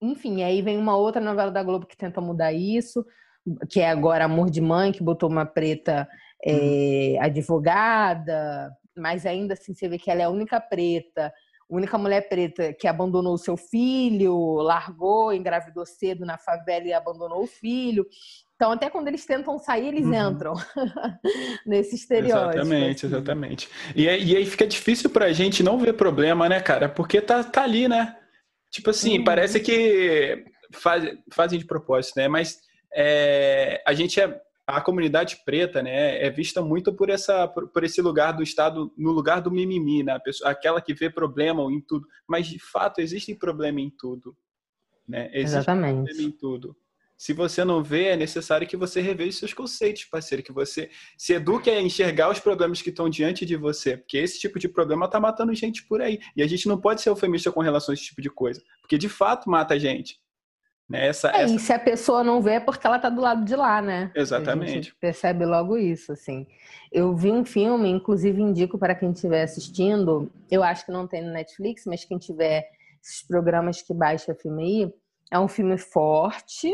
[0.00, 3.04] Enfim, aí vem uma outra novela da Globo que tenta mudar isso,
[3.70, 6.08] que é agora Amor de Mãe, que botou uma preta
[6.44, 11.32] é, advogada, mas ainda assim você vê que ela é a única preta
[11.68, 17.42] única mulher preta que abandonou o seu filho, largou, engravidou cedo na favela e abandonou
[17.42, 18.06] o filho.
[18.54, 20.30] Então, até quando eles tentam sair, eles uhum.
[20.30, 20.54] entram
[21.66, 22.60] nesse estereótipo.
[22.60, 23.14] Exatamente, assim.
[23.14, 23.68] exatamente.
[23.94, 26.88] E, aí, e aí fica difícil pra gente não ver problema, né, cara?
[26.88, 28.16] Porque tá, tá ali, né?
[28.70, 29.24] Tipo assim, uhum.
[29.24, 32.28] parece que faz, fazem de propósito, né?
[32.28, 32.60] Mas
[32.94, 37.84] é, a gente é a comunidade preta, né, é vista muito por essa por, por,
[37.84, 41.80] esse lugar do Estado, no lugar do mimimi, né, pessoa, aquela que vê problema em
[41.80, 44.36] tudo, mas de fato existe problema em tudo,
[45.06, 45.30] né?
[45.32, 46.04] Existe Exatamente.
[46.04, 46.76] problema em tudo.
[47.16, 51.32] Se você não vê, é necessário que você reveja seus conceitos, parceiro, que você se
[51.32, 55.06] eduque a enxergar os problemas que estão diante de você, porque esse tipo de problema
[55.06, 56.20] está matando gente por aí.
[56.36, 58.98] E a gente não pode ser eufemista com relação a esse tipo de coisa, porque
[58.98, 60.20] de fato mata a gente.
[60.88, 61.08] Né?
[61.08, 61.54] Essa, é, essa...
[61.54, 64.10] E se a pessoa não vê é porque ela tá do lado de lá, né?
[64.14, 64.94] Exatamente.
[65.00, 66.46] percebe logo isso, assim.
[66.92, 71.22] Eu vi um filme, inclusive indico para quem estiver assistindo, eu acho que não tem
[71.22, 72.70] no Netflix, mas quem tiver
[73.02, 74.94] esses programas que baixa filme aí,
[75.30, 76.72] é um filme forte,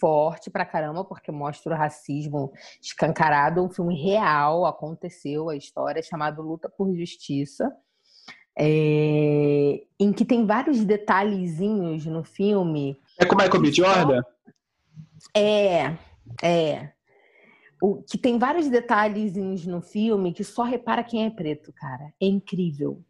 [0.00, 2.52] forte pra caramba, porque mostra o racismo
[2.82, 7.70] escancarado, um filme real, aconteceu a história, chamado Luta por Justiça
[8.58, 12.98] é, em que tem vários detalhezinhos no filme.
[13.18, 13.72] É com Michael B.
[13.72, 14.22] Jordan?
[15.34, 15.96] É,
[16.42, 16.92] é.
[17.82, 22.12] O, que tem vários detalhezinhos no filme que só repara quem é preto, cara.
[22.20, 23.02] É incrível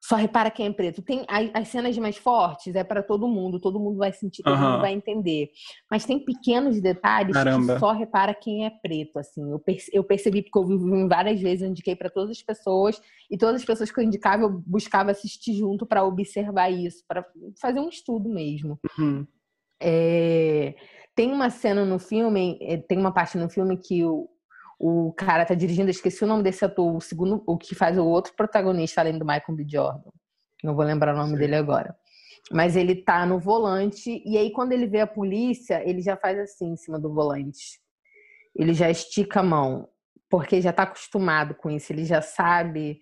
[0.00, 1.02] só repara quem é preto.
[1.02, 4.70] Tem as cenas mais fortes, é para todo mundo, todo mundo vai sentir, todo uhum.
[4.72, 5.50] mundo vai entender.
[5.90, 7.74] Mas tem pequenos detalhes Caramba.
[7.74, 9.50] que só repara quem é preto, assim.
[9.50, 13.00] Eu, perce, eu percebi porque eu vi várias vezes, eu indiquei para todas as pessoas
[13.30, 17.26] e todas as pessoas que eu indicava, eu buscava assistir junto para observar isso, para
[17.60, 18.78] fazer um estudo mesmo.
[18.98, 19.26] Uhum.
[19.80, 20.74] É,
[21.14, 24.28] tem uma cena no filme, é, tem uma parte no filme que o,
[24.78, 28.04] o cara tá dirigindo, esqueci o nome desse ator, o segundo, o que faz o
[28.04, 29.66] outro protagonista além do Michael B.
[29.68, 30.10] Jordan.
[30.62, 31.38] Não vou lembrar o nome Sim.
[31.38, 31.96] dele agora.
[32.50, 36.38] Mas ele tá no volante e aí quando ele vê a polícia, ele já faz
[36.38, 37.80] assim em cima do volante.
[38.54, 39.88] Ele já estica a mão,
[40.30, 43.00] porque já tá acostumado com isso, ele já sabe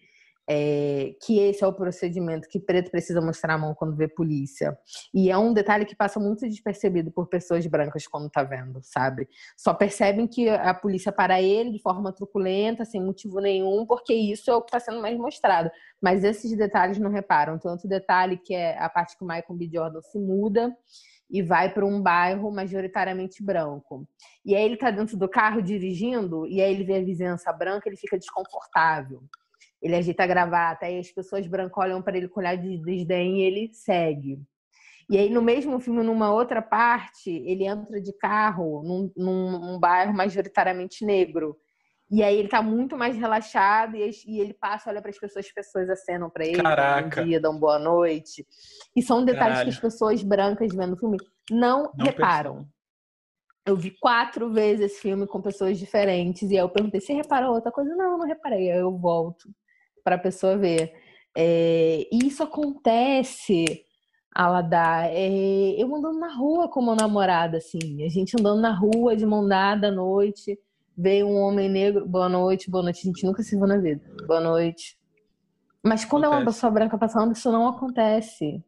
[0.49, 4.77] é, que esse é o procedimento que preto precisa mostrar a mão quando vê polícia.
[5.13, 9.29] E é um detalhe que passa muito despercebido por pessoas brancas quando tá vendo, sabe?
[9.57, 14.51] Só percebem que a polícia para ele de forma truculenta, sem motivo nenhum, porque isso
[14.51, 15.71] é o que está sendo mais mostrado.
[16.01, 17.59] Mas esses detalhes não reparam.
[17.59, 19.71] Tanto detalhe que é a parte que o Michael B.
[19.73, 20.77] Jordan se muda
[21.31, 24.07] e vai para um bairro majoritariamente branco.
[24.45, 27.89] E aí ele tá dentro do carro dirigindo e aí ele vê a vizinhança branca,
[27.89, 29.23] ele fica desconfortável
[29.85, 33.41] ele agita a gravata, aí as pessoas brancas olham para ele com olhar de desdém
[33.41, 34.41] e ele segue.
[35.11, 39.79] E aí, no mesmo filme, numa outra parte, ele entra de carro num, num, num
[39.79, 41.55] bairro majoritariamente negro.
[42.11, 45.45] E aí ele tá muito mais relaxado e, e ele passa, olha para as pessoas,
[45.45, 47.03] as pessoas acenam para ele, Caraca.
[47.03, 48.47] dão bom dia, dão boa noite.
[48.97, 49.71] E são detalhes Caralho.
[49.71, 51.19] que as pessoas brancas vendo o filme
[51.51, 52.67] não, Não reparam.
[53.67, 57.55] Eu vi quatro vezes esse filme com pessoas diferentes e aí eu perguntei: você reparou
[57.55, 57.95] outra coisa?
[57.95, 58.71] Não, não reparei.
[58.71, 59.49] Aí eu volto
[60.05, 60.93] para a pessoa ver.
[61.37, 63.65] É, e isso acontece,
[64.33, 69.17] Aladar, é, eu andando na rua com uma namorada, assim, a gente andando na rua
[69.17, 70.59] de mão dada à noite,
[70.97, 74.03] veio um homem negro, boa noite, boa noite, a gente nunca se viu na vida,
[74.27, 74.99] boa noite.
[75.83, 76.57] Mas quando é uma Acontece.
[76.57, 78.65] pessoa branca passando, isso não acontece.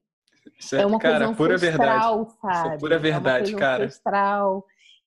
[0.58, 1.90] Isso É uma cara, coisa pura verdade.
[1.90, 2.78] ancestral, sabe?
[2.78, 3.84] pura verdade, é uma coisa cara.
[3.84, 4.64] ancestral.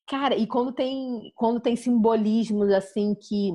[0.08, 3.54] Cara, e quando tem, quando tem simbolismos assim que,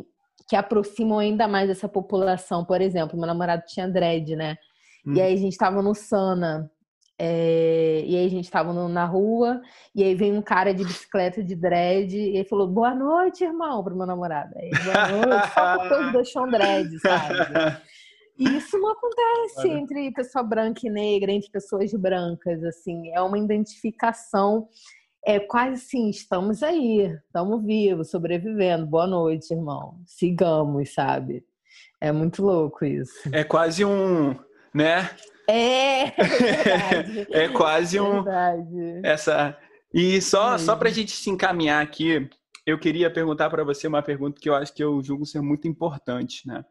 [0.49, 4.57] que aproximam ainda mais essa população, por exemplo, meu namorado tinha dread, né?
[5.07, 5.15] Hum.
[5.15, 6.71] E aí a gente tava no Sana.
[7.17, 9.63] é, e aí a gente tava no- na rua,
[9.95, 13.85] e aí vem um cara de bicicleta de dread, e ele falou, boa noite, irmão,
[13.85, 14.53] pro meu namorado.
[14.57, 17.35] Aí, boa noite, só porque os dois tinham dread, sabe?
[18.37, 19.79] E isso não acontece Olha.
[19.79, 24.67] entre pessoa branca e negra, entre pessoas brancas, assim, é uma identificação,
[25.27, 31.45] é quase assim, estamos aí, estamos vivos, sobrevivendo, boa noite, irmão, sigamos, sabe?
[32.01, 33.15] É muito louco isso.
[33.33, 34.37] É quase um,
[34.75, 35.11] né?
[35.49, 37.27] É, é verdade.
[37.31, 39.01] É quase um Verdade.
[39.03, 39.59] essa.
[39.93, 42.29] E só É só para a gente se encaminhar aqui,
[42.67, 45.67] eu queria perguntar para você uma pergunta que eu acho que eu julgo ser muito
[45.69, 46.65] importante, né?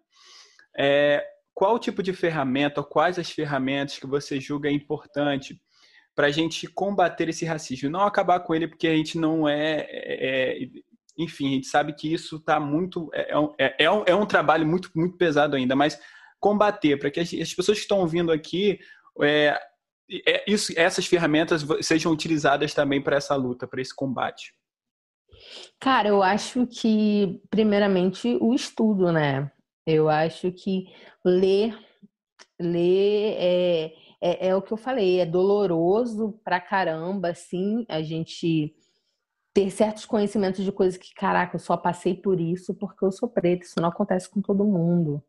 [0.78, 1.24] É,
[1.54, 5.60] qual tipo de ferramenta, ou quais as ferramentas que você julga importante
[6.16, 7.90] para a gente combater esse racismo?
[7.90, 10.70] Não acabar com ele porque a gente não é, é- é-
[11.18, 14.16] enfim, a gente sabe que isso está muito é, é um- é, é um, é
[14.16, 16.00] um trabalho muito muito pesado ainda, mas
[16.40, 18.80] combater para que as, as pessoas que estão ouvindo aqui
[19.22, 19.60] é,
[20.28, 24.54] é, isso, essas ferramentas sejam utilizadas também para essa luta, para esse combate.
[25.80, 29.52] Cara, eu acho que, primeiramente, o estudo, né?
[29.86, 30.86] Eu acho que
[31.26, 31.78] ler,
[32.60, 38.74] ler é, é, é o que eu falei, é doloroso pra caramba, assim, a gente
[39.54, 43.28] ter certos conhecimentos de coisas que, caraca, eu só passei por isso porque eu sou
[43.28, 45.22] preta, isso não acontece com todo mundo.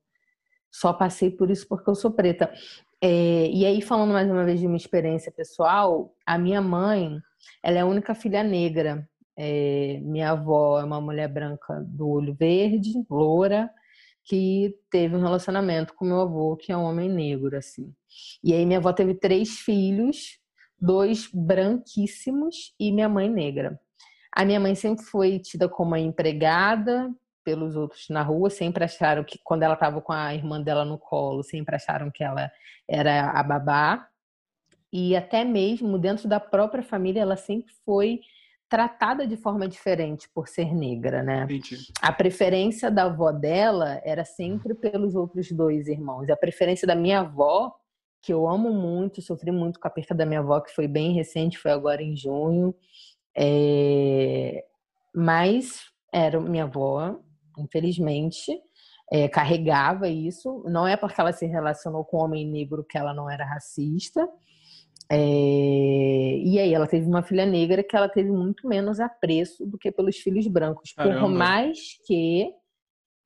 [0.70, 2.52] Só passei por isso porque eu sou preta.
[3.00, 7.18] É, e aí, falando mais uma vez de uma experiência pessoal, a minha mãe,
[7.62, 9.08] ela é a única filha negra.
[9.36, 13.68] É, minha avó é uma mulher branca do olho verde, loura,
[14.24, 17.94] que teve um relacionamento com meu avô, que é um homem negro, assim.
[18.42, 20.38] E aí minha avó teve três filhos,
[20.80, 23.78] dois branquíssimos e minha mãe negra.
[24.32, 27.12] A minha mãe sempre foi tida como empregada
[27.44, 30.98] pelos outros na rua, sempre acharam que quando ela estava com a irmã dela no
[30.98, 32.50] colo, sempre acharam que ela
[32.88, 34.08] era a babá.
[34.90, 38.20] E até mesmo dentro da própria família, ela sempre foi
[38.68, 41.44] tratada de forma diferente por ser negra, né?
[41.44, 41.78] Entendi.
[42.00, 46.28] A preferência da avó dela era sempre pelos outros dois irmãos.
[46.30, 47.72] A preferência da minha avó,
[48.22, 51.12] que eu amo muito, sofri muito com a perda da minha avó, que foi bem
[51.12, 52.74] recente, foi agora em junho.
[53.36, 54.64] É,
[55.14, 55.82] Mas
[56.12, 57.18] era minha avó,
[57.58, 58.58] infelizmente,
[59.12, 60.64] é, carregava isso.
[60.66, 64.26] Não é porque ela se relacionou com um homem negro que ela não era racista.
[65.10, 69.78] É, E aí ela teve uma filha negra que ela teve muito menos apreço do
[69.78, 70.92] que pelos filhos brancos.
[70.92, 71.28] Por Caramba.
[71.28, 72.50] mais que,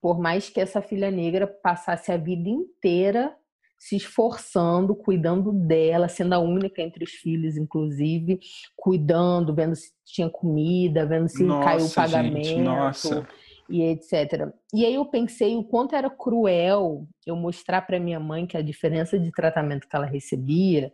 [0.00, 3.34] por mais que essa filha negra passasse a vida inteira
[3.78, 8.40] se esforçando, cuidando dela, sendo a única entre os filhos, inclusive,
[8.76, 13.26] cuidando, vendo se tinha comida, vendo se caiu o Nossa, pagamento gente, nossa.
[13.68, 14.50] e etc.
[14.74, 18.62] E aí eu pensei o quanto era cruel eu mostrar para minha mãe que a
[18.62, 20.92] diferença de tratamento que ela recebia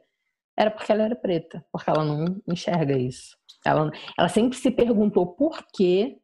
[0.57, 3.37] era porque ela era preta, porque ela não enxerga isso.
[3.65, 6.19] Ela, ela sempre se perguntou por que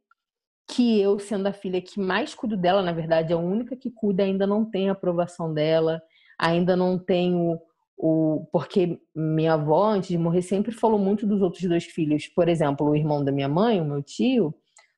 [0.70, 4.22] que eu, sendo a filha que mais cuido dela, na verdade, a única que cuida,
[4.22, 6.00] ainda não tem a aprovação dela,
[6.38, 7.60] ainda não tenho
[7.96, 8.46] o.
[8.52, 12.28] Porque minha avó, antes de morrer, sempre falou muito dos outros dois filhos.
[12.28, 14.54] Por exemplo, o irmão da minha mãe, o meu tio,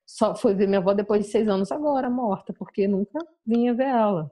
[0.06, 3.86] só foi ver minha avó depois de seis anos agora, morta, porque nunca vinha ver
[3.86, 4.30] ela.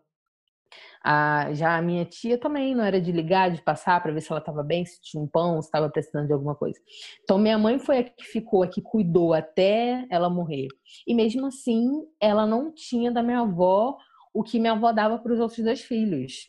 [1.02, 4.31] A, já a minha tia também não era de ligar, de passar para ver se
[4.31, 6.78] ela estava bem, se tinha um pão, se estava precisando de alguma coisa.
[7.22, 10.68] Então, minha mãe foi a que ficou, a que cuidou até ela morrer.
[11.06, 11.89] E mesmo assim,
[12.20, 13.97] ela não tinha da minha avó
[14.32, 16.48] o que minha avó dava para os outros dois filhos,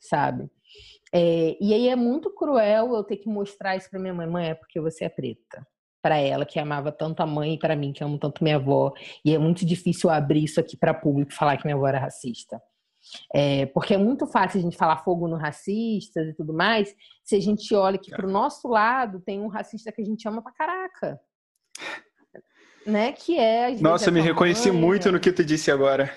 [0.00, 0.48] sabe?
[1.12, 4.48] É, e aí é muito cruel eu ter que mostrar isso para minha mãe, mãe,
[4.50, 5.66] é porque você é preta.
[6.00, 8.92] Para ela, que amava tanto a mãe, e para mim, que amo tanto minha avó.
[9.24, 12.62] E é muito difícil abrir isso aqui para público falar que minha avó era racista.
[13.34, 16.94] É, porque é muito fácil a gente falar fogo no racistas e tudo mais,
[17.24, 20.42] se a gente olha que pro nosso lado tem um racista que a gente ama
[20.42, 21.20] pra caraca.
[22.86, 23.12] Né?
[23.12, 23.70] Que é.
[23.80, 26.12] Nossa, me reconheci mãe, muito no que tu disse agora.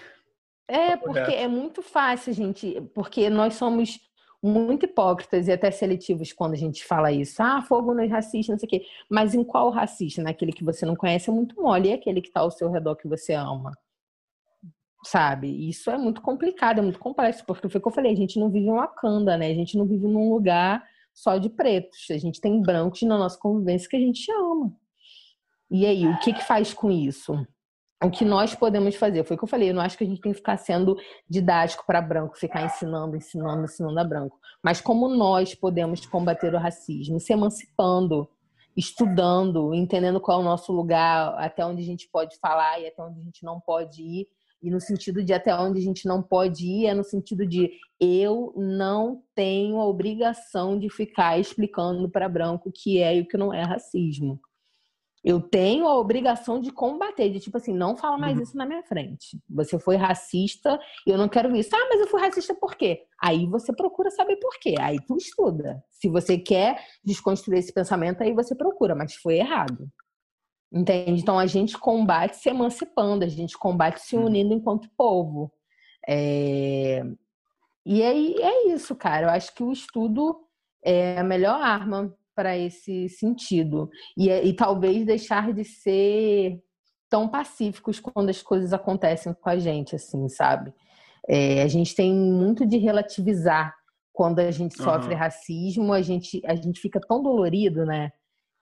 [0.67, 3.99] É, porque é muito fácil, gente, porque nós somos
[4.43, 7.43] muito hipócritas e até seletivos quando a gente fala isso.
[7.43, 8.85] Ah, fogo nos racistas, não sei o quê.
[9.09, 10.21] Mas em qual racista?
[10.21, 12.95] Naquele que você não conhece é muito mole, e aquele que está ao seu redor
[12.95, 13.71] que você ama.
[15.03, 15.67] Sabe?
[15.67, 18.39] Isso é muito complicado, é muito complexo, porque foi o que eu falei, a gente
[18.39, 19.47] não vive em Wakanda, né?
[19.47, 20.83] A gente não vive num lugar
[21.13, 22.07] só de pretos.
[22.11, 24.71] A gente tem brancos na nossa convivência que a gente ama.
[25.71, 27.33] E aí, o que que faz com isso?
[28.03, 29.23] o que nós podemos fazer.
[29.23, 30.97] Foi o que eu falei, eu não acho que a gente tem que ficar sendo
[31.29, 34.39] didático para branco, ficar ensinando, ensinando, ensinando a branco.
[34.63, 37.19] Mas como nós podemos combater o racismo?
[37.19, 38.27] Se emancipando,
[38.75, 43.03] estudando, entendendo qual é o nosso lugar, até onde a gente pode falar e até
[43.03, 44.27] onde a gente não pode ir.
[44.61, 47.71] E no sentido de até onde a gente não pode ir, é no sentido de
[47.99, 53.27] eu não tenho a obrigação de ficar explicando para branco o que é e o
[53.27, 54.39] que não é racismo.
[55.23, 58.43] Eu tenho a obrigação de combater, de tipo assim, não fala mais uhum.
[58.43, 59.39] isso na minha frente.
[59.47, 61.75] Você foi racista e eu não quero isso.
[61.75, 63.03] Ah, mas eu fui racista por quê?
[63.21, 64.75] Aí você procura saber por quê.
[64.79, 65.83] Aí tu estuda.
[65.91, 69.88] Se você quer desconstruir esse pensamento, aí você procura, mas foi errado.
[70.72, 71.22] Entende?
[71.22, 74.26] Então a gente combate se emancipando, a gente combate se uhum.
[74.26, 75.52] unindo enquanto povo.
[76.07, 77.03] É...
[77.85, 79.27] E aí é isso, cara.
[79.27, 80.38] Eu acho que o estudo
[80.84, 83.89] é a melhor arma para esse sentido.
[84.18, 86.61] E, é, e talvez deixar de ser
[87.10, 90.73] tão pacíficos quando as coisas acontecem com a gente, assim, sabe?
[91.27, 93.76] É, a gente tem muito de relativizar
[94.14, 95.19] quando a gente sofre uhum.
[95.19, 98.11] racismo, a gente, a gente fica tão dolorido, né?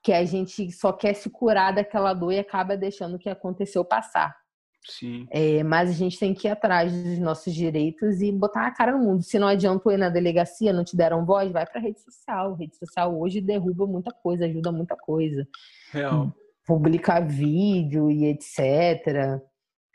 [0.09, 3.85] Que a gente só quer se curar daquela dor e acaba deixando o que aconteceu
[3.85, 4.35] passar.
[4.83, 5.27] Sim.
[5.29, 8.93] É, mas a gente tem que ir atrás dos nossos direitos e botar a cara
[8.93, 9.21] no mundo.
[9.21, 12.55] Se não adiantou ir na delegacia, não te deram voz, vai para rede social.
[12.55, 15.47] rede social hoje derruba muita coisa, ajuda muita coisa.
[15.91, 16.33] Real.
[16.65, 19.39] Publicar vídeo e etc.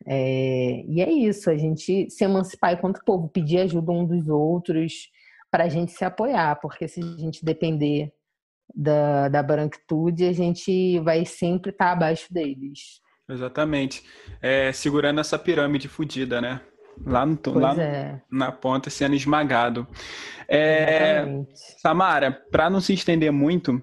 [0.07, 5.11] É, e é isso, a gente se emancipar enquanto povo, pedir ajuda um dos outros
[5.51, 8.13] para a gente se apoiar, porque se a gente depender
[8.75, 13.01] da, da branquitude, a gente vai sempre estar tá abaixo deles.
[13.29, 14.03] Exatamente.
[14.41, 16.61] É, segurando essa pirâmide fodida, né?
[17.05, 18.21] Lá, no, lá é.
[18.31, 19.87] na ponta sendo esmagado.
[20.49, 21.25] É,
[21.83, 23.83] Samara, para não se estender muito,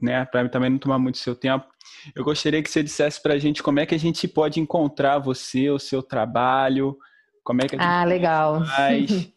[0.00, 1.66] né, para também não tomar muito seu tempo,
[2.14, 5.18] eu gostaria que você dissesse para a gente como é que a gente pode encontrar
[5.18, 6.96] você, o seu trabalho,
[7.42, 8.64] como é que a gente Ah, legal.
[8.64, 9.10] Faz.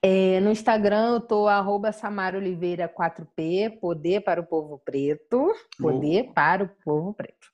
[0.00, 5.52] É, no Instagram eu tô arroba Samara Oliveira 4P, Poder para o Povo Preto.
[5.80, 7.48] Poder para o Povo Preto.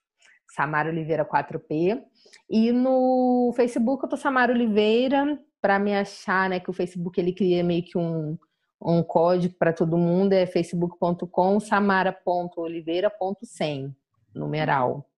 [0.54, 2.02] Samara Oliveira 4P.
[2.48, 7.32] E no Facebook eu tô Samara Oliveira, para me achar, né, que o Facebook ele
[7.32, 8.36] cria meio que um,
[8.80, 13.94] um código para todo mundo, é facebook.com samara.oliveira.100,
[14.34, 15.08] numeral.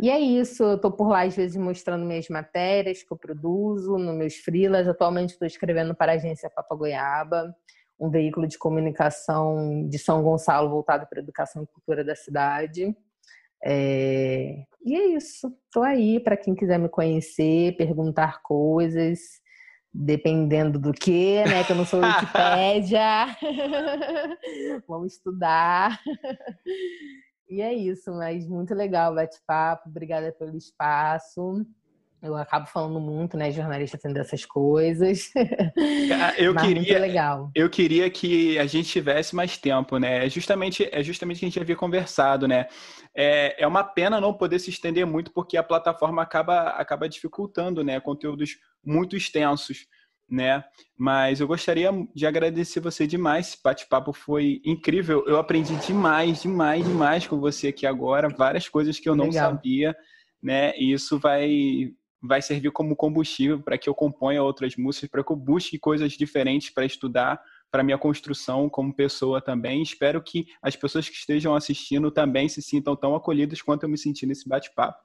[0.00, 3.98] E é isso, eu tô por lá às vezes mostrando minhas matérias que eu produzo,
[3.98, 4.86] nos meus freelas.
[4.86, 7.54] Atualmente estou escrevendo para a agência Papagoiaba,
[7.98, 12.94] um veículo de comunicação de São Gonçalo voltado para a educação e cultura da cidade.
[13.64, 14.62] É...
[14.84, 15.52] E é isso.
[15.64, 19.18] Estou aí para quem quiser me conhecer, perguntar coisas,
[19.92, 21.64] dependendo do que, né?
[21.64, 23.26] Que eu não sou Wikipédia.
[24.86, 26.00] Vamos estudar.
[27.48, 29.88] E é isso, mas muito legal o bate-papo.
[29.88, 31.64] Obrigada pelo espaço.
[32.20, 33.50] Eu acabo falando muito, né?
[33.52, 35.30] Jornalista tendo essas coisas.
[36.36, 37.50] Eu queria, legal.
[37.54, 40.26] eu queria que a gente tivesse mais tempo, né?
[40.26, 42.66] É justamente, é justamente o que a gente havia conversado, né?
[43.14, 47.84] É, é uma pena não poder se estender muito, porque a plataforma acaba, acaba dificultando,
[47.84, 48.00] né?
[48.00, 49.86] Conteúdos muito extensos,
[50.28, 50.62] né?
[50.96, 53.48] Mas eu gostaria de agradecer você demais.
[53.48, 55.24] Esse bate-papo foi incrível.
[55.26, 58.28] Eu aprendi demais, demais, demais com você aqui agora.
[58.28, 59.52] Várias coisas que eu não legal.
[59.52, 59.96] sabia,
[60.42, 60.76] né?
[60.76, 65.30] E isso vai vai servir como combustível para que eu componha outras músicas, para que
[65.30, 67.40] eu busque coisas diferentes para estudar,
[67.70, 69.80] para minha construção como pessoa também.
[69.80, 73.96] Espero que as pessoas que estejam assistindo também se sintam tão acolhidas quanto eu me
[73.96, 74.98] senti nesse bate-papo,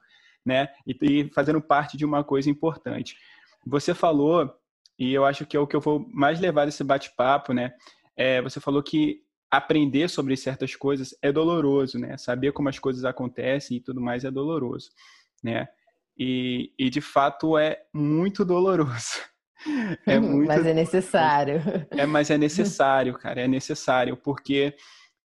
[0.44, 0.68] né?
[0.84, 3.16] E, e fazendo parte de uma coisa importante.
[3.64, 4.52] Você falou
[4.98, 7.72] E eu acho que é o que eu vou mais levar desse bate-papo, né?
[8.16, 12.16] É, você falou que aprender sobre certas coisas é doloroso, né?
[12.16, 14.90] Saber como as coisas acontecem e tudo mais é doloroso,
[15.42, 15.68] né?
[16.16, 18.92] E, e de fato é muito doloroso.
[20.06, 21.62] É muito, mas é necessário.
[21.90, 24.76] É, mas é necessário, cara, é necessário, porque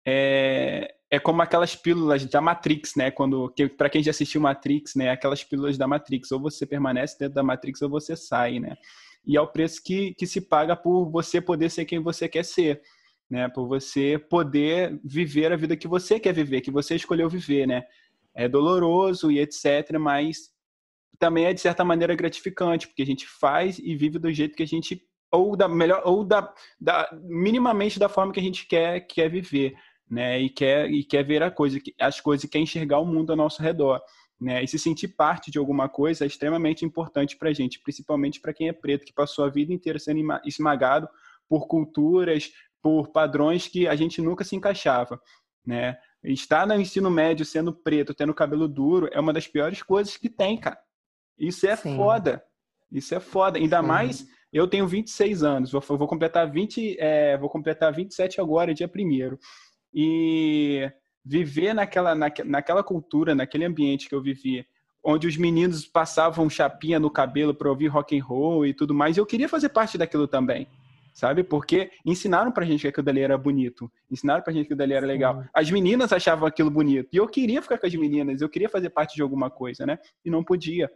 [0.04, 3.12] é, é como aquelas pílulas da Matrix, né?
[3.12, 5.10] Quando que, para quem já assistiu Matrix, né?
[5.10, 8.76] Aquelas pílulas da Matrix, ou você permanece dentro da Matrix ou você sai, né?
[9.26, 12.44] E é o preço que, que se paga por você poder ser quem você quer
[12.44, 12.80] ser,
[13.30, 13.48] né?
[13.48, 17.82] Por você poder viver a vida que você quer viver, que você escolheu viver, né?
[18.34, 20.52] É doloroso e etc, mas
[21.18, 24.62] também é de certa maneira gratificante, porque a gente faz e vive do jeito que
[24.62, 25.02] a gente
[25.32, 29.74] ou da melhor ou da, da minimamente da forma que a gente quer quer viver,
[30.08, 30.40] né?
[30.40, 33.62] E quer e quer ver a coisa, as coisas, quer enxergar o mundo ao nosso
[33.62, 34.00] redor.
[34.44, 34.62] Né?
[34.62, 38.52] E se sentir parte de alguma coisa é extremamente importante para a gente, principalmente para
[38.52, 41.08] quem é preto, que passou a vida inteira sendo esmagado
[41.48, 42.52] por culturas,
[42.82, 45.18] por padrões que a gente nunca se encaixava.
[45.66, 45.96] Né?
[46.22, 50.28] Estar no ensino médio sendo preto, tendo cabelo duro, é uma das piores coisas que
[50.28, 50.78] tem, cara.
[51.38, 51.96] Isso é Sim.
[51.96, 52.44] foda.
[52.92, 53.58] Isso é foda.
[53.58, 53.86] Ainda Sim.
[53.86, 58.92] mais, eu tenho 26 anos, vou, vou completar 20, é, vou completar 27 agora, dia
[58.94, 59.38] 1
[59.94, 60.92] E
[61.24, 64.66] viver naquela, naquela cultura, naquele ambiente que eu vivia,
[65.02, 69.16] onde os meninos passavam chapinha no cabelo para ouvir rock and roll e tudo mais,
[69.16, 70.68] eu queria fazer parte daquilo também
[71.14, 71.44] sabe?
[71.44, 74.94] Porque ensinaram pra gente que aquilo dali era bonito, ensinaram pra gente que aquilo dali
[74.94, 75.40] era legal.
[75.40, 75.48] Sim.
[75.54, 78.90] As meninas achavam aquilo bonito, e eu queria ficar com as meninas, eu queria fazer
[78.90, 79.98] parte de alguma coisa, né?
[80.24, 80.90] E não podia,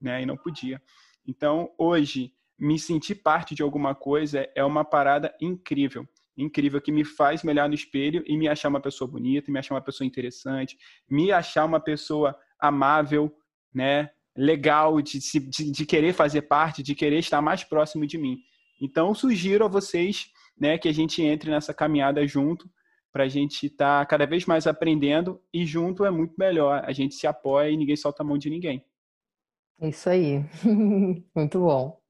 [0.00, 0.22] né?
[0.22, 0.80] E não podia.
[1.26, 6.06] Então, hoje, me sentir parte de alguma coisa é uma parada incrível.
[6.36, 9.58] Incrível, que me faz me olhar no espelho e me achar uma pessoa bonita, me
[9.58, 10.76] achar uma pessoa interessante,
[11.08, 13.32] me achar uma pessoa amável,
[13.72, 14.10] né?
[14.36, 18.38] Legal, de, de, de querer fazer parte, de querer estar mais próximo de mim.
[18.80, 20.26] Então, sugiro a vocês
[20.58, 22.68] né, que a gente entre nessa caminhada junto,
[23.12, 26.82] para a gente estar tá cada vez mais aprendendo e junto é muito melhor.
[26.84, 28.84] A gente se apoia e ninguém solta a mão de ninguém.
[29.80, 30.44] Isso aí.
[31.34, 32.00] muito bom.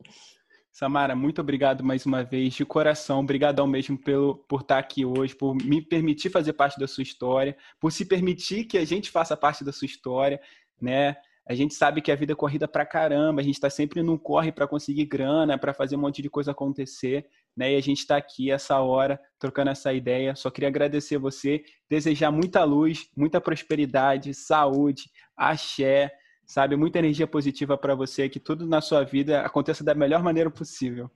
[0.75, 3.21] Samara, muito obrigado mais uma vez, de coração.
[3.21, 7.57] Obrigadão mesmo pelo, por estar aqui hoje, por me permitir fazer parte da sua história,
[7.79, 10.41] por se permitir que a gente faça parte da sua história,
[10.83, 11.15] né?
[11.49, 14.19] A gente sabe que a vida é corrida pra caramba, a gente está sempre num
[14.19, 17.25] corre para conseguir grana, para fazer um monte de coisa acontecer,
[17.57, 17.75] né?
[17.75, 20.35] E a gente está aqui essa hora trocando essa ideia.
[20.35, 25.05] Só queria agradecer você, desejar muita luz, muita prosperidade, saúde,
[25.37, 26.11] axé,
[26.47, 30.51] sabe, muita energia positiva para você, que tudo na sua vida aconteça da melhor maneira
[30.51, 31.11] possível.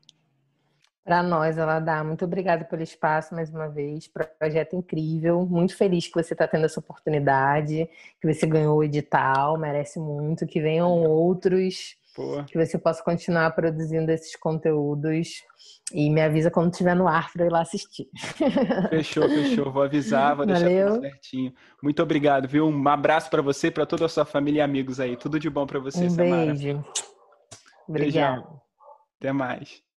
[1.09, 2.05] Para nós, ela dá.
[2.05, 4.11] Muito obrigada pelo espaço mais uma vez.
[4.39, 5.47] Projeto incrível.
[5.47, 7.89] Muito feliz que você está tendo essa oportunidade,
[8.21, 10.47] que você ganhou o edital, merece muito.
[10.47, 12.43] Que venham outros, Pô.
[12.43, 15.29] que você possa continuar produzindo esses conteúdos.
[15.95, 18.09] E me avisa quando estiver no ar para ir lá assistir.
[18.91, 19.73] Fechou, fechou.
[19.73, 20.95] Vou avisar, vou deixar Valeu.
[20.95, 21.55] tudo certinho.
[21.83, 22.67] Muito obrigado, viu?
[22.67, 25.17] Um abraço para você, para toda a sua família e amigos aí.
[25.17, 26.53] Tudo de bom para você, um Samara.
[26.53, 26.85] Beijo.
[27.89, 28.61] Obrigado.
[29.19, 29.88] Até mais.